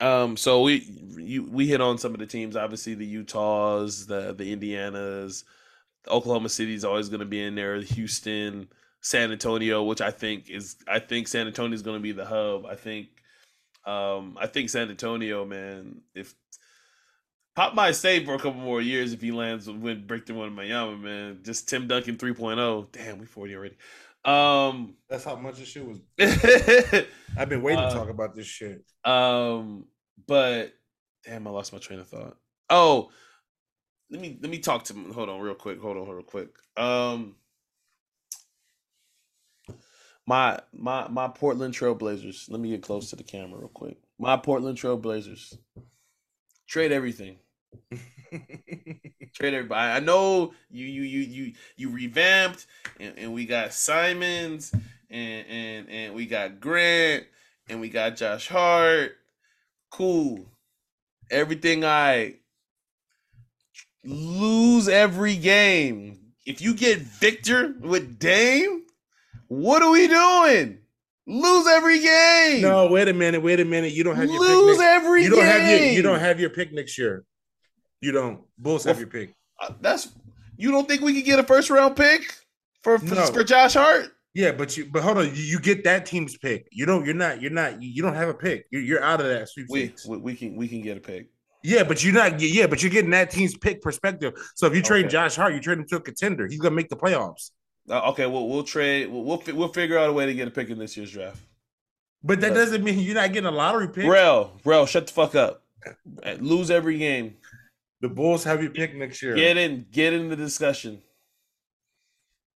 Um, 0.00 0.36
so 0.36 0.62
we 0.62 0.86
you, 1.16 1.44
we 1.44 1.66
hit 1.66 1.80
on 1.80 1.98
some 1.98 2.12
of 2.12 2.20
the 2.20 2.26
teams. 2.26 2.56
Obviously, 2.56 2.94
the 2.94 3.06
Utahs, 3.06 4.06
the 4.06 4.34
the 4.34 4.54
Indianas, 4.54 5.44
Oklahoma 6.08 6.48
City 6.48 6.74
is 6.74 6.84
always 6.84 7.08
going 7.08 7.20
to 7.20 7.26
be 7.26 7.42
in 7.42 7.54
there. 7.54 7.80
Houston, 7.80 8.68
San 9.00 9.32
Antonio, 9.32 9.82
which 9.84 10.00
I 10.00 10.10
think 10.10 10.50
is 10.50 10.76
I 10.88 10.98
think 10.98 11.28
San 11.28 11.46
Antonio 11.46 11.74
is 11.74 11.82
going 11.82 11.96
to 11.96 12.02
be 12.02 12.12
the 12.12 12.26
hub. 12.26 12.66
I 12.66 12.74
think 12.74 13.08
um 13.86 14.36
I 14.40 14.46
think 14.46 14.68
San 14.70 14.90
Antonio, 14.90 15.44
man, 15.44 16.02
if 16.14 16.34
Pop 17.54 17.74
might 17.74 17.92
stay 17.92 18.22
for 18.22 18.34
a 18.34 18.38
couple 18.38 18.60
more 18.60 18.82
years 18.82 19.14
if 19.14 19.22
he 19.22 19.32
lands 19.32 19.70
with 19.70 20.06
Brickton 20.06 20.36
one 20.36 20.48
in 20.48 20.54
Miami, 20.54 20.96
man. 20.96 21.40
Just 21.42 21.68
Tim 21.70 21.88
Duncan 21.88 22.16
3.0. 22.16 22.92
Damn, 22.92 23.18
we 23.18 23.24
40 23.24 23.56
already. 23.56 23.76
Um 24.26 24.96
That's 25.08 25.24
how 25.24 25.36
much 25.36 25.58
this 25.58 25.68
shit 25.68 25.86
was. 25.86 26.00
I've 27.38 27.48
been 27.48 27.62
waiting 27.62 27.84
Uh, 27.84 27.90
to 27.90 27.94
talk 27.94 28.08
about 28.10 28.34
this 28.34 28.46
shit. 28.46 28.84
Um, 29.04 29.86
but 30.26 30.72
damn, 31.24 31.46
I 31.46 31.50
lost 31.50 31.72
my 31.72 31.78
train 31.78 32.00
of 32.00 32.08
thought. 32.08 32.36
Oh, 32.68 33.10
let 34.10 34.20
me 34.20 34.36
let 34.40 34.50
me 34.50 34.58
talk 34.58 34.84
to 34.84 34.94
him. 34.94 35.12
Hold 35.12 35.28
on, 35.28 35.40
real 35.40 35.54
quick. 35.54 35.80
Hold 35.80 35.96
on, 35.96 36.08
real 36.08 36.22
quick. 36.22 36.48
Um, 36.76 37.36
my 40.26 40.58
my 40.72 41.06
my 41.08 41.28
Portland 41.28 41.74
Trailblazers. 41.74 42.50
Let 42.50 42.60
me 42.60 42.70
get 42.70 42.82
close 42.82 43.10
to 43.10 43.16
the 43.16 43.22
camera 43.22 43.60
real 43.60 43.68
quick. 43.68 43.96
My 44.18 44.36
Portland 44.36 44.76
Trailblazers. 44.78 45.56
Trade 46.66 46.90
everything. 46.90 47.38
Trade 49.34 49.54
everybody. 49.54 49.92
I 49.92 50.00
know 50.00 50.52
you 50.70 50.86
you 50.86 51.02
you 51.02 51.20
you 51.20 51.52
you 51.76 51.90
revamped 51.90 52.66
and, 52.98 53.18
and 53.18 53.34
we 53.34 53.46
got 53.46 53.72
Simons 53.72 54.72
and 55.10 55.46
and 55.48 55.90
and 55.90 56.14
we 56.14 56.26
got 56.26 56.60
Grant 56.60 57.24
and 57.68 57.80
we 57.80 57.88
got 57.88 58.16
Josh 58.16 58.48
Hart. 58.48 59.16
Cool. 59.90 60.46
Everything 61.30 61.84
I 61.84 62.36
lose 64.04 64.88
every 64.88 65.36
game. 65.36 66.18
If 66.44 66.60
you 66.62 66.74
get 66.74 66.98
Victor 66.98 67.74
with 67.80 68.18
Dame, 68.18 68.84
what 69.48 69.82
are 69.82 69.90
we 69.90 70.06
doing? 70.06 70.78
Lose 71.26 71.66
every 71.66 71.98
game. 72.00 72.62
No, 72.62 72.86
wait 72.86 73.08
a 73.08 73.12
minute, 73.12 73.42
wait 73.42 73.58
a 73.58 73.64
minute. 73.64 73.92
You 73.92 74.04
don't 74.04 74.14
have 74.14 74.30
your 74.30 74.38
lose 74.38 74.76
pick. 74.76 74.86
every 74.86 75.24
you 75.24 75.30
don't 75.30 75.40
game. 75.40 75.48
have 75.48 75.68
your 75.68 75.90
you 75.90 76.02
don't 76.02 76.20
have 76.20 76.38
your 76.38 76.50
pick 76.50 76.72
next 76.72 76.96
year. 76.96 77.24
You 78.00 78.12
don't. 78.12 78.40
Bulls 78.58 78.84
have 78.84 78.98
your 78.98 79.08
pick. 79.08 79.34
Uh, 79.60 79.72
that's 79.80 80.08
you 80.56 80.70
don't 80.70 80.88
think 80.88 81.02
we 81.02 81.14
could 81.14 81.24
get 81.24 81.38
a 81.38 81.42
first 81.42 81.70
round 81.70 81.96
pick 81.96 82.34
for 82.82 82.98
for, 82.98 83.14
no. 83.14 83.26
for 83.26 83.44
Josh 83.44 83.74
Hart? 83.74 84.12
Yeah, 84.34 84.52
but 84.52 84.76
you 84.76 84.86
but 84.86 85.02
hold 85.02 85.18
on, 85.18 85.26
you, 85.34 85.42
you, 85.42 85.58
get 85.58 85.84
that 85.84 86.04
team's 86.04 86.36
pick. 86.36 86.68
You 86.70 86.84
don't. 86.84 87.06
You're 87.06 87.14
not. 87.14 87.40
You're 87.40 87.50
not. 87.50 87.82
You 87.82 88.02
don't 88.02 88.14
have 88.14 88.28
a 88.28 88.34
pick. 88.34 88.66
You're, 88.70 88.82
you're 88.82 89.02
out 89.02 89.20
of 89.20 89.26
that 89.28 89.48
sweepstakes. 89.48 90.06
We, 90.06 90.18
we 90.18 90.34
can 90.34 90.56
we 90.56 90.68
can 90.68 90.82
get 90.82 90.98
a 90.98 91.00
pick. 91.00 91.30
Yeah, 91.62 91.84
but 91.84 92.04
you're 92.04 92.12
not. 92.12 92.38
Yeah, 92.38 92.66
but 92.66 92.82
you're 92.82 92.92
getting 92.92 93.12
that 93.12 93.30
team's 93.30 93.56
pick 93.56 93.80
perspective. 93.80 94.34
So 94.54 94.66
if 94.66 94.74
you 94.74 94.82
trade 94.82 95.06
okay. 95.06 95.12
Josh 95.12 95.36
Hart, 95.36 95.54
you 95.54 95.60
trade 95.60 95.78
him 95.78 95.86
to 95.88 95.96
a 95.96 96.00
contender. 96.00 96.46
He's 96.46 96.60
gonna 96.60 96.74
make 96.74 96.90
the 96.90 96.96
playoffs. 96.96 97.50
Uh, 97.88 98.10
okay, 98.10 98.26
well 98.26 98.46
we'll 98.46 98.62
trade. 98.62 99.10
We'll, 99.10 99.22
we'll 99.22 99.42
we'll 99.54 99.68
figure 99.68 99.98
out 99.98 100.10
a 100.10 100.12
way 100.12 100.26
to 100.26 100.34
get 100.34 100.48
a 100.48 100.50
pick 100.50 100.68
in 100.68 100.78
this 100.78 100.98
year's 100.98 101.12
draft. 101.12 101.40
But 102.22 102.40
that 102.42 102.50
but, 102.50 102.56
doesn't 102.56 102.84
mean 102.84 102.98
you're 102.98 103.14
not 103.14 103.32
getting 103.32 103.48
a 103.48 103.50
lottery 103.50 103.88
pick. 103.88 104.06
Rel, 104.06 104.52
Rel, 104.64 104.84
shut 104.84 105.06
the 105.06 105.12
fuck 105.14 105.34
up. 105.34 105.62
Lose 106.40 106.70
every 106.70 106.98
game. 106.98 107.36
The 108.08 108.14
Bulls 108.14 108.44
have 108.44 108.62
your 108.62 108.70
pick 108.70 108.94
next 108.94 109.20
year. 109.20 109.34
Get 109.34 109.56
in. 109.56 109.86
Get 109.90 110.12
in 110.12 110.28
the 110.28 110.36
discussion. 110.36 111.02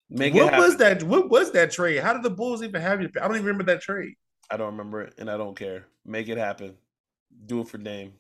Make 0.08 0.32
what 0.32 0.56
was 0.56 0.76
that? 0.76 1.02
What 1.02 1.28
was 1.28 1.50
that 1.52 1.72
trade? 1.72 1.98
How 1.98 2.12
did 2.12 2.22
the 2.22 2.30
Bulls 2.30 2.62
even 2.62 2.80
have 2.80 3.02
you? 3.02 3.10
I 3.16 3.26
don't 3.26 3.34
even 3.34 3.46
remember 3.46 3.64
that 3.64 3.80
trade. 3.80 4.14
I 4.48 4.56
don't 4.56 4.72
remember 4.72 5.02
it, 5.02 5.14
and 5.18 5.28
I 5.28 5.36
don't 5.36 5.56
care. 5.56 5.86
Make 6.04 6.28
it 6.28 6.38
happen. 6.38 6.76
Do 7.46 7.60
it 7.62 7.68
for 7.68 7.78
Dame. 7.78 8.12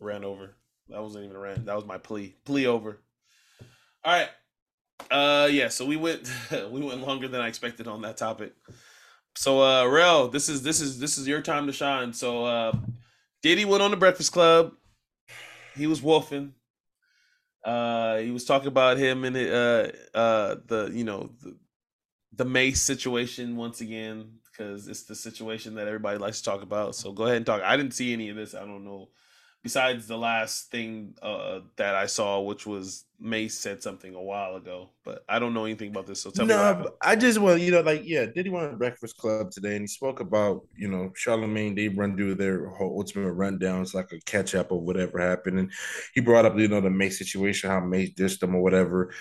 Ran 0.00 0.24
over. 0.24 0.56
That 0.88 1.00
wasn't 1.00 1.24
even 1.26 1.36
a 1.36 1.40
rant. 1.40 1.66
That 1.66 1.76
was 1.76 1.84
my 1.84 1.98
plea. 1.98 2.34
Plea 2.44 2.66
over. 2.66 2.98
All 4.04 4.12
right. 4.12 4.28
Uh 5.10 5.48
yeah, 5.50 5.68
so 5.68 5.86
we 5.86 5.96
went 5.96 6.28
we 6.70 6.80
went 6.80 7.00
longer 7.00 7.28
than 7.28 7.40
I 7.40 7.46
expected 7.46 7.86
on 7.86 8.02
that 8.02 8.16
topic. 8.16 8.54
So 9.36 9.62
uh 9.62 9.86
Rel, 9.86 10.28
this 10.28 10.48
is 10.48 10.62
this 10.62 10.80
is 10.80 10.98
this 10.98 11.16
is 11.16 11.28
your 11.28 11.42
time 11.42 11.66
to 11.66 11.72
shine. 11.72 12.12
So 12.12 12.44
uh 12.44 12.72
Diddy 13.42 13.64
went 13.64 13.82
on 13.82 13.92
the 13.92 13.96
Breakfast 13.96 14.32
Club. 14.32 14.72
He 15.76 15.86
was 15.86 16.02
wolfing. 16.02 16.54
Uh, 17.64 18.18
he 18.18 18.30
was 18.30 18.44
talking 18.44 18.68
about 18.68 18.98
him 18.98 19.24
and 19.24 19.36
uh, 19.36 19.88
uh, 20.16 20.56
the 20.66 20.90
you 20.92 21.04
know 21.04 21.30
the, 21.42 21.56
the 22.32 22.44
Mase 22.44 22.80
situation 22.80 23.56
once 23.56 23.80
again 23.80 24.38
because 24.50 24.88
it's 24.88 25.04
the 25.04 25.14
situation 25.14 25.76
that 25.76 25.86
everybody 25.86 26.18
likes 26.18 26.38
to 26.38 26.44
talk 26.44 26.62
about. 26.62 26.94
So 26.94 27.12
go 27.12 27.24
ahead 27.24 27.36
and 27.36 27.46
talk. 27.46 27.62
I 27.62 27.76
didn't 27.76 27.94
see 27.94 28.12
any 28.12 28.30
of 28.30 28.36
this. 28.36 28.54
I 28.54 28.60
don't 28.60 28.84
know 28.84 29.08
besides 29.62 30.08
the 30.08 30.18
last 30.18 30.70
thing 30.70 31.14
uh, 31.22 31.60
that 31.76 31.94
I 31.94 32.06
saw, 32.06 32.40
which 32.40 32.66
was 32.66 33.04
Mase 33.20 33.58
said 33.58 33.82
something 33.82 34.14
a 34.14 34.22
while 34.22 34.56
ago, 34.56 34.90
but 35.04 35.24
I 35.28 35.38
don't 35.38 35.54
know 35.54 35.64
anything 35.64 35.90
about 35.90 36.06
this. 36.06 36.20
So 36.20 36.30
tell 36.30 36.44
me. 36.44 36.54
no, 36.54 36.80
me. 36.80 36.86
I 37.00 37.14
just 37.14 37.38
well, 37.38 37.56
you 37.56 37.70
know, 37.70 37.80
like 37.80 38.02
yeah, 38.04 38.26
did 38.26 38.46
he 38.46 38.50
want 38.50 38.78
Breakfast 38.78 39.16
Club 39.16 39.50
today, 39.52 39.76
and 39.76 39.82
he 39.82 39.86
spoke 39.86 40.20
about 40.20 40.66
you 40.76 40.88
know 40.88 41.12
Charlemagne. 41.14 41.74
They 41.74 41.88
run 41.88 42.16
through 42.16 42.34
their 42.34 42.68
whole 42.70 42.98
ultimate 42.98 43.36
rundowns, 43.36 43.94
like 43.94 44.10
a 44.12 44.20
catch 44.20 44.54
up 44.54 44.72
of 44.72 44.80
whatever 44.80 45.20
happened, 45.20 45.58
and 45.58 45.72
he 46.14 46.20
brought 46.20 46.44
up 46.44 46.58
you 46.58 46.68
know 46.68 46.80
the 46.80 46.90
Mase 46.90 47.18
situation, 47.18 47.70
how 47.70 47.80
Mase 47.80 48.10
dished 48.10 48.40
them 48.40 48.56
or 48.56 48.62
whatever. 48.62 49.12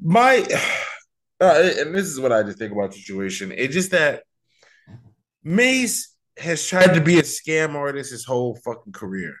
My 0.00 0.38
uh, 1.40 1.70
and 1.78 1.94
this 1.94 2.06
is 2.06 2.20
what 2.20 2.32
I 2.32 2.44
just 2.44 2.58
think 2.58 2.72
about 2.72 2.92
the 2.92 2.98
situation. 2.98 3.52
It's 3.56 3.74
just 3.74 3.90
that 3.90 4.22
Mase 5.42 6.14
has 6.36 6.64
tried 6.64 6.94
to 6.94 7.00
be 7.00 7.18
a 7.18 7.22
scam 7.22 7.74
artist 7.74 8.12
his 8.12 8.24
whole 8.24 8.56
fucking 8.64 8.92
career. 8.92 9.34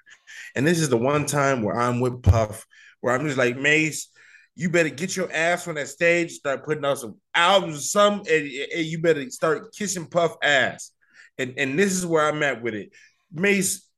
And 0.54 0.66
this 0.66 0.80
is 0.80 0.88
the 0.88 0.96
one 0.96 1.26
time 1.26 1.62
where 1.62 1.76
I'm 1.76 2.00
with 2.00 2.22
Puff, 2.22 2.66
where 3.00 3.14
I'm 3.14 3.26
just 3.26 3.38
like, 3.38 3.56
Mase, 3.56 4.08
you 4.54 4.68
better 4.68 4.88
get 4.88 5.16
your 5.16 5.32
ass 5.32 5.68
on 5.68 5.76
that 5.76 5.88
stage, 5.88 6.32
start 6.32 6.64
putting 6.64 6.84
out 6.84 6.98
some 6.98 7.16
albums, 7.34 7.90
some, 7.90 8.20
and, 8.28 8.28
and 8.28 8.84
you 8.84 9.00
better 9.00 9.30
start 9.30 9.72
kissing 9.74 10.06
Puff 10.06 10.36
ass. 10.42 10.90
And, 11.38 11.54
and 11.56 11.78
this 11.78 11.92
is 11.92 12.04
where 12.04 12.26
I'm 12.26 12.42
at 12.42 12.62
with 12.62 12.74
it. 12.74 12.90
Mase, 13.32 13.88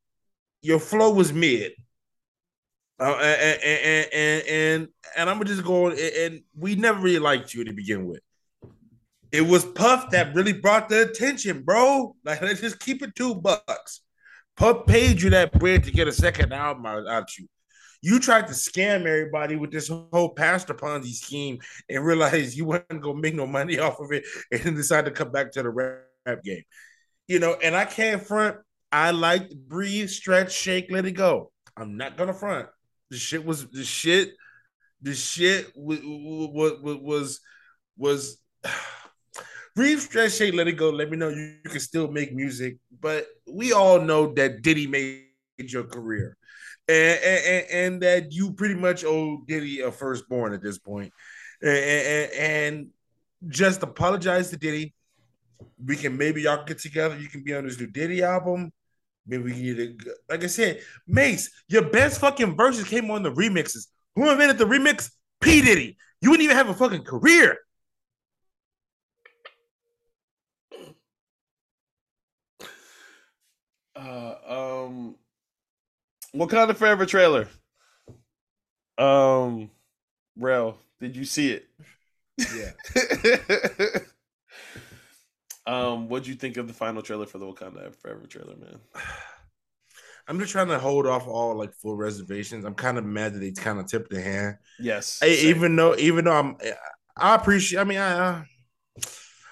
your 0.61 0.79
flow 0.79 1.13
was 1.13 1.33
mid. 1.33 1.71
Uh, 2.99 3.15
and, 3.15 3.61
and, 3.63 4.13
and, 4.13 4.47
and, 4.47 4.87
and 5.17 5.29
I'm 5.29 5.37
gonna 5.37 5.45
just 5.45 5.63
go 5.63 5.89
and 5.89 6.43
we 6.55 6.75
never 6.75 6.99
really 6.99 7.17
liked 7.17 7.51
you 7.51 7.63
to 7.63 7.73
begin 7.73 8.05
with. 8.05 8.21
It 9.31 9.41
was 9.41 9.65
Puff 9.65 10.11
that 10.11 10.35
really 10.35 10.53
brought 10.53 10.89
the 10.89 11.09
attention, 11.09 11.63
bro. 11.63 12.15
Like, 12.23 12.41
let's 12.41 12.61
just 12.61 12.79
keep 12.79 13.01
it 13.01 13.15
two 13.15 13.33
bucks. 13.33 14.01
Puff 14.61 14.85
paid 14.85 15.19
you 15.19 15.31
that 15.31 15.57
bread 15.57 15.83
to 15.85 15.91
get 15.91 16.07
a 16.07 16.11
second 16.11 16.53
album 16.53 16.85
out, 16.85 17.07
out 17.07 17.35
you. 17.35 17.47
You 18.03 18.19
tried 18.19 18.45
to 18.45 18.53
scam 18.53 19.07
everybody 19.07 19.55
with 19.55 19.71
this 19.71 19.87
whole 19.87 20.35
Pastor 20.35 20.75
Ponzi 20.75 21.15
scheme 21.15 21.57
and 21.89 22.05
realized 22.05 22.55
you 22.55 22.65
wasn't 22.65 23.01
gonna 23.01 23.19
make 23.19 23.33
no 23.33 23.47
money 23.47 23.79
off 23.79 23.99
of 23.99 24.11
it, 24.11 24.23
and 24.51 24.61
then 24.61 24.75
decided 24.75 25.05
to 25.05 25.11
come 25.15 25.31
back 25.31 25.51
to 25.53 25.63
the 25.63 25.69
rap 25.71 26.43
game. 26.43 26.61
You 27.27 27.39
know, 27.39 27.55
and 27.55 27.75
I 27.75 27.85
can't 27.85 28.21
front. 28.21 28.57
I 28.91 29.09
like 29.09 29.49
breathe, 29.49 30.09
stretch, 30.09 30.53
shake, 30.53 30.91
let 30.91 31.07
it 31.07 31.13
go. 31.13 31.51
I'm 31.75 31.97
not 31.97 32.15
gonna 32.15 32.31
front. 32.31 32.67
The 33.09 33.17
shit 33.17 33.43
was 33.43 33.67
the 33.67 33.83
shit. 33.83 34.35
The 35.01 35.15
shit 35.15 35.71
was 35.75 36.01
was 36.03 36.99
was 37.01 37.39
was 37.97 38.37
breathe, 39.75 39.99
stretch, 39.99 40.33
shake, 40.33 40.53
let 40.53 40.67
it 40.67 40.73
go. 40.73 40.89
Let 40.89 41.09
me 41.09 41.17
know 41.17 41.29
you, 41.29 41.55
you, 41.63 41.69
can 41.69 41.79
still 41.79 42.09
make 42.09 42.33
music. 42.33 42.77
But 42.99 43.27
we 43.47 43.73
all 43.73 43.99
know 43.99 44.33
that 44.33 44.61
Diddy 44.61 44.87
made 44.87 45.25
your 45.57 45.83
career. 45.83 46.37
And, 46.87 47.19
and, 47.23 47.65
and 47.71 48.03
that 48.03 48.31
you 48.33 48.53
pretty 48.53 48.75
much 48.75 49.03
owe 49.05 49.43
Diddy 49.47 49.81
a 49.81 49.91
firstborn 49.91 50.53
at 50.53 50.61
this 50.61 50.77
point. 50.77 51.13
And, 51.61 52.31
and 52.33 52.87
just 53.47 53.83
apologize 53.83 54.49
to 54.49 54.57
Diddy. 54.57 54.93
We 55.83 55.95
can 55.95 56.17
maybe 56.17 56.43
y'all 56.43 56.65
get 56.65 56.79
together. 56.79 57.17
You 57.17 57.27
can 57.27 57.43
be 57.43 57.53
on 57.53 57.65
this 57.65 57.79
new 57.79 57.87
Diddy 57.87 58.23
album. 58.23 58.71
Maybe 59.27 59.43
we 59.43 59.83
a, 59.83 60.31
like 60.31 60.43
I 60.43 60.47
said, 60.47 60.81
Mase, 61.07 61.51
your 61.67 61.83
best 61.83 62.19
fucking 62.19 62.57
verses 62.57 62.87
came 62.87 63.11
on 63.11 63.23
the 63.23 63.31
remixes. 63.31 63.87
Who 64.15 64.29
invented 64.29 64.57
the 64.57 64.65
remix? 64.65 65.11
P. 65.41 65.61
Diddy. 65.61 65.97
You 66.21 66.29
wouldn't 66.29 66.43
even 66.43 66.55
have 66.55 66.69
a 66.69 66.73
fucking 66.73 67.03
career. 67.03 67.57
Uh, 74.01 74.85
um, 74.87 75.15
Wakanda 76.35 76.75
Forever 76.75 77.05
trailer. 77.05 77.47
Um, 78.97 79.69
Rel, 80.35 80.77
did 80.99 81.15
you 81.15 81.25
see 81.25 81.51
it? 81.51 81.67
Yeah. 82.37 82.71
um, 85.67 86.09
what'd 86.09 86.27
you 86.27 86.35
think 86.35 86.57
of 86.57 86.67
the 86.67 86.73
final 86.73 87.01
trailer 87.01 87.27
for 87.27 87.37
the 87.37 87.45
Wakanda 87.45 87.95
Forever 87.95 88.25
trailer, 88.27 88.55
man? 88.55 88.79
I'm 90.27 90.39
just 90.39 90.51
trying 90.51 90.67
to 90.67 90.79
hold 90.79 91.07
off 91.07 91.27
all 91.27 91.55
like 91.55 91.73
full 91.73 91.95
reservations. 91.95 92.63
I'm 92.63 92.75
kind 92.75 92.97
of 92.97 93.05
mad 93.05 93.33
that 93.33 93.39
they 93.39 93.51
kind 93.51 93.79
of 93.79 93.87
tipped 93.87 94.11
the 94.11 94.21
hand. 94.21 94.57
Yes. 94.79 95.19
I, 95.21 95.27
even 95.27 95.75
though, 95.75 95.95
even 95.97 96.25
though 96.25 96.33
I'm, 96.33 96.57
I 97.17 97.35
appreciate. 97.35 97.79
I 97.79 97.83
mean, 97.83 97.97
I, 97.97 98.45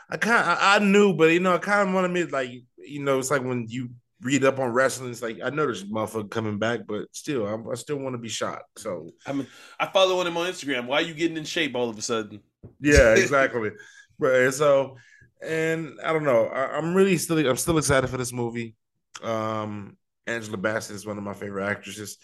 I 0.10 0.18
kind, 0.18 0.50
I, 0.50 0.76
I 0.76 0.80
knew, 0.80 1.14
but 1.14 1.32
you 1.32 1.40
know, 1.40 1.56
I 1.56 1.58
kind 1.58 1.88
of 1.88 1.94
wanted 1.94 2.12
me 2.12 2.24
like, 2.24 2.50
you 2.78 3.04
know, 3.04 3.20
it's 3.20 3.32
like 3.32 3.44
when 3.44 3.66
you 3.68 3.90
read 4.22 4.44
up 4.44 4.60
on 4.60 4.72
wrestling. 4.72 5.12
It's 5.12 5.22
like 5.22 5.40
I 5.44 5.50
know 5.50 5.68
this 5.68 5.84
motherfucker 5.84 6.30
coming 6.30 6.60
back, 6.60 6.82
but 6.88 7.08
still, 7.12 7.48
I'm, 7.48 7.70
i 7.70 7.76
still 7.76 7.98
want 7.98 8.14
to 8.14 8.18
be 8.18 8.30
shocked. 8.30 8.80
So 8.80 9.12
I 9.26 9.34
mean, 9.34 9.48
I 9.80 9.88
follow 9.88 10.22
him 10.26 10.38
on 10.38 10.48
Instagram. 10.48 10.88
Why 10.88 10.98
are 10.98 11.02
you 11.06 11.14
getting 11.14 11.38
in 11.38 11.46
shape 11.46 11.76
all 11.76 11.90
of 11.90 11.98
a 11.98 12.02
sudden? 12.02 12.42
Yeah, 12.80 13.14
exactly. 13.18 13.72
right. 14.18 14.54
So, 14.54 14.98
and 15.42 15.98
I 16.04 16.14
don't 16.14 16.24
know. 16.26 16.46
I, 16.48 16.78
am 16.78 16.94
really 16.94 17.18
still 17.18 17.38
I'm 17.48 17.58
still 17.58 17.78
excited 17.78 18.10
for 18.10 18.18
this 18.18 18.34
movie. 18.34 18.76
Um, 19.24 19.98
Angela 20.28 20.58
Bassett 20.58 20.96
is 20.96 21.06
one 21.06 21.18
of 21.18 21.24
my 21.24 21.34
favorite 21.34 21.70
actresses. 21.70 22.18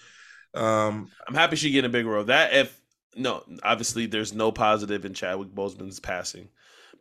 Um, 0.53 1.09
I'm 1.27 1.35
happy 1.35 1.55
she 1.55 1.71
getting 1.71 1.89
a 1.89 1.93
big 1.93 2.05
role. 2.05 2.23
That 2.23 2.53
if 2.53 2.81
no, 3.15 3.43
obviously 3.63 4.05
there's 4.05 4.33
no 4.33 4.51
positive 4.51 5.05
in 5.05 5.13
Chadwick 5.13 5.49
Boseman's 5.49 5.99
passing. 5.99 6.49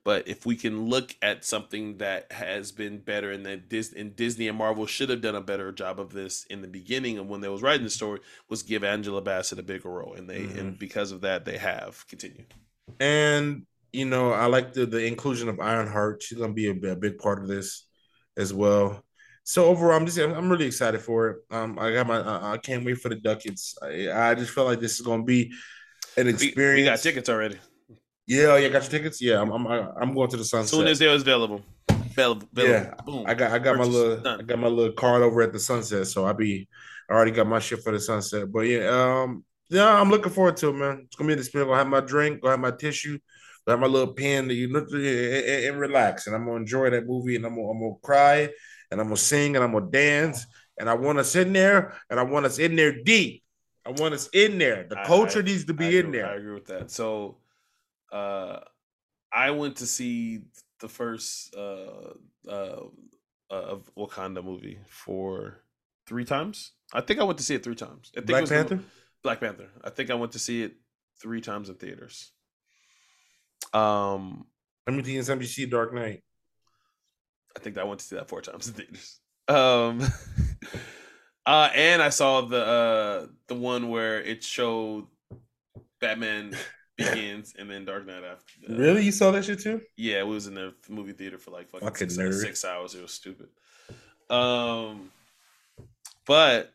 But 0.04 0.28
if 0.28 0.44
we 0.44 0.54
can 0.54 0.90
look 0.90 1.16
at 1.22 1.46
something 1.46 1.96
that 1.96 2.30
has 2.30 2.72
been 2.72 2.98
better 2.98 3.32
and 3.32 3.44
that 3.46 3.70
Disney 3.70 4.02
and 4.02 4.14
Disney 4.14 4.48
and 4.48 4.58
Marvel 4.58 4.84
should 4.84 5.08
have 5.08 5.22
done 5.22 5.34
a 5.34 5.40
better 5.40 5.72
job 5.72 5.98
of 5.98 6.12
this 6.12 6.44
in 6.50 6.60
the 6.60 6.68
beginning 6.68 7.16
of 7.18 7.26
when 7.26 7.40
they 7.40 7.48
was 7.48 7.62
writing 7.62 7.84
the 7.84 7.90
story 7.90 8.20
was 8.50 8.62
give 8.62 8.84
Angela 8.84 9.22
Bassett 9.22 9.58
a 9.58 9.62
bigger 9.62 9.88
role. 9.88 10.12
And 10.12 10.28
they 10.28 10.40
mm-hmm. 10.40 10.58
and 10.58 10.78
because 10.78 11.10
of 11.10 11.22
that 11.22 11.46
they 11.46 11.56
have 11.56 12.06
continued. 12.06 12.52
And 13.00 13.64
you 13.92 14.04
know, 14.04 14.32
I 14.32 14.46
like 14.46 14.74
the 14.74 14.84
the 14.84 15.06
inclusion 15.06 15.48
of 15.48 15.58
Ironheart. 15.58 16.22
She's 16.22 16.38
gonna 16.38 16.52
be 16.52 16.68
a, 16.68 16.92
a 16.92 16.96
big 16.96 17.16
part 17.16 17.40
of 17.40 17.48
this 17.48 17.86
as 18.36 18.52
well. 18.52 19.02
So 19.44 19.66
overall, 19.66 19.96
I'm 19.96 20.04
just 20.04 20.18
I'm 20.18 20.50
really 20.50 20.66
excited 20.66 21.00
for 21.00 21.28
it. 21.28 21.36
Um, 21.50 21.78
I 21.78 21.92
got 21.92 22.06
my 22.06 22.20
I, 22.20 22.52
I 22.52 22.58
can't 22.58 22.84
wait 22.84 22.98
for 22.98 23.08
the 23.08 23.16
Ducats. 23.16 23.78
I, 23.82 24.10
I 24.10 24.34
just 24.34 24.52
felt 24.52 24.66
like 24.66 24.80
this 24.80 25.00
is 25.00 25.06
gonna 25.06 25.22
be 25.22 25.52
an 26.18 26.28
experience. 26.28 26.76
We, 26.76 26.82
we 26.82 26.84
got 26.84 26.98
tickets 26.98 27.28
already. 27.28 27.58
Yeah, 28.26 28.46
oh, 28.52 28.56
yeah, 28.56 28.68
got 28.68 28.82
your 28.82 28.90
tickets. 28.90 29.20
Yeah, 29.20 29.40
I'm 29.40 29.50
I'm 29.50 29.66
I'm 29.66 30.14
going 30.14 30.30
to 30.30 30.36
the 30.36 30.44
sunset. 30.44 30.64
As 30.64 30.70
soon 30.70 30.86
as 30.88 30.98
they're 30.98 31.14
available. 31.14 31.62
Available. 31.90 32.48
Yeah, 32.54 32.94
Boom. 33.04 33.24
I 33.26 33.34
got 33.34 33.52
I 33.52 33.58
got 33.58 33.76
Purchase. 33.76 33.92
my 33.92 33.98
little 33.98 34.16
Done. 34.22 34.40
I 34.40 34.42
got 34.44 34.58
my 34.58 34.68
little 34.68 34.92
card 34.92 35.22
over 35.22 35.42
at 35.42 35.52
the 35.52 35.58
sunset, 35.58 36.06
so 36.06 36.24
I 36.24 36.32
be 36.32 36.68
I 37.10 37.14
already 37.14 37.32
got 37.32 37.46
my 37.46 37.58
shit 37.58 37.82
for 37.82 37.92
the 37.92 38.00
sunset. 38.00 38.50
But 38.50 38.60
yeah, 38.62 38.88
um, 38.88 39.44
yeah, 39.68 40.00
I'm 40.00 40.10
looking 40.10 40.32
forward 40.32 40.56
to 40.58 40.68
it, 40.68 40.72
man. 40.74 41.02
It's 41.04 41.16
gonna 41.16 41.28
be 41.28 41.32
an 41.34 41.38
experience. 41.40 41.68
Gonna 41.68 41.78
have 41.78 41.88
my 41.88 42.00
drink, 42.00 42.40
gonna 42.40 42.52
have 42.52 42.60
my 42.60 42.70
tissue, 42.70 43.18
gonna 43.66 43.74
have 43.78 43.80
my 43.80 43.92
little 43.92 44.14
pen 44.14 44.48
that 44.48 44.54
you 44.54 44.68
look 44.72 44.90
and, 44.92 45.04
and, 45.04 45.64
and 45.66 45.78
relax, 45.80 46.26
and 46.26 46.34
I'm 46.34 46.44
gonna 46.46 46.56
enjoy 46.56 46.88
that 46.90 47.06
movie, 47.06 47.36
and 47.36 47.44
I'm 47.44 47.54
gonna, 47.56 47.68
I'm 47.68 47.80
gonna 47.80 47.94
cry, 48.02 48.48
and 48.90 49.00
I'm 49.00 49.06
gonna 49.08 49.16
sing, 49.18 49.56
and 49.56 49.64
I'm 49.64 49.72
gonna 49.72 49.90
dance, 49.90 50.46
and 50.78 50.88
I 50.88 50.94
want 50.94 51.18
us 51.18 51.34
in 51.36 51.52
there, 51.52 51.94
and 52.08 52.18
I 52.18 52.22
want 52.22 52.46
us 52.46 52.58
in 52.58 52.74
there 52.76 53.02
deep. 53.02 53.42
I 53.84 53.90
want 53.90 54.14
us 54.14 54.28
in 54.32 54.56
there. 54.56 54.86
The 54.88 54.98
I- 55.00 55.04
culture 55.04 55.40
I- 55.40 55.42
needs 55.42 55.66
to 55.66 55.74
be 55.74 55.86
I 55.86 55.88
in 56.00 56.06
agree- 56.06 56.22
I 56.22 56.26
there. 56.28 56.36
agree 56.38 56.54
with 56.54 56.66
that. 56.66 56.90
So, 56.90 57.36
uh, 58.14 58.60
I 59.32 59.50
went 59.50 59.76
to 59.76 59.86
see 59.86 60.42
the 60.80 60.88
first 60.88 61.54
uh, 61.56 62.14
uh, 62.48 62.80
uh, 63.50 63.54
of 63.54 63.90
Wakanda 63.96 64.42
movie 64.44 64.78
for 64.88 65.58
three 66.06 66.24
times. 66.24 66.72
I 66.92 67.00
think 67.00 67.18
I 67.20 67.24
went 67.24 67.38
to 67.38 67.44
see 67.44 67.56
it 67.56 67.64
three 67.64 67.74
times. 67.74 68.12
I 68.16 68.20
think 68.20 68.28
it 68.30 68.32
Black 68.32 68.44
the- 68.44 68.54
Panther. 68.54 68.80
Black 69.22 69.40
Panther. 69.40 69.68
I 69.82 69.90
think 69.90 70.10
I 70.10 70.14
went 70.14 70.32
to 70.32 70.38
see 70.38 70.62
it 70.62 70.74
three 71.20 71.40
times 71.40 71.68
in 71.68 71.74
theaters. 71.76 72.30
Um, 73.72 74.46
times 74.86 75.28
have 75.28 75.40
you 75.40 75.48
see 75.48 75.66
Dark 75.66 75.92
Knight? 75.94 76.22
I 77.56 77.60
think 77.60 77.78
I 77.78 77.84
went 77.84 78.00
to 78.00 78.06
see 78.06 78.16
that 78.16 78.28
four 78.28 78.42
times 78.42 78.68
in 78.68 78.74
theaters. 78.74 79.18
Um, 79.48 80.02
uh, 81.46 81.70
and 81.74 82.02
I 82.02 82.10
saw 82.10 82.42
the 82.42 82.64
uh 82.64 83.26
the 83.48 83.54
one 83.54 83.88
where 83.88 84.20
it 84.20 84.44
showed 84.44 85.06
Batman 86.00 86.56
Begins 86.96 87.54
and 87.58 87.68
then 87.68 87.84
Dark 87.84 88.06
Knight 88.06 88.22
after. 88.24 88.72
uh, 88.72 88.76
Really, 88.76 89.02
you 89.02 89.12
saw 89.12 89.30
that 89.32 89.44
shit 89.44 89.60
too? 89.60 89.80
Yeah, 89.96 90.20
it 90.20 90.26
was 90.26 90.46
in 90.46 90.54
the 90.54 90.74
movie 90.88 91.12
theater 91.12 91.38
for 91.38 91.50
like 91.50 91.68
fucking 91.70 92.10
six, 92.10 92.40
six 92.40 92.64
hours. 92.64 92.94
It 92.94 93.02
was 93.02 93.12
stupid. 93.12 93.48
Um, 94.30 95.10
but 96.26 96.72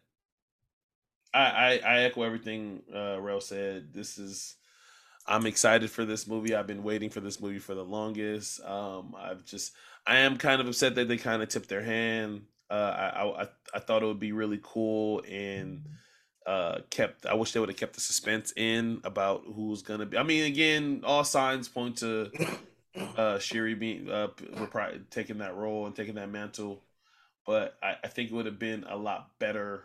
I 1.33 1.39
I, 1.39 1.81
I 1.85 1.99
echo 2.01 2.23
everything 2.23 2.81
uh, 2.93 3.19
Rel 3.21 3.41
said. 3.41 3.93
This 3.93 4.17
is 4.17 4.55
I'm 5.25 5.45
excited 5.45 5.89
for 5.91 6.05
this 6.05 6.27
movie. 6.27 6.55
I've 6.55 6.67
been 6.67 6.83
waiting 6.83 7.09
for 7.09 7.19
this 7.19 7.39
movie 7.39 7.59
for 7.59 7.75
the 7.75 7.85
longest. 7.85 8.61
Um, 8.65 9.15
I've 9.17 9.45
just 9.45 9.73
I 10.05 10.17
am 10.17 10.37
kind 10.37 10.59
of 10.59 10.67
upset 10.67 10.95
that 10.95 11.07
they 11.07 11.17
kind 11.17 11.41
of 11.41 11.49
tipped 11.49 11.69
their 11.69 11.83
hand. 11.83 12.41
Uh, 12.69 12.73
I, 13.13 13.21
I 13.21 13.41
I 13.43 13.47
I 13.75 13.79
thought 13.79 14.03
it 14.03 14.07
would 14.07 14.19
be 14.19 14.31
really 14.31 14.59
cool 14.61 15.23
and 15.29 15.85
uh 16.45 16.79
kept 16.89 17.25
I 17.25 17.33
wish 17.33 17.51
they 17.51 17.59
would 17.59 17.69
have 17.69 17.77
kept 17.77 17.93
the 17.93 18.01
suspense 18.01 18.53
in 18.55 19.01
about 19.03 19.43
who's 19.53 19.81
gonna 19.81 20.05
be 20.05 20.17
I 20.17 20.23
mean 20.23 20.45
again 20.45 21.01
all 21.03 21.23
signs 21.23 21.67
point 21.67 21.97
to 21.97 22.31
uh 23.17 23.39
Shuri 23.39 23.75
being 23.75 24.09
uh 24.09 24.29
repri- 24.55 25.09
taking 25.09 25.39
that 25.39 25.55
role 25.55 25.85
and 25.85 25.95
taking 25.95 26.15
that 26.15 26.29
mantle. 26.31 26.81
But 27.45 27.75
I, 27.81 27.95
I 28.03 28.07
think 28.07 28.29
it 28.29 28.33
would 28.33 28.45
have 28.45 28.59
been 28.59 28.85
a 28.87 28.95
lot 28.95 29.31
better 29.39 29.83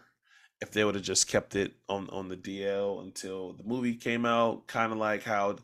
if 0.61 0.71
they 0.71 0.85
would 0.85 0.95
have 0.95 1.05
just 1.05 1.29
kept 1.29 1.57
it 1.57 1.75
on 1.89 2.09
on 2.11 2.29
the 2.29 2.37
DL 2.37 3.03
until 3.03 3.53
the 3.55 3.65
movie 3.65 3.95
came 3.95 4.25
out 4.25 4.67
kind 4.67 4.93
of 4.93 4.99
like 4.99 5.25
how 5.25 5.57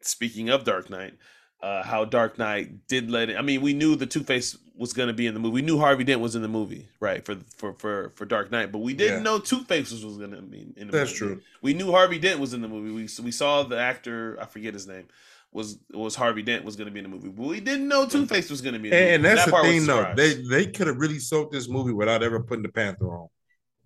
speaking 0.00 0.48
of 0.48 0.64
Dark 0.64 0.90
Knight 0.90 1.14
uh 1.62 1.82
how 1.82 2.04
Dark 2.04 2.38
Knight 2.38 2.86
did 2.88 3.10
let 3.10 3.30
it 3.30 3.36
I 3.36 3.42
mean 3.42 3.62
we 3.62 3.72
knew 3.74 3.96
the 3.96 4.06
Two-Face 4.06 4.58
was 4.76 4.92
going 4.92 5.08
to 5.08 5.14
be 5.14 5.26
in 5.26 5.32
the 5.34 5.40
movie 5.40 5.54
we 5.54 5.62
knew 5.62 5.78
Harvey 5.78 6.04
Dent 6.04 6.20
was 6.20 6.36
in 6.36 6.42
the 6.42 6.48
movie 6.48 6.86
right 7.00 7.24
for 7.24 7.36
for 7.56 7.72
for 7.74 8.10
for 8.14 8.24
Dark 8.26 8.50
Knight 8.50 8.72
but 8.72 8.78
we 8.80 8.92
didn't 8.94 9.18
Yeah. 9.18 9.22
know 9.22 9.38
Two-Face 9.38 9.90
was 9.90 10.18
going 10.18 10.32
to 10.32 10.42
be 10.42 10.72
in 10.76 10.88
the 10.88 10.92
That's 10.92 11.10
movie 11.20 11.34
true. 11.34 11.42
we 11.62 11.74
knew 11.74 11.90
Harvey 11.90 12.18
Dent 12.18 12.40
was 12.40 12.52
in 12.54 12.60
the 12.60 12.68
movie. 12.68 12.90
We 12.90 13.08
we 13.24 13.30
saw 13.30 13.62
the 13.62 13.78
actor, 13.78 14.38
I 14.40 14.44
forget 14.46 14.74
his 14.74 14.86
name, 14.86 15.08
was 15.52 15.78
was 15.92 16.14
Harvey 16.14 16.42
Dent 16.42 16.64
was 16.64 16.76
going 16.76 16.86
to 16.86 16.92
be 16.92 16.98
in 17.00 17.04
the 17.04 17.08
movie, 17.16 17.28
but 17.28 17.46
we 17.46 17.60
didn't 17.60 17.88
know 17.88 18.06
Two 18.06 18.26
Face 18.26 18.50
was 18.50 18.60
going 18.60 18.74
to 18.74 18.78
be 18.80 18.92
in 18.92 18.98
the 18.98 19.02
And, 19.02 19.22
movie. 19.22 19.28
and 19.30 19.38
that's 19.38 19.44
That 19.46 19.50
the 19.62 19.62
thing, 19.62 19.86
though. 19.86 20.12
They 20.14 20.42
they 20.42 20.66
could 20.66 20.86
have 20.88 20.98
really 20.98 21.18
sold 21.18 21.52
this 21.52 21.68
movie 21.68 21.92
without 21.92 22.22
ever 22.22 22.40
putting 22.42 22.62
the 22.62 22.68
Panther 22.70 23.10
on 23.10 23.28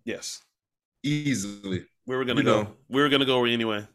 yes, 0.05 0.43
easily. 1.03 1.87
we 2.07 2.17
were 2.17 2.25
gonna 2.25 2.43
go. 2.43 2.63
know. 2.63 2.77
We 2.89 3.01
were 3.03 3.09
gonna 3.09 3.25
go 3.27 3.45
anyway. 3.45 3.87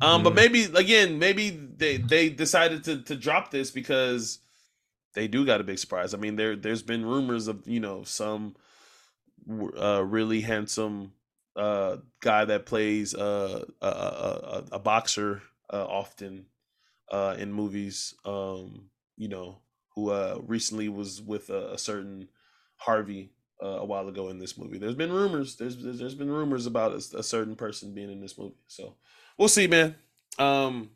Um, 0.00 0.22
but 0.22 0.32
Mhm. 0.32 0.34
maybe 0.34 0.64
again, 0.64 1.18
maybe 1.18 1.50
they 1.50 1.96
they 1.98 2.30
decided 2.30 2.84
to 2.84 3.02
to 3.02 3.16
drop 3.16 3.50
this 3.50 3.70
because 3.70 4.38
they 5.14 5.28
do 5.28 5.46
got 5.46 5.60
a 5.60 5.64
big 5.64 5.78
surprise. 5.78 6.14
I 6.14 6.18
mean, 6.18 6.36
there 6.36 6.56
there's 6.56 6.82
been 6.82 7.04
rumors 7.06 7.48
of 7.48 7.66
you 7.66 7.80
know 7.80 8.04
some 8.04 8.56
uh 9.76 10.04
really 10.04 10.40
handsome 10.42 11.12
uh 11.56 11.96
guy 12.20 12.44
that 12.44 12.66
plays 12.66 13.14
uh 13.14 13.64
a 13.80 13.86
a, 13.86 13.90
a, 13.90 14.64
a 14.72 14.78
boxer 14.78 15.42
uh 15.72 15.84
often 15.86 16.46
uh 17.10 17.36
in 17.38 17.52
movies 17.52 18.14
um 18.24 18.90
you 19.16 19.28
know 19.28 19.58
who 19.94 20.10
uh 20.10 20.38
recently 20.46 20.88
was 20.88 21.22
with 21.22 21.50
a, 21.50 21.72
a 21.74 21.78
certain 21.78 22.28
Harvey 22.78 23.32
uh, 23.62 23.66
a 23.80 23.84
while 23.84 24.08
ago 24.08 24.28
in 24.28 24.38
this 24.38 24.58
movie. 24.58 24.78
There's 24.78 24.94
been 24.94 25.12
rumors. 25.12 25.56
There's 25.56 25.82
there's, 25.82 25.98
there's 25.98 26.14
been 26.14 26.30
rumors 26.30 26.66
about 26.66 26.92
a, 26.92 27.18
a 27.18 27.22
certain 27.22 27.56
person 27.56 27.94
being 27.94 28.10
in 28.10 28.20
this 28.20 28.38
movie. 28.38 28.56
So 28.68 28.96
we'll 29.40 29.48
see, 29.48 29.66
man. 29.66 29.96
Um, 30.38 30.90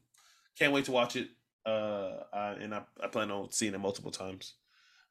can't 0.57 0.73
wait 0.73 0.85
to 0.85 0.93
watch 0.93 1.17
it. 1.17 1.29
Uh, 1.67 2.21
I, 2.33 2.51
and 2.61 2.75
I, 2.75 2.83
I 3.03 3.09
plan 3.09 3.31
on 3.31 3.51
seeing 3.51 3.75
it 3.75 3.79
multiple 3.79 4.11
times 4.11 4.55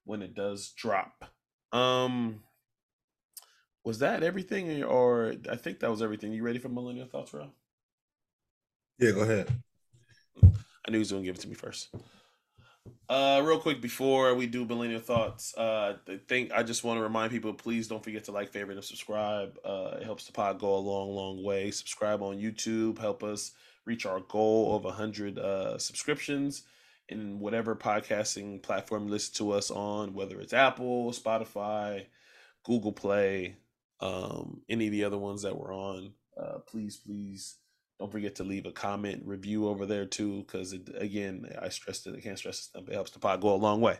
when 0.06 0.22
it 0.22 0.36
does 0.36 0.72
drop. 0.78 1.26
Um, 1.74 2.44
was 3.84 4.00
that 4.00 4.24
everything, 4.24 4.84
or 4.84 5.34
I 5.52 5.56
think 5.56 5.80
that 5.80 5.90
was 5.90 6.02
everything? 6.02 6.32
You 6.32 6.44
ready 6.44 6.60
for 6.60 6.70
millennial 6.70 7.08
thoughts, 7.08 7.34
Rob? 7.34 7.50
Yeah, 9.00 9.12
go 9.12 9.22
ahead. 9.22 9.50
I 10.44 10.92
knew 10.92 10.98
he 10.98 11.00
was 11.00 11.12
gonna 11.12 11.24
give 11.24 11.36
it 11.36 11.42
to 11.42 11.48
me 11.48 11.56
first. 11.56 11.90
Uh, 13.10 13.42
real 13.46 13.60
quick 13.60 13.82
before 13.82 14.34
we 14.34 14.48
do 14.48 14.66
millennial 14.66 15.00
thoughts, 15.00 15.56
uh, 15.58 15.98
I 16.08 16.20
think 16.28 16.52
I 16.52 16.64
just 16.64 16.84
want 16.84 16.98
to 16.98 17.04
remind 17.04 17.32
people: 17.32 17.54
please 17.54 17.88
don't 17.88 18.04
forget 18.04 18.24
to 18.26 18.32
like, 18.32 18.50
favorite, 18.50 18.76
and 18.76 18.84
subscribe. 18.84 19.58
Uh, 19.64 19.98
it 20.00 20.04
helps 20.04 20.26
the 20.26 20.32
pod 20.32 20.60
go 20.60 20.76
a 20.76 20.78
long, 20.78 21.14
long 21.14 21.44
way. 21.44 21.70
Subscribe 21.70 22.22
on 22.22 22.38
YouTube, 22.38 22.98
help 22.98 23.24
us 23.24 23.52
reach 23.86 24.06
our 24.06 24.22
goal 24.22 24.76
of 24.76 24.96
hundred 24.96 25.38
uh, 25.38 25.78
subscriptions 25.78 26.64
in 27.10 27.40
whatever 27.40 27.76
podcasting 27.76 28.62
platform 28.62 29.06
you 29.06 29.12
listen 29.12 29.36
to 29.36 29.52
us 29.52 29.70
on, 29.70 30.14
whether 30.14 30.40
it's 30.40 30.54
Apple, 30.54 31.12
Spotify, 31.12 32.06
Google 32.64 32.94
Play, 32.94 33.58
um, 34.00 34.62
any 34.70 34.88
of 34.88 34.92
the 34.92 35.04
other 35.04 35.18
ones 35.18 35.42
that 35.44 35.58
we're 35.58 35.76
on. 35.76 36.14
Uh, 36.36 36.60
please, 36.66 36.98
please 36.98 37.58
don't 38.00 38.12
forget 38.12 38.36
to 38.36 38.44
leave 38.44 38.66
a 38.66 38.72
comment 38.72 39.24
review 39.26 39.68
over 39.68 39.86
there 39.86 40.06
too, 40.06 40.44
because 40.44 40.74
again, 40.74 41.46
I 41.62 41.70
stressed 41.70 42.08
it. 42.08 42.16
I 42.18 42.22
can't 42.22 42.38
stress 42.38 42.70
it 42.76 42.94
helps 42.94 43.12
the 43.12 43.20
pod 43.20 43.42
go 43.42 43.54
a 43.54 43.56
long 43.56 43.82
way. 43.82 44.00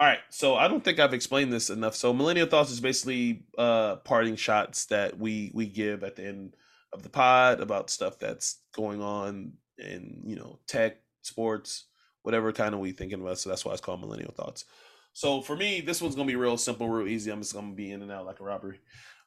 All 0.00 0.08
right, 0.08 0.20
so 0.30 0.56
I 0.56 0.66
don't 0.66 0.82
think 0.82 0.98
I've 0.98 1.14
explained 1.14 1.52
this 1.52 1.70
enough. 1.70 1.94
So 1.94 2.12
millennial 2.12 2.48
thoughts 2.48 2.70
is 2.70 2.80
basically 2.80 3.44
uh 3.58 3.96
parting 3.96 4.36
shots 4.36 4.86
that 4.86 5.18
we 5.18 5.50
we 5.54 5.66
give 5.66 6.02
at 6.02 6.16
the 6.16 6.26
end 6.26 6.56
of 6.92 7.02
the 7.02 7.08
pod 7.08 7.60
about 7.60 7.90
stuff 7.90 8.18
that's 8.18 8.58
going 8.74 9.00
on 9.00 9.52
in 9.78 10.22
you 10.24 10.36
know 10.36 10.58
tech, 10.66 10.98
sports, 11.22 11.86
whatever 12.22 12.52
kind 12.52 12.74
of 12.74 12.80
we 12.80 12.92
thinking 12.92 13.20
about. 13.20 13.38
So 13.38 13.48
that's 13.50 13.64
why 13.64 13.72
it's 13.72 13.80
called 13.80 14.00
millennial 14.00 14.32
thoughts. 14.32 14.64
So 15.12 15.42
for 15.42 15.56
me, 15.56 15.80
this 15.80 16.00
one's 16.00 16.14
gonna 16.14 16.26
be 16.26 16.36
real 16.36 16.56
simple, 16.56 16.88
real 16.88 17.08
easy. 17.08 17.30
I'm 17.30 17.40
just 17.40 17.54
gonna 17.54 17.74
be 17.74 17.90
in 17.90 18.02
and 18.02 18.10
out 18.10 18.26
like 18.26 18.40
a 18.40 18.44
robbery. 18.44 18.80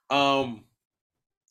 Um, 0.09 0.65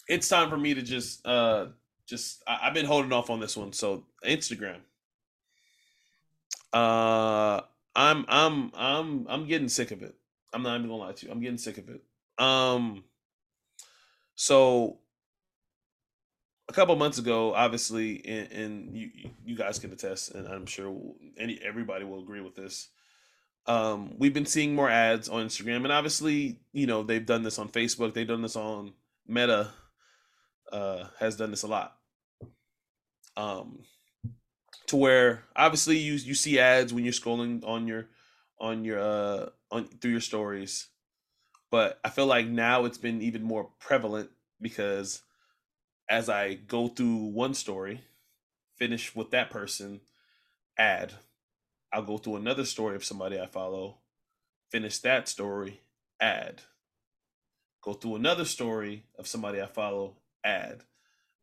it's 0.09 0.29
time 0.29 0.51
for 0.51 0.57
me 0.57 0.75
to 0.75 0.83
just 0.83 1.25
uh 1.27 1.67
just 2.07 2.43
I, 2.47 2.61
I've 2.63 2.75
been 2.75 2.87
holding 2.87 3.13
off 3.13 3.31
on 3.31 3.41
this 3.41 3.57
one. 3.57 3.73
So 3.73 4.05
Instagram. 4.25 4.79
Uh 6.73 7.61
I'm 7.97 8.25
I'm 8.29 8.73
I'm 8.75 9.27
I'm 9.29 9.47
getting 9.47 9.69
sick 9.69 9.91
of 9.91 10.03
it. 10.03 10.15
I'm 10.53 10.63
not 10.63 10.77
even 10.77 10.89
gonna 10.89 11.03
lie 11.03 11.13
to 11.13 11.27
you. 11.27 11.33
I'm 11.33 11.41
getting 11.41 11.59
sick 11.59 11.79
of 11.79 11.89
it. 11.89 12.03
Um 12.39 13.05
so 14.35 14.99
a 16.69 16.73
couple 16.73 16.97
months 16.97 17.19
ago, 17.19 17.55
obviously, 17.55 18.25
and, 18.27 18.53
and 18.53 18.97
you 18.97 19.11
you 19.45 19.57
guys 19.57 19.79
can 19.79 19.93
attest, 19.93 20.35
and 20.35 20.49
I'm 20.49 20.67
sure 20.67 20.97
any 21.39 21.61
everybody 21.63 22.05
will 22.05 22.21
agree 22.21 22.41
with 22.41 22.55
this. 22.55 22.89
Um, 23.67 24.15
we've 24.19 24.35
been 24.35 24.47
seeing 24.47 24.75
more 24.75 24.91
ads 24.91 25.29
on 25.29 25.47
Instagram, 25.47 25.85
and 25.85 25.93
obviously, 25.93 26.61
you 26.73 26.87
know, 26.87 27.03
they've 27.03 27.25
done 27.25 27.43
this 27.43 27.59
on 27.59 27.69
Facebook, 27.69 28.15
they've 28.15 28.27
done 28.29 28.43
this 28.43 28.57
on 28.57 28.93
Meta, 29.27 29.71
uh, 30.75 31.05
has 31.21 31.37
done 31.37 31.51
this 31.51 31.63
a 31.63 31.69
lot. 31.69 31.97
Um, 33.37 33.85
to 34.89 34.97
where 34.97 35.45
obviously 35.57 35.99
you 35.99 36.15
you 36.15 36.35
see 36.35 36.59
ads 36.59 36.93
when 36.93 37.05
you're 37.05 37.13
scrolling 37.13 37.65
on 37.65 37.87
your 37.87 38.09
on 38.59 38.85
your 38.85 38.99
uh 38.99 39.49
on 39.71 39.87
through 39.87 40.11
your 40.11 40.21
stories, 40.21 40.89
but 41.71 42.01
I 42.05 42.11
feel 42.11 42.27
like 42.27 42.47
now 42.47 42.85
it's 42.85 42.99
been 42.99 43.23
even 43.23 43.43
more 43.43 43.71
prevalent 43.79 44.31
because 44.61 45.23
as 46.09 46.29
I 46.29 46.55
go 46.55 46.89
through 46.89 47.17
one 47.17 47.55
story, 47.55 48.03
finish 48.77 49.15
with 49.15 49.31
that 49.31 49.51
person, 49.51 50.01
ad. 50.77 51.15
I'll 51.93 52.03
go 52.03 52.19
through 52.19 52.37
another 52.37 52.65
story 52.65 52.97
of 52.97 53.05
somebody 53.05 53.41
I 53.41 53.47
follow, 53.47 53.99
finish 54.71 54.99
that 54.99 55.29
story, 55.29 55.81
ad. 56.21 56.63
Go 57.81 57.93
through 57.93 58.17
another 58.17 58.45
story 58.45 59.05
of 59.17 59.29
somebody 59.29 59.63
I 59.63 59.67
follow, 59.67 60.17
ad. 60.45 60.83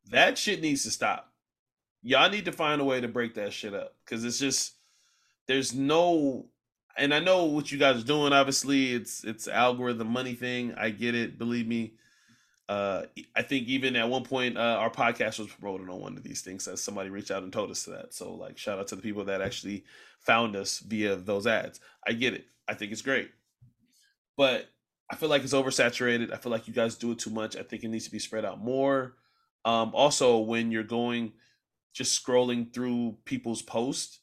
That 0.10 0.38
shit 0.38 0.62
needs 0.62 0.84
to 0.84 0.92
stop. 0.92 1.32
Y'all 2.04 2.30
need 2.30 2.46
to 2.46 2.52
find 2.52 2.82
a 2.82 2.86
way 2.86 3.02
to 3.02 3.08
break 3.08 3.36
that 3.36 3.54
shit 3.54 3.74
up 3.74 3.96
because 4.04 4.24
it's 4.24 4.40
just 4.40 4.76
there's 5.48 5.74
no 5.74 6.46
and 6.98 7.14
I 7.14 7.20
know 7.20 7.46
what 7.46 7.72
you 7.72 7.78
guys 7.78 8.02
are 8.02 8.06
doing. 8.06 8.34
Obviously, 8.34 8.94
it's 8.94 9.24
it's 9.24 9.48
algorithm 9.48 10.08
money 10.08 10.34
thing. 10.34 10.74
I 10.78 10.90
get 10.90 11.16
it. 11.16 11.38
Believe 11.38 11.68
me. 11.68 11.94
Uh, 12.70 13.04
I 13.36 13.42
think 13.42 13.68
even 13.68 13.96
at 13.98 14.08
one 14.08 14.24
point, 14.24 14.58
uh, 14.58 14.78
our 14.80 14.90
podcast 14.90 15.40
was 15.40 15.48
promoted 15.48 15.90
on 15.90 16.00
one 16.00 16.16
of 16.16 16.24
these 16.24 16.42
things 16.42 16.68
as 16.68 16.82
somebody 16.82 17.10
reached 17.10 17.32
out 17.32 17.44
and 17.44 17.52
told 17.52 17.70
us 17.70 17.84
that. 17.84 18.14
So, 18.14 18.34
like, 18.34 18.58
shout 18.58 18.80
out 18.80 18.88
to 18.90 18.96
the 18.96 19.02
people 19.02 19.26
that 19.26 19.42
actually 19.42 19.84
found 20.20 20.56
us 20.56 20.80
via 20.80 21.18
those 21.18 21.48
ads. 21.48 21.82
I 22.08 22.14
get 22.14 22.34
it. 22.34 22.46
I 22.68 22.74
think 22.74 22.94
it's 22.94 23.02
great, 23.02 23.32
but 24.38 24.70
I 25.12 25.16
feel 25.16 25.28
like 25.28 25.44
it's 25.44 25.54
oversaturated. 25.54 26.32
I 26.32 26.38
feel 26.38 26.52
like 26.52 26.68
you 26.68 26.74
guys 26.74 26.96
do 26.96 27.12
it 27.12 27.20
too 27.20 27.32
much. 27.32 27.58
I 27.58 27.64
think 27.64 27.84
it 27.84 27.90
needs 27.90 28.06
to 28.06 28.12
be 28.12 28.20
spread 28.20 28.46
out 28.46 28.64
more. 28.64 29.18
Um, 29.66 29.92
also, 29.94 30.40
when 30.40 30.72
you're 30.72 30.84
going, 30.84 31.34
just 31.94 32.26
scrolling 32.26 32.74
through 32.74 33.18
people's 33.26 33.62
posts, 33.62 34.20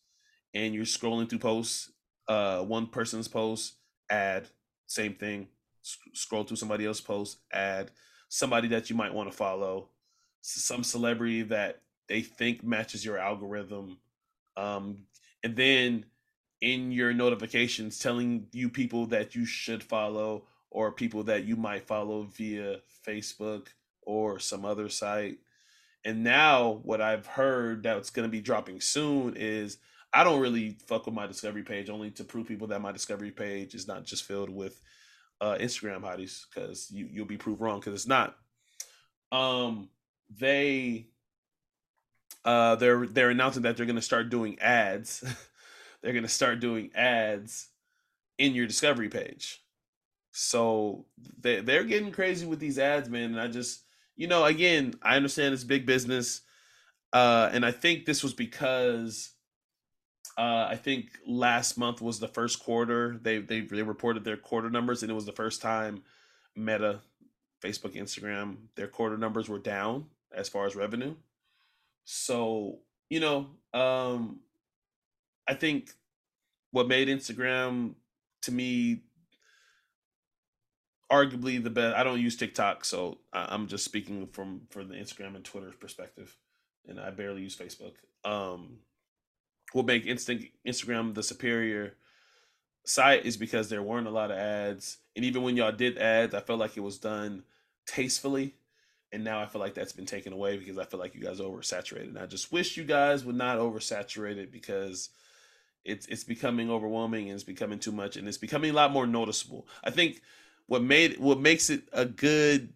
and 0.54 0.74
you're 0.74 0.86
scrolling 0.86 1.28
through 1.28 1.40
posts, 1.40 1.92
uh, 2.26 2.60
one 2.62 2.86
person's 2.86 3.28
post, 3.28 3.74
ad, 4.10 4.48
same 4.86 5.14
thing. 5.14 5.48
S- 5.84 5.98
scroll 6.14 6.44
through 6.44 6.56
somebody 6.56 6.86
else's 6.86 7.02
post, 7.02 7.38
ad, 7.52 7.90
somebody 8.30 8.68
that 8.68 8.88
you 8.88 8.96
might 8.96 9.12
want 9.12 9.30
to 9.30 9.36
follow, 9.36 9.90
some 10.40 10.82
celebrity 10.82 11.42
that 11.42 11.82
they 12.08 12.22
think 12.22 12.64
matches 12.64 13.04
your 13.04 13.18
algorithm, 13.18 13.98
um, 14.56 15.04
and 15.44 15.54
then 15.54 16.06
in 16.62 16.90
your 16.90 17.12
notifications 17.12 17.98
telling 17.98 18.46
you 18.52 18.70
people 18.70 19.06
that 19.06 19.34
you 19.34 19.44
should 19.44 19.82
follow 19.82 20.44
or 20.70 20.92
people 20.92 21.24
that 21.24 21.44
you 21.44 21.56
might 21.56 21.86
follow 21.86 22.24
via 22.24 22.76
Facebook 23.06 23.68
or 24.02 24.38
some 24.38 24.64
other 24.64 24.88
site. 24.88 25.38
And 26.04 26.22
now 26.24 26.80
what 26.82 27.00
I've 27.00 27.26
heard 27.26 27.82
that's 27.82 28.10
going 28.10 28.28
to 28.28 28.32
be 28.32 28.40
dropping 28.40 28.80
soon 28.80 29.36
is 29.36 29.78
I 30.12 30.24
don't 30.24 30.40
really 30.40 30.76
fuck 30.86 31.06
with 31.06 31.14
my 31.14 31.26
discovery 31.26 31.62
page 31.62 31.90
only 31.90 32.10
to 32.12 32.24
prove 32.24 32.48
people 32.48 32.68
that 32.68 32.80
my 32.80 32.92
discovery 32.92 33.30
page 33.30 33.74
is 33.74 33.86
not 33.86 34.04
just 34.04 34.24
filled 34.24 34.50
with 34.50 34.80
uh, 35.40 35.56
Instagram 35.60 36.00
hotties 36.02 36.44
because 36.48 36.90
you 36.90 37.08
you'll 37.10 37.26
be 37.26 37.36
proved 37.36 37.60
wrong 37.60 37.80
because 37.80 37.94
it's 37.94 38.06
not. 38.06 38.36
Um, 39.30 39.88
they 40.38 41.08
uh 42.44 42.76
they're 42.76 43.06
they're 43.06 43.30
announcing 43.30 43.62
that 43.62 43.76
they're 43.76 43.86
going 43.86 43.96
to 43.96 44.02
start 44.02 44.30
doing 44.30 44.58
ads. 44.60 45.22
they're 46.02 46.12
going 46.12 46.24
to 46.24 46.28
start 46.28 46.60
doing 46.60 46.90
ads 46.94 47.68
in 48.38 48.54
your 48.54 48.66
discovery 48.66 49.08
page. 49.08 49.62
So 50.40 51.04
they 51.40 51.60
they're 51.62 51.82
getting 51.82 52.12
crazy 52.12 52.46
with 52.46 52.60
these 52.60 52.78
ads, 52.78 53.10
man. 53.10 53.32
And 53.32 53.40
I 53.40 53.48
just, 53.48 53.82
you 54.14 54.28
know, 54.28 54.44
again, 54.44 54.94
I 55.02 55.16
understand 55.16 55.52
it's 55.52 55.64
big 55.64 55.84
business, 55.84 56.42
uh, 57.12 57.50
and 57.52 57.66
I 57.66 57.72
think 57.72 58.06
this 58.06 58.22
was 58.22 58.34
because 58.34 59.32
uh, 60.38 60.68
I 60.70 60.76
think 60.76 61.08
last 61.26 61.76
month 61.76 62.00
was 62.00 62.20
the 62.20 62.28
first 62.28 62.60
quarter. 62.60 63.18
They 63.20 63.38
they 63.38 63.62
they 63.62 63.82
reported 63.82 64.22
their 64.22 64.36
quarter 64.36 64.70
numbers, 64.70 65.02
and 65.02 65.10
it 65.10 65.14
was 65.14 65.26
the 65.26 65.32
first 65.32 65.60
time 65.60 66.04
Meta, 66.54 67.00
Facebook, 67.60 67.96
Instagram, 67.96 68.58
their 68.76 68.86
quarter 68.86 69.18
numbers 69.18 69.48
were 69.48 69.58
down 69.58 70.06
as 70.32 70.48
far 70.48 70.66
as 70.66 70.76
revenue. 70.76 71.16
So 72.04 72.78
you 73.10 73.18
know, 73.18 73.48
um, 73.74 74.38
I 75.48 75.54
think 75.54 75.90
what 76.70 76.86
made 76.86 77.08
Instagram 77.08 77.94
to 78.42 78.52
me 78.52 79.02
arguably 81.10 81.62
the 81.62 81.70
best. 81.70 81.96
I 81.96 82.04
don't 82.04 82.20
use 82.20 82.36
TikTok, 82.36 82.84
so 82.84 83.18
I'm 83.32 83.66
just 83.66 83.84
speaking 83.84 84.26
from 84.28 84.62
from 84.70 84.88
the 84.88 84.94
Instagram 84.96 85.36
and 85.36 85.44
Twitter 85.44 85.72
perspective, 85.78 86.36
and 86.86 87.00
I 87.00 87.10
barely 87.10 87.42
use 87.42 87.56
Facebook. 87.56 87.94
Um, 88.24 88.78
what 89.72 89.86
make 89.86 90.06
instant 90.06 90.46
Instagram 90.66 91.14
the 91.14 91.22
superior 91.22 91.94
site 92.84 93.26
is 93.26 93.36
because 93.36 93.68
there 93.68 93.82
weren't 93.82 94.06
a 94.06 94.10
lot 94.10 94.30
of 94.30 94.38
ads, 94.38 94.98
and 95.16 95.24
even 95.24 95.42
when 95.42 95.56
y'all 95.56 95.72
did 95.72 95.98
ads, 95.98 96.34
I 96.34 96.40
felt 96.40 96.60
like 96.60 96.76
it 96.76 96.80
was 96.80 96.98
done 96.98 97.44
tastefully. 97.86 98.54
And 99.10 99.24
now 99.24 99.40
I 99.40 99.46
feel 99.46 99.62
like 99.62 99.72
that's 99.72 99.94
been 99.94 100.04
taken 100.04 100.34
away 100.34 100.58
because 100.58 100.76
I 100.76 100.84
feel 100.84 101.00
like 101.00 101.14
you 101.14 101.22
guys 101.22 101.40
oversaturated. 101.40 102.08
And 102.08 102.18
I 102.18 102.26
just 102.26 102.52
wish 102.52 102.76
you 102.76 102.84
guys 102.84 103.24
would 103.24 103.36
not 103.36 103.56
oversaturate 103.56 104.36
it 104.36 104.52
because 104.52 105.08
it's 105.82 106.06
it's 106.08 106.24
becoming 106.24 106.70
overwhelming 106.70 107.30
and 107.30 107.34
it's 107.34 107.42
becoming 107.42 107.78
too 107.78 107.92
much 107.92 108.16
and 108.16 108.28
it's 108.28 108.36
becoming 108.36 108.70
a 108.70 108.74
lot 108.74 108.92
more 108.92 109.06
noticeable. 109.06 109.66
I 109.82 109.90
think 109.90 110.20
what 110.68 110.82
made 110.82 111.18
what 111.18 111.40
makes 111.40 111.70
it 111.70 111.82
a 111.92 112.04
good 112.04 112.72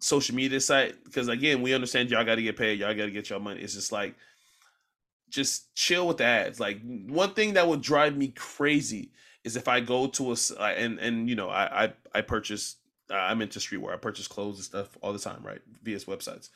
social 0.00 0.34
media 0.34 0.60
site 0.60 1.02
because 1.04 1.28
again 1.28 1.62
we 1.62 1.72
understand 1.72 2.10
y'all 2.10 2.24
got 2.24 2.34
to 2.34 2.42
get 2.42 2.56
paid 2.56 2.78
y'all 2.78 2.94
got 2.94 3.04
to 3.04 3.10
get 3.10 3.30
your 3.30 3.38
money. 3.38 3.60
It's 3.60 3.74
just 3.74 3.92
like 3.92 4.16
just 5.28 5.74
chill 5.74 6.08
with 6.08 6.18
the 6.18 6.24
ads. 6.24 6.58
Like 6.58 6.80
one 7.06 7.34
thing 7.34 7.54
that 7.54 7.68
would 7.68 7.82
drive 7.82 8.16
me 8.16 8.28
crazy 8.28 9.12
is 9.44 9.56
if 9.56 9.68
i 9.68 9.78
go 9.78 10.08
to 10.08 10.32
a 10.32 10.36
and 10.62 10.98
and 10.98 11.28
you 11.28 11.36
know 11.36 11.48
i 11.48 11.84
i, 11.84 11.92
I 12.14 12.20
purchase 12.22 12.76
i'm 13.10 13.42
into 13.42 13.60
streetwear. 13.60 13.92
I 13.92 13.96
purchase 13.96 14.26
clothes 14.26 14.56
and 14.56 14.64
stuff 14.64 14.96
all 15.00 15.12
the 15.12 15.18
time 15.18 15.42
right? 15.44 15.60
Via 15.82 15.98
websites. 16.00 16.48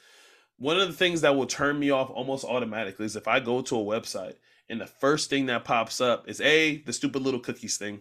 One 0.59 0.78
of 0.78 0.88
the 0.88 0.95
things 0.95 1.22
that 1.22 1.36
will 1.36 1.47
turn 1.47 1.78
me 1.78 1.91
off 1.91 2.11
almost 2.11 2.45
automatically 2.45 3.07
is 3.07 3.14
if 3.14 3.28
i 3.28 3.41
go 3.41 3.61
to 3.62 3.76
a 3.78 3.84
website 3.84 4.36
and 4.70 4.80
the 4.80 4.86
first 4.86 5.28
thing 5.28 5.47
that 5.47 5.64
pops 5.64 6.01
up 6.01 6.28
is 6.28 6.41
a 6.41 6.78
the 6.78 6.93
stupid 6.95 7.22
little 7.22 7.41
cookies 7.41 7.76
thing 7.76 8.01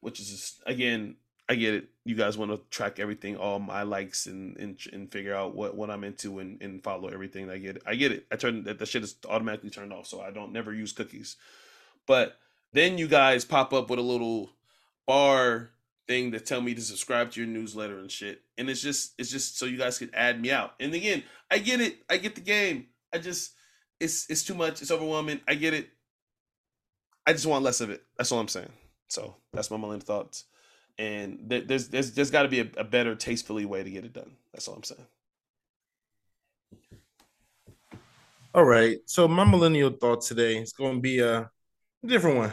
which 0.00 0.18
is 0.20 0.30
just, 0.30 0.62
again 0.66 1.16
I 1.50 1.56
get 1.56 1.74
it. 1.74 1.88
You 2.04 2.14
guys 2.14 2.38
want 2.38 2.52
to 2.52 2.60
track 2.70 3.00
everything, 3.00 3.36
all 3.36 3.58
my 3.58 3.82
likes, 3.82 4.26
and 4.26 4.56
and, 4.56 4.78
and 4.92 5.10
figure 5.10 5.34
out 5.34 5.52
what, 5.52 5.76
what 5.76 5.90
I'm 5.90 6.04
into 6.04 6.38
and, 6.38 6.62
and 6.62 6.82
follow 6.82 7.08
everything. 7.08 7.50
I 7.50 7.58
get 7.58 7.74
it. 7.74 7.82
I 7.84 7.96
get 7.96 8.12
it. 8.12 8.24
I 8.30 8.36
turn 8.36 8.62
that 8.62 8.86
shit 8.86 9.02
is 9.02 9.16
automatically 9.28 9.68
turned 9.68 9.92
off, 9.92 10.06
so 10.06 10.20
I 10.20 10.30
don't 10.30 10.52
never 10.52 10.72
use 10.72 10.92
cookies. 10.92 11.34
But 12.06 12.38
then 12.72 12.98
you 12.98 13.08
guys 13.08 13.44
pop 13.44 13.72
up 13.72 13.90
with 13.90 13.98
a 13.98 14.02
little 14.02 14.50
bar 15.08 15.70
thing 16.06 16.30
to 16.30 16.38
tell 16.38 16.60
me 16.60 16.72
to 16.72 16.80
subscribe 16.80 17.32
to 17.32 17.40
your 17.40 17.48
newsletter 17.48 17.98
and 17.98 18.12
shit. 18.12 18.42
And 18.56 18.70
it's 18.70 18.80
just 18.80 19.14
it's 19.18 19.30
just 19.30 19.58
so 19.58 19.66
you 19.66 19.76
guys 19.76 19.98
can 19.98 20.14
add 20.14 20.40
me 20.40 20.52
out. 20.52 20.74
And 20.78 20.94
again, 20.94 21.24
I 21.50 21.58
get 21.58 21.80
it. 21.80 21.96
I 22.08 22.18
get 22.18 22.36
the 22.36 22.42
game. 22.42 22.86
I 23.12 23.18
just 23.18 23.54
it's 23.98 24.30
it's 24.30 24.44
too 24.44 24.54
much. 24.54 24.82
It's 24.82 24.92
overwhelming. 24.92 25.40
I 25.48 25.56
get 25.56 25.74
it. 25.74 25.88
I 27.26 27.32
just 27.32 27.46
want 27.46 27.64
less 27.64 27.80
of 27.80 27.90
it. 27.90 28.04
That's 28.16 28.30
all 28.30 28.38
I'm 28.38 28.46
saying. 28.46 28.72
So 29.08 29.34
that's 29.52 29.72
my 29.72 29.78
million 29.78 29.98
thoughts 29.98 30.44
and 31.00 31.38
there's 31.46 31.88
there's 31.88 32.12
there's 32.12 32.30
got 32.30 32.42
to 32.42 32.48
be 32.48 32.60
a, 32.60 32.68
a, 32.76 32.84
better 32.84 33.14
tastefully 33.14 33.64
way 33.64 33.82
to 33.82 33.90
get 33.90 34.04
it 34.04 34.12
done. 34.12 34.32
That's 34.52 34.68
all 34.68 34.74
I'm 34.74 34.82
saying. 34.84 35.06
All 38.54 38.64
right, 38.64 38.98
so 39.06 39.26
my 39.26 39.44
millennial 39.44 39.90
thought 39.90 40.20
today 40.20 40.58
is 40.58 40.72
going 40.74 40.96
to 40.96 41.00
be 41.00 41.20
a 41.20 41.50
different 42.04 42.36
one. 42.36 42.52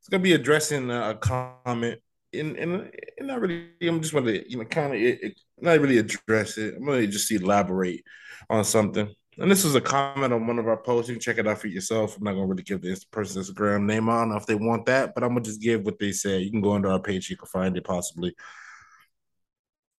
It's 0.00 0.08
going 0.10 0.20
to 0.20 0.28
be 0.28 0.34
addressing 0.34 0.90
a 0.90 1.14
comment, 1.14 2.00
and 2.34 2.56
and, 2.56 2.92
and 3.16 3.26
not 3.26 3.40
really. 3.40 3.70
I'm 3.80 4.02
just 4.02 4.12
going 4.12 4.26
to 4.26 4.50
you 4.50 4.58
know 4.58 4.64
kind 4.66 4.94
of 4.94 5.32
not 5.58 5.80
really 5.80 5.98
address 5.98 6.58
it. 6.58 6.74
I'm 6.76 6.84
going 6.84 7.00
to 7.00 7.06
just 7.06 7.32
elaborate 7.32 8.04
on 8.50 8.64
something. 8.64 9.14
And 9.40 9.50
this 9.50 9.62
was 9.62 9.76
a 9.76 9.80
comment 9.80 10.32
on 10.32 10.46
one 10.46 10.58
of 10.58 10.66
our 10.66 10.76
posts. 10.76 11.08
You 11.08 11.14
can 11.14 11.20
check 11.20 11.38
it 11.38 11.46
out 11.46 11.58
for 11.58 11.68
yourself. 11.68 12.16
I'm 12.16 12.24
not 12.24 12.32
gonna 12.32 12.46
really 12.46 12.64
give 12.64 12.82
this 12.82 13.04
person's 13.04 13.48
Instagram 13.48 13.84
name. 13.84 14.08
I 14.08 14.18
don't 14.18 14.30
know 14.30 14.36
if 14.36 14.46
they 14.46 14.56
want 14.56 14.86
that, 14.86 15.14
but 15.14 15.22
I'm 15.22 15.30
gonna 15.30 15.42
just 15.42 15.60
give 15.60 15.84
what 15.84 15.98
they 15.98 16.10
said. 16.10 16.42
You 16.42 16.50
can 16.50 16.60
go 16.60 16.72
under 16.72 16.90
our 16.90 17.00
page, 17.00 17.30
you 17.30 17.36
can 17.36 17.46
find 17.46 17.76
it 17.76 17.84
possibly. 17.84 18.34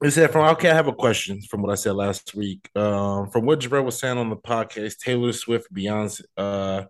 It 0.01 0.11
said 0.11 0.31
from 0.31 0.45
okay, 0.49 0.69
I 0.69 0.73
have 0.75 0.87
a 0.87 0.93
question 0.93 1.41
from 1.41 1.61
what 1.61 1.71
I 1.71 1.75
said 1.75 1.95
last 1.95 2.35
week. 2.35 2.69
Um, 2.75 3.29
from 3.29 3.45
what 3.45 3.59
Jarrell 3.59 3.85
was 3.85 3.97
saying 3.97 4.17
on 4.17 4.29
the 4.29 4.37
podcast, 4.37 4.97
Taylor 4.99 5.31
Swift, 5.33 5.73
Beyonce, 5.73 6.21
uh, 6.37 6.85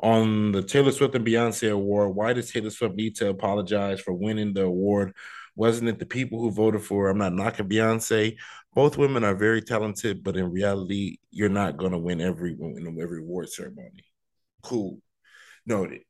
on 0.00 0.52
the 0.52 0.62
Taylor 0.62 0.92
Swift 0.92 1.14
and 1.16 1.26
Beyonce 1.26 1.72
award, 1.72 2.14
why 2.14 2.32
does 2.32 2.50
Taylor 2.50 2.70
Swift 2.70 2.94
need 2.94 3.16
to 3.16 3.28
apologize 3.28 4.00
for 4.00 4.12
winning 4.12 4.54
the 4.54 4.62
award? 4.62 5.14
Wasn't 5.56 5.88
it 5.88 5.98
the 5.98 6.06
people 6.06 6.40
who 6.40 6.52
voted 6.52 6.82
for 6.82 7.04
her? 7.04 7.10
I'm 7.10 7.18
not 7.18 7.32
knocking 7.32 7.68
Beyonce 7.68 8.36
both 8.74 8.98
women 8.98 9.24
are 9.24 9.34
very 9.34 9.62
talented, 9.62 10.22
but 10.22 10.36
in 10.36 10.50
reality, 10.50 11.18
you're 11.30 11.48
not 11.48 11.76
going 11.76 11.92
to 11.92 11.98
win 11.98 12.20
every 12.20 12.52
in 12.52 12.98
every 13.00 13.20
award 13.20 13.48
ceremony. 13.48 14.04
Cool, 14.62 15.00
noted. 15.66 16.02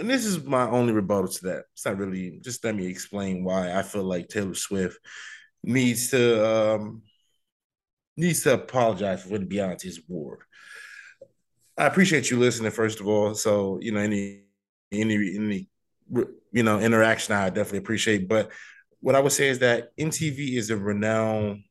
And 0.00 0.10
this 0.10 0.24
is 0.24 0.42
my 0.44 0.68
only 0.68 0.92
rebuttal 0.92 1.28
to 1.28 1.44
that. 1.46 1.64
It's 1.72 1.84
not 1.84 1.98
really. 1.98 2.40
Just 2.42 2.64
let 2.64 2.74
me 2.74 2.86
explain 2.86 3.44
why 3.44 3.72
I 3.72 3.82
feel 3.82 4.04
like 4.04 4.28
Taylor 4.28 4.54
Swift 4.54 4.98
needs 5.62 6.10
to 6.10 6.46
um, 6.46 7.02
needs 8.16 8.42
to 8.42 8.54
apologize 8.54 9.22
for 9.22 9.30
winning 9.30 9.48
Beyonce's 9.48 10.00
award. 10.08 10.40
I 11.76 11.86
appreciate 11.86 12.30
you 12.30 12.38
listening, 12.38 12.70
first 12.70 13.00
of 13.00 13.08
all. 13.08 13.34
So 13.34 13.78
you 13.80 13.92
know 13.92 14.00
any 14.00 14.42
any 14.92 15.14
any 15.36 15.68
you 16.52 16.62
know 16.62 16.78
interaction, 16.78 17.34
I 17.34 17.48
definitely 17.48 17.78
appreciate. 17.78 18.28
But 18.28 18.50
what 19.04 19.14
I 19.14 19.20
would 19.20 19.32
say 19.32 19.48
is 19.48 19.58
that 19.58 19.94
MTV 19.98 20.56
is 20.56 20.70
a 20.70 20.78
renowned 20.78 21.64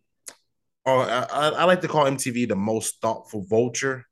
or 0.86 1.02
I, 1.02 1.24
I 1.24 1.64
like 1.64 1.82
to 1.82 1.88
call 1.88 2.06
MTV 2.06 2.48
the 2.48 2.56
most 2.56 3.02
thoughtful 3.02 3.44
vulture 3.50 4.06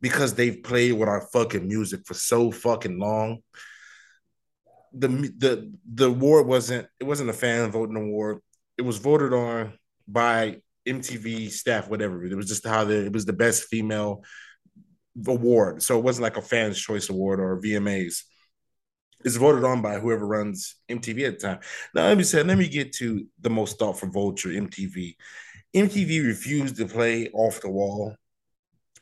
because 0.00 0.32
they've 0.32 0.62
played 0.62 0.92
with 0.92 1.06
our 1.06 1.20
fucking 1.20 1.68
music 1.68 2.06
for 2.06 2.14
so 2.14 2.50
fucking 2.50 2.98
long. 2.98 3.40
The 4.94 5.08
the 5.36 5.74
the 5.84 6.06
award 6.06 6.46
wasn't 6.46 6.88
it 6.98 7.04
wasn't 7.04 7.28
a 7.28 7.34
fan 7.34 7.70
voting 7.70 7.96
award. 7.96 8.38
It 8.78 8.82
was 8.82 8.96
voted 8.96 9.34
on 9.34 9.74
by 10.08 10.62
MTV 10.88 11.50
staff, 11.50 11.90
whatever. 11.90 12.24
It 12.24 12.34
was 12.34 12.48
just 12.48 12.66
how 12.66 12.84
the, 12.84 13.04
it 13.04 13.12
was 13.12 13.26
the 13.26 13.34
best 13.34 13.64
female 13.64 14.24
award. 15.28 15.82
So 15.82 15.98
it 15.98 16.04
wasn't 16.04 16.22
like 16.22 16.38
a 16.38 16.42
fans 16.42 16.80
choice 16.80 17.10
award 17.10 17.38
or 17.38 17.60
VMAs. 17.60 18.22
It's 19.26 19.36
voted 19.36 19.64
on 19.64 19.82
by 19.82 19.98
whoever 19.98 20.26
runs 20.26 20.76
MTV 20.88 21.26
at 21.26 21.40
the 21.40 21.48
time. 21.48 21.58
Now 21.94 22.06
let 22.06 22.16
me 22.16 22.22
say, 22.22 22.42
let 22.42 22.56
me 22.56 22.68
get 22.68 22.92
to 22.94 23.26
the 23.40 23.50
most 23.50 23.78
thoughtful 23.78 24.08
vulture, 24.08 24.50
MTV. 24.50 25.16
MTV 25.74 26.24
refused 26.24 26.76
to 26.76 26.86
play 26.86 27.28
off 27.34 27.60
the 27.60 27.68
wall 27.68 28.14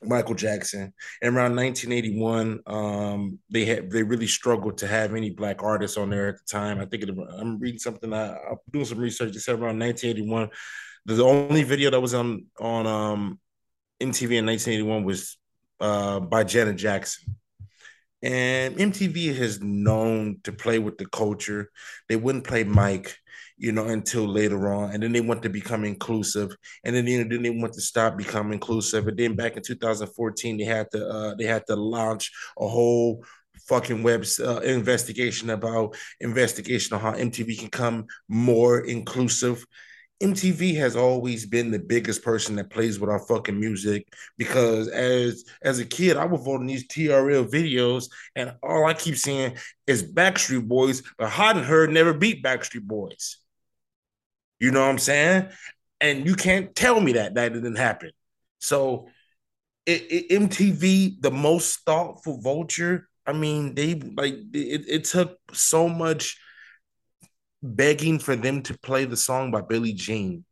Michael 0.07 0.35
Jackson. 0.35 0.93
And 1.23 1.37
around 1.37 1.57
1981, 1.57 2.61
um, 2.67 3.39
they 3.51 3.65
had 3.65 3.91
they 3.91 4.03
really 4.03 4.27
struggled 4.27 4.79
to 4.79 4.87
have 4.87 5.15
any 5.15 5.31
black 5.31 5.63
artists 5.63 5.97
on 5.97 6.11
there 6.11 6.29
at 6.29 6.39
the 6.39 6.45
time. 6.45 6.81
I 6.81 6.87
think 6.87 7.03
it, 7.03 7.11
I'm 7.39 7.59
reading 7.59 7.79
something. 7.79 8.13
I, 8.13 8.35
I'm 8.35 8.57
doing 8.71 8.85
some 8.85 8.99
research. 8.99 9.33
They 9.33 9.39
said 9.39 9.55
around 9.55 9.79
1981, 9.79 10.49
the 11.07 11.23
only 11.23 11.63
video 11.63 11.91
that 11.91 12.01
was 12.01 12.15
on 12.15 12.47
on 12.59 12.87
um, 12.87 13.41
MTV 14.01 14.39
in 14.39 14.47
1981 14.47 15.05
was 15.05 15.37
uh, 15.81 16.21
by 16.21 16.45
Janet 16.45 16.77
Jackson. 16.77 17.37
And 18.25 18.77
MTV 18.77 19.37
has 19.37 19.61
known 19.61 20.39
to 20.45 20.53
play 20.53 20.79
with 20.79 20.97
the 20.97 21.05
culture. 21.05 21.71
They 22.09 22.17
wouldn't 22.17 22.45
play 22.45 22.65
Mike, 22.65 23.19
you 23.59 23.71
know, 23.71 23.85
until 23.85 24.27
later 24.27 24.73
on. 24.73 24.93
And 24.93 25.03
then 25.03 25.13
they 25.13 25.21
want 25.21 25.43
to 25.43 25.51
become 25.51 25.85
inclusive. 25.85 26.57
And 26.85 26.97
then, 26.97 27.05
then 27.05 27.43
they 27.43 27.51
want 27.51 27.75
to 27.75 27.83
stop 27.83 28.17
becoming 28.17 28.55
inclusive. 28.55 29.07
And 29.09 29.19
then 29.19 29.37
back 29.37 29.59
in 29.59 29.63
2014, 29.63 30.57
they 30.57 30.65
had 30.65 30.91
to 30.93 31.07
uh, 31.07 31.35
they 31.35 31.45
had 31.45 31.67
to 31.67 31.77
launch 31.77 32.33
a 32.59 32.67
whole 32.67 33.23
fucking 33.69 34.03
web 34.03 34.25
uh, 34.41 34.61
investigation 34.61 35.51
about 35.51 35.95
investigation 36.21 36.95
on 36.95 37.03
how 37.03 37.13
MTV 37.13 37.59
can 37.59 37.69
come 37.69 38.07
more 38.27 38.81
inclusive. 38.81 39.67
MTV 40.23 40.77
has 40.77 40.97
always 40.97 41.45
been 41.45 41.71
the 41.71 41.79
biggest 41.79 42.23
person 42.23 42.57
that 42.57 42.71
plays 42.71 43.01
with 43.01 43.11
our 43.11 43.19
fucking 43.19 43.59
music 43.59 44.07
because 44.39 44.89
as 44.89 45.45
as 45.63 45.81
a 45.81 45.85
kid, 45.85 46.17
I 46.17 46.25
would 46.25 46.41
vote 46.41 46.61
on 46.61 46.67
these 46.67 46.87
TRL 46.87 47.51
videos, 47.51 48.09
and 48.37 48.55
all 48.63 48.87
I 48.87 48.95
keep 48.95 49.17
seeing 49.17 49.57
is 49.87 50.03
Backstreet 50.03 50.67
Boys, 50.69 51.03
but 51.19 51.31
Hot 51.31 51.57
and 51.57 51.67
Her 51.67 51.87
never 51.89 52.15
beat 52.15 52.45
Backstreet 52.45 52.83
Boys. 52.85 53.39
You 54.61 54.71
know 54.71 54.81
what 54.81 54.91
I'm 54.91 54.99
saying? 54.99 55.49
And 56.01 56.27
you 56.27 56.37
can't 56.37 56.75
tell 56.75 57.01
me 57.01 57.13
that 57.15 57.35
that 57.35 57.53
didn't 57.53 57.77
happen. 57.77 58.11
So, 58.61 59.09
it, 59.87 60.03
it, 60.11 60.31
MTV, 60.31 61.21
the 61.21 61.31
most 61.31 61.81
thoughtful 61.85 62.41
vulture. 62.41 63.09
I 63.27 63.33
mean, 63.33 63.75
they 63.75 63.95
like 63.95 64.35
it, 64.53 64.85
it 64.89 65.05
took 65.05 65.39
so 65.53 65.89
much 65.89 66.39
begging 67.65 68.19
for 68.19 68.37
them 68.37 68.63
to 68.63 68.79
play 68.79 69.07
the 69.07 69.17
song 69.17 69.51
by 69.51 69.63
Billie 69.63 69.95
Jean. 69.95 70.45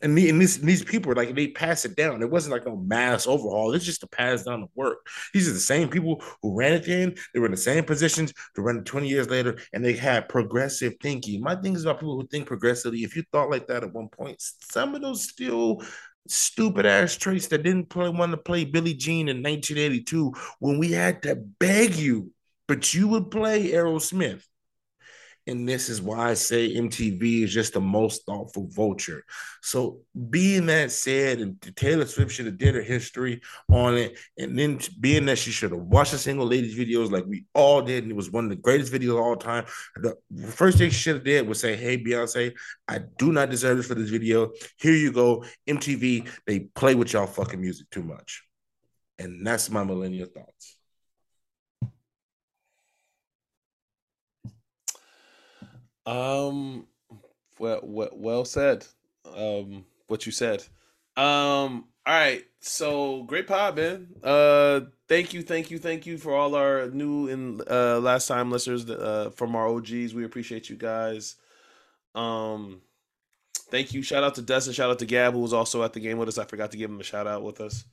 And, 0.00 0.16
the, 0.16 0.28
and, 0.28 0.40
this, 0.40 0.58
and 0.58 0.68
these 0.68 0.84
people 0.84 1.12
like 1.14 1.34
they 1.34 1.48
pass 1.48 1.84
it 1.84 1.96
down. 1.96 2.22
It 2.22 2.30
wasn't 2.30 2.52
like 2.52 2.66
a 2.66 2.76
mass 2.76 3.26
overhaul. 3.26 3.74
It's 3.74 3.84
just 3.84 4.00
to 4.02 4.06
pass 4.06 4.44
down 4.44 4.60
the 4.60 4.68
work. 4.76 4.98
These 5.34 5.48
are 5.48 5.52
the 5.52 5.58
same 5.58 5.88
people 5.88 6.22
who 6.40 6.56
ran 6.56 6.74
it 6.74 6.86
then. 6.86 7.16
They 7.34 7.40
were 7.40 7.46
in 7.46 7.52
the 7.52 7.58
same 7.58 7.84
positions 7.84 8.32
to 8.54 8.62
run 8.62 8.78
it 8.78 8.84
20 8.84 9.08
years 9.08 9.28
later, 9.28 9.58
and 9.72 9.84
they 9.84 9.94
had 9.94 10.28
progressive 10.28 10.94
thinking. 11.02 11.42
My 11.42 11.56
thing 11.56 11.74
is 11.74 11.82
about 11.82 11.98
people 11.98 12.14
who 12.14 12.28
think 12.28 12.46
progressively. 12.46 13.02
If 13.02 13.16
you 13.16 13.24
thought 13.32 13.50
like 13.50 13.66
that 13.66 13.82
at 13.82 13.92
one 13.92 14.08
point, 14.08 14.36
some 14.38 14.94
of 14.94 15.02
those 15.02 15.28
still 15.28 15.82
stupid 16.28 16.86
ass 16.86 17.16
traits 17.16 17.48
that 17.48 17.64
didn't 17.64 17.88
play 17.88 18.08
want 18.08 18.30
to 18.30 18.36
play 18.36 18.64
Billie 18.64 18.94
Jean 18.94 19.28
in 19.28 19.42
1982 19.42 20.32
when 20.60 20.78
we 20.78 20.92
had 20.92 21.22
to 21.24 21.34
beg 21.34 21.96
you, 21.96 22.30
but 22.68 22.94
you 22.94 23.08
would 23.08 23.32
play 23.32 23.72
Aerosmith. 23.72 24.44
And 25.48 25.66
this 25.66 25.88
is 25.88 26.02
why 26.02 26.30
I 26.30 26.34
say 26.34 26.74
MTV 26.74 27.44
is 27.44 27.52
just 27.52 27.72
the 27.72 27.80
most 27.80 28.26
thoughtful 28.26 28.68
vulture. 28.68 29.24
So, 29.62 30.00
being 30.28 30.66
that 30.66 30.92
said, 30.92 31.40
and 31.40 31.60
Taylor 31.74 32.04
Swift 32.04 32.30
should 32.30 32.46
have 32.46 32.58
did 32.58 32.74
her 32.74 32.82
history 32.82 33.40
on 33.70 33.96
it, 33.96 34.18
and 34.36 34.58
then 34.58 34.78
being 35.00 35.24
that 35.24 35.38
she 35.38 35.50
should 35.50 35.72
have 35.72 35.80
watched 35.80 36.12
the 36.12 36.18
single 36.18 36.46
ladies 36.46 36.78
videos 36.78 37.10
like 37.10 37.24
we 37.26 37.46
all 37.54 37.80
did, 37.80 38.02
and 38.04 38.12
it 38.12 38.16
was 38.16 38.30
one 38.30 38.44
of 38.44 38.50
the 38.50 38.56
greatest 38.56 38.92
videos 38.92 39.12
of 39.12 39.20
all 39.20 39.36
time. 39.36 39.64
The 39.96 40.14
first 40.48 40.76
thing 40.76 40.90
she 40.90 40.96
should 40.96 41.16
have 41.16 41.24
did 41.24 41.48
was 41.48 41.58
say, 41.58 41.74
"Hey 41.76 41.96
Beyonce, 41.96 42.54
I 42.86 43.00
do 43.16 43.32
not 43.32 43.50
deserve 43.50 43.78
this 43.78 43.86
for 43.86 43.94
this 43.94 44.10
video. 44.10 44.52
Here 44.78 44.94
you 44.94 45.12
go, 45.12 45.44
MTV. 45.66 46.28
They 46.46 46.60
play 46.60 46.94
with 46.94 47.12
y'all 47.14 47.26
fucking 47.26 47.60
music 47.60 47.88
too 47.90 48.02
much." 48.02 48.44
And 49.18 49.46
that's 49.46 49.70
my 49.70 49.82
millennial 49.82 50.28
thoughts. 50.28 50.77
Um, 56.08 56.86
well, 57.58 57.80
well, 57.82 58.08
well 58.12 58.44
said. 58.44 58.86
Um, 59.36 59.84
what 60.06 60.24
you 60.24 60.32
said. 60.32 60.62
Um, 61.16 61.84
all 62.06 62.14
right. 62.14 62.44
So 62.60 63.24
great 63.24 63.46
pod, 63.46 63.76
man. 63.76 64.08
Uh, 64.22 64.80
thank 65.06 65.34
you, 65.34 65.42
thank 65.42 65.70
you, 65.70 65.78
thank 65.78 66.06
you 66.06 66.16
for 66.16 66.34
all 66.34 66.54
our 66.54 66.88
new 66.90 67.28
and 67.28 67.62
uh 67.70 67.98
last 68.00 68.26
time 68.26 68.50
listeners 68.50 68.88
uh 68.88 69.30
from 69.34 69.54
our 69.54 69.68
OGs. 69.68 70.14
We 70.14 70.24
appreciate 70.24 70.70
you 70.70 70.76
guys. 70.76 71.36
Um, 72.14 72.80
thank 73.70 73.92
you. 73.92 74.02
Shout 74.02 74.24
out 74.24 74.34
to 74.36 74.42
Destin. 74.42 74.72
Shout 74.72 74.90
out 74.90 74.98
to 75.00 75.06
Gab 75.06 75.34
who 75.34 75.40
was 75.40 75.52
also 75.52 75.82
at 75.82 75.92
the 75.92 76.00
game 76.00 76.18
with 76.18 76.28
us. 76.28 76.38
I 76.38 76.44
forgot 76.44 76.70
to 76.72 76.78
give 76.78 76.90
him 76.90 77.00
a 77.00 77.04
shout 77.04 77.26
out 77.26 77.42
with 77.42 77.60
us. 77.60 77.84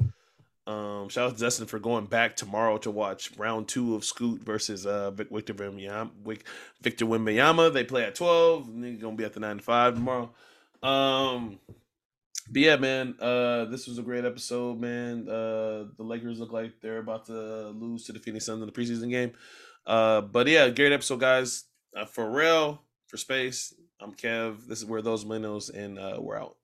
Um, 0.68 1.10
shout 1.10 1.28
out 1.28 1.38
to 1.38 1.44
Destin 1.44 1.68
for 1.68 1.78
going 1.78 2.06
back 2.06 2.36
tomorrow 2.36 2.78
to 2.80 2.90
watch 2.90 3.32
round 3.38 3.68
two 3.68 3.96
of 3.96 4.04
Scoot 4.04 4.42
versus 4.42 4.86
uh 4.86 5.12
Victor 5.12 5.54
Wembanyama. 5.54 6.10
Victor 6.82 7.06
Wembanyama. 7.06 7.72
They 7.72 7.84
play 7.84 8.04
at 8.04 8.16
twelve. 8.16 8.68
They're 8.74 8.94
gonna 8.94 9.16
be 9.16 9.24
at 9.24 9.34
the 9.34 9.40
nine 9.40 9.58
to 9.58 9.64
five 9.64 9.94
tomorrow. 9.94 10.32
Um, 10.82 11.60
but 12.52 12.62
yeah, 12.62 12.76
man, 12.78 13.16
uh, 13.20 13.66
this 13.66 13.88
was 13.88 13.98
a 13.98 14.04
great 14.04 14.26
episode, 14.26 14.80
man. 14.80 15.28
Uh, 15.28 15.86
the 15.98 16.04
Lakers 16.04 16.40
look 16.40 16.52
like 16.52 16.82
they're 16.82 17.00
about 17.00 17.26
to 17.28 17.70
lose 17.70 18.06
to 18.06 18.12
the 18.12 18.20
Phoenix 18.20 18.46
Suns 18.46 18.62
in 18.62 18.68
the 18.68 18.72
preseason 18.72 19.10
game. 19.10 19.34
Uh, 19.86 20.22
but 20.22 20.48
yeah, 20.48 20.70
great 20.70 20.92
episode, 20.92 21.20
guys. 21.20 21.66
Uh, 21.96 22.06
for 22.06 22.30
real, 22.30 22.82
for 23.08 23.18
space. 23.18 23.74
I'm 24.02 24.14
Kev. 24.14 24.68
This 24.68 24.80
is 24.80 24.86
where 24.86 25.02
those 25.02 25.26
minnows, 25.26 25.70
and 25.70 25.98
uh, 25.98 26.18
we're 26.20 26.38
out. 26.38 26.58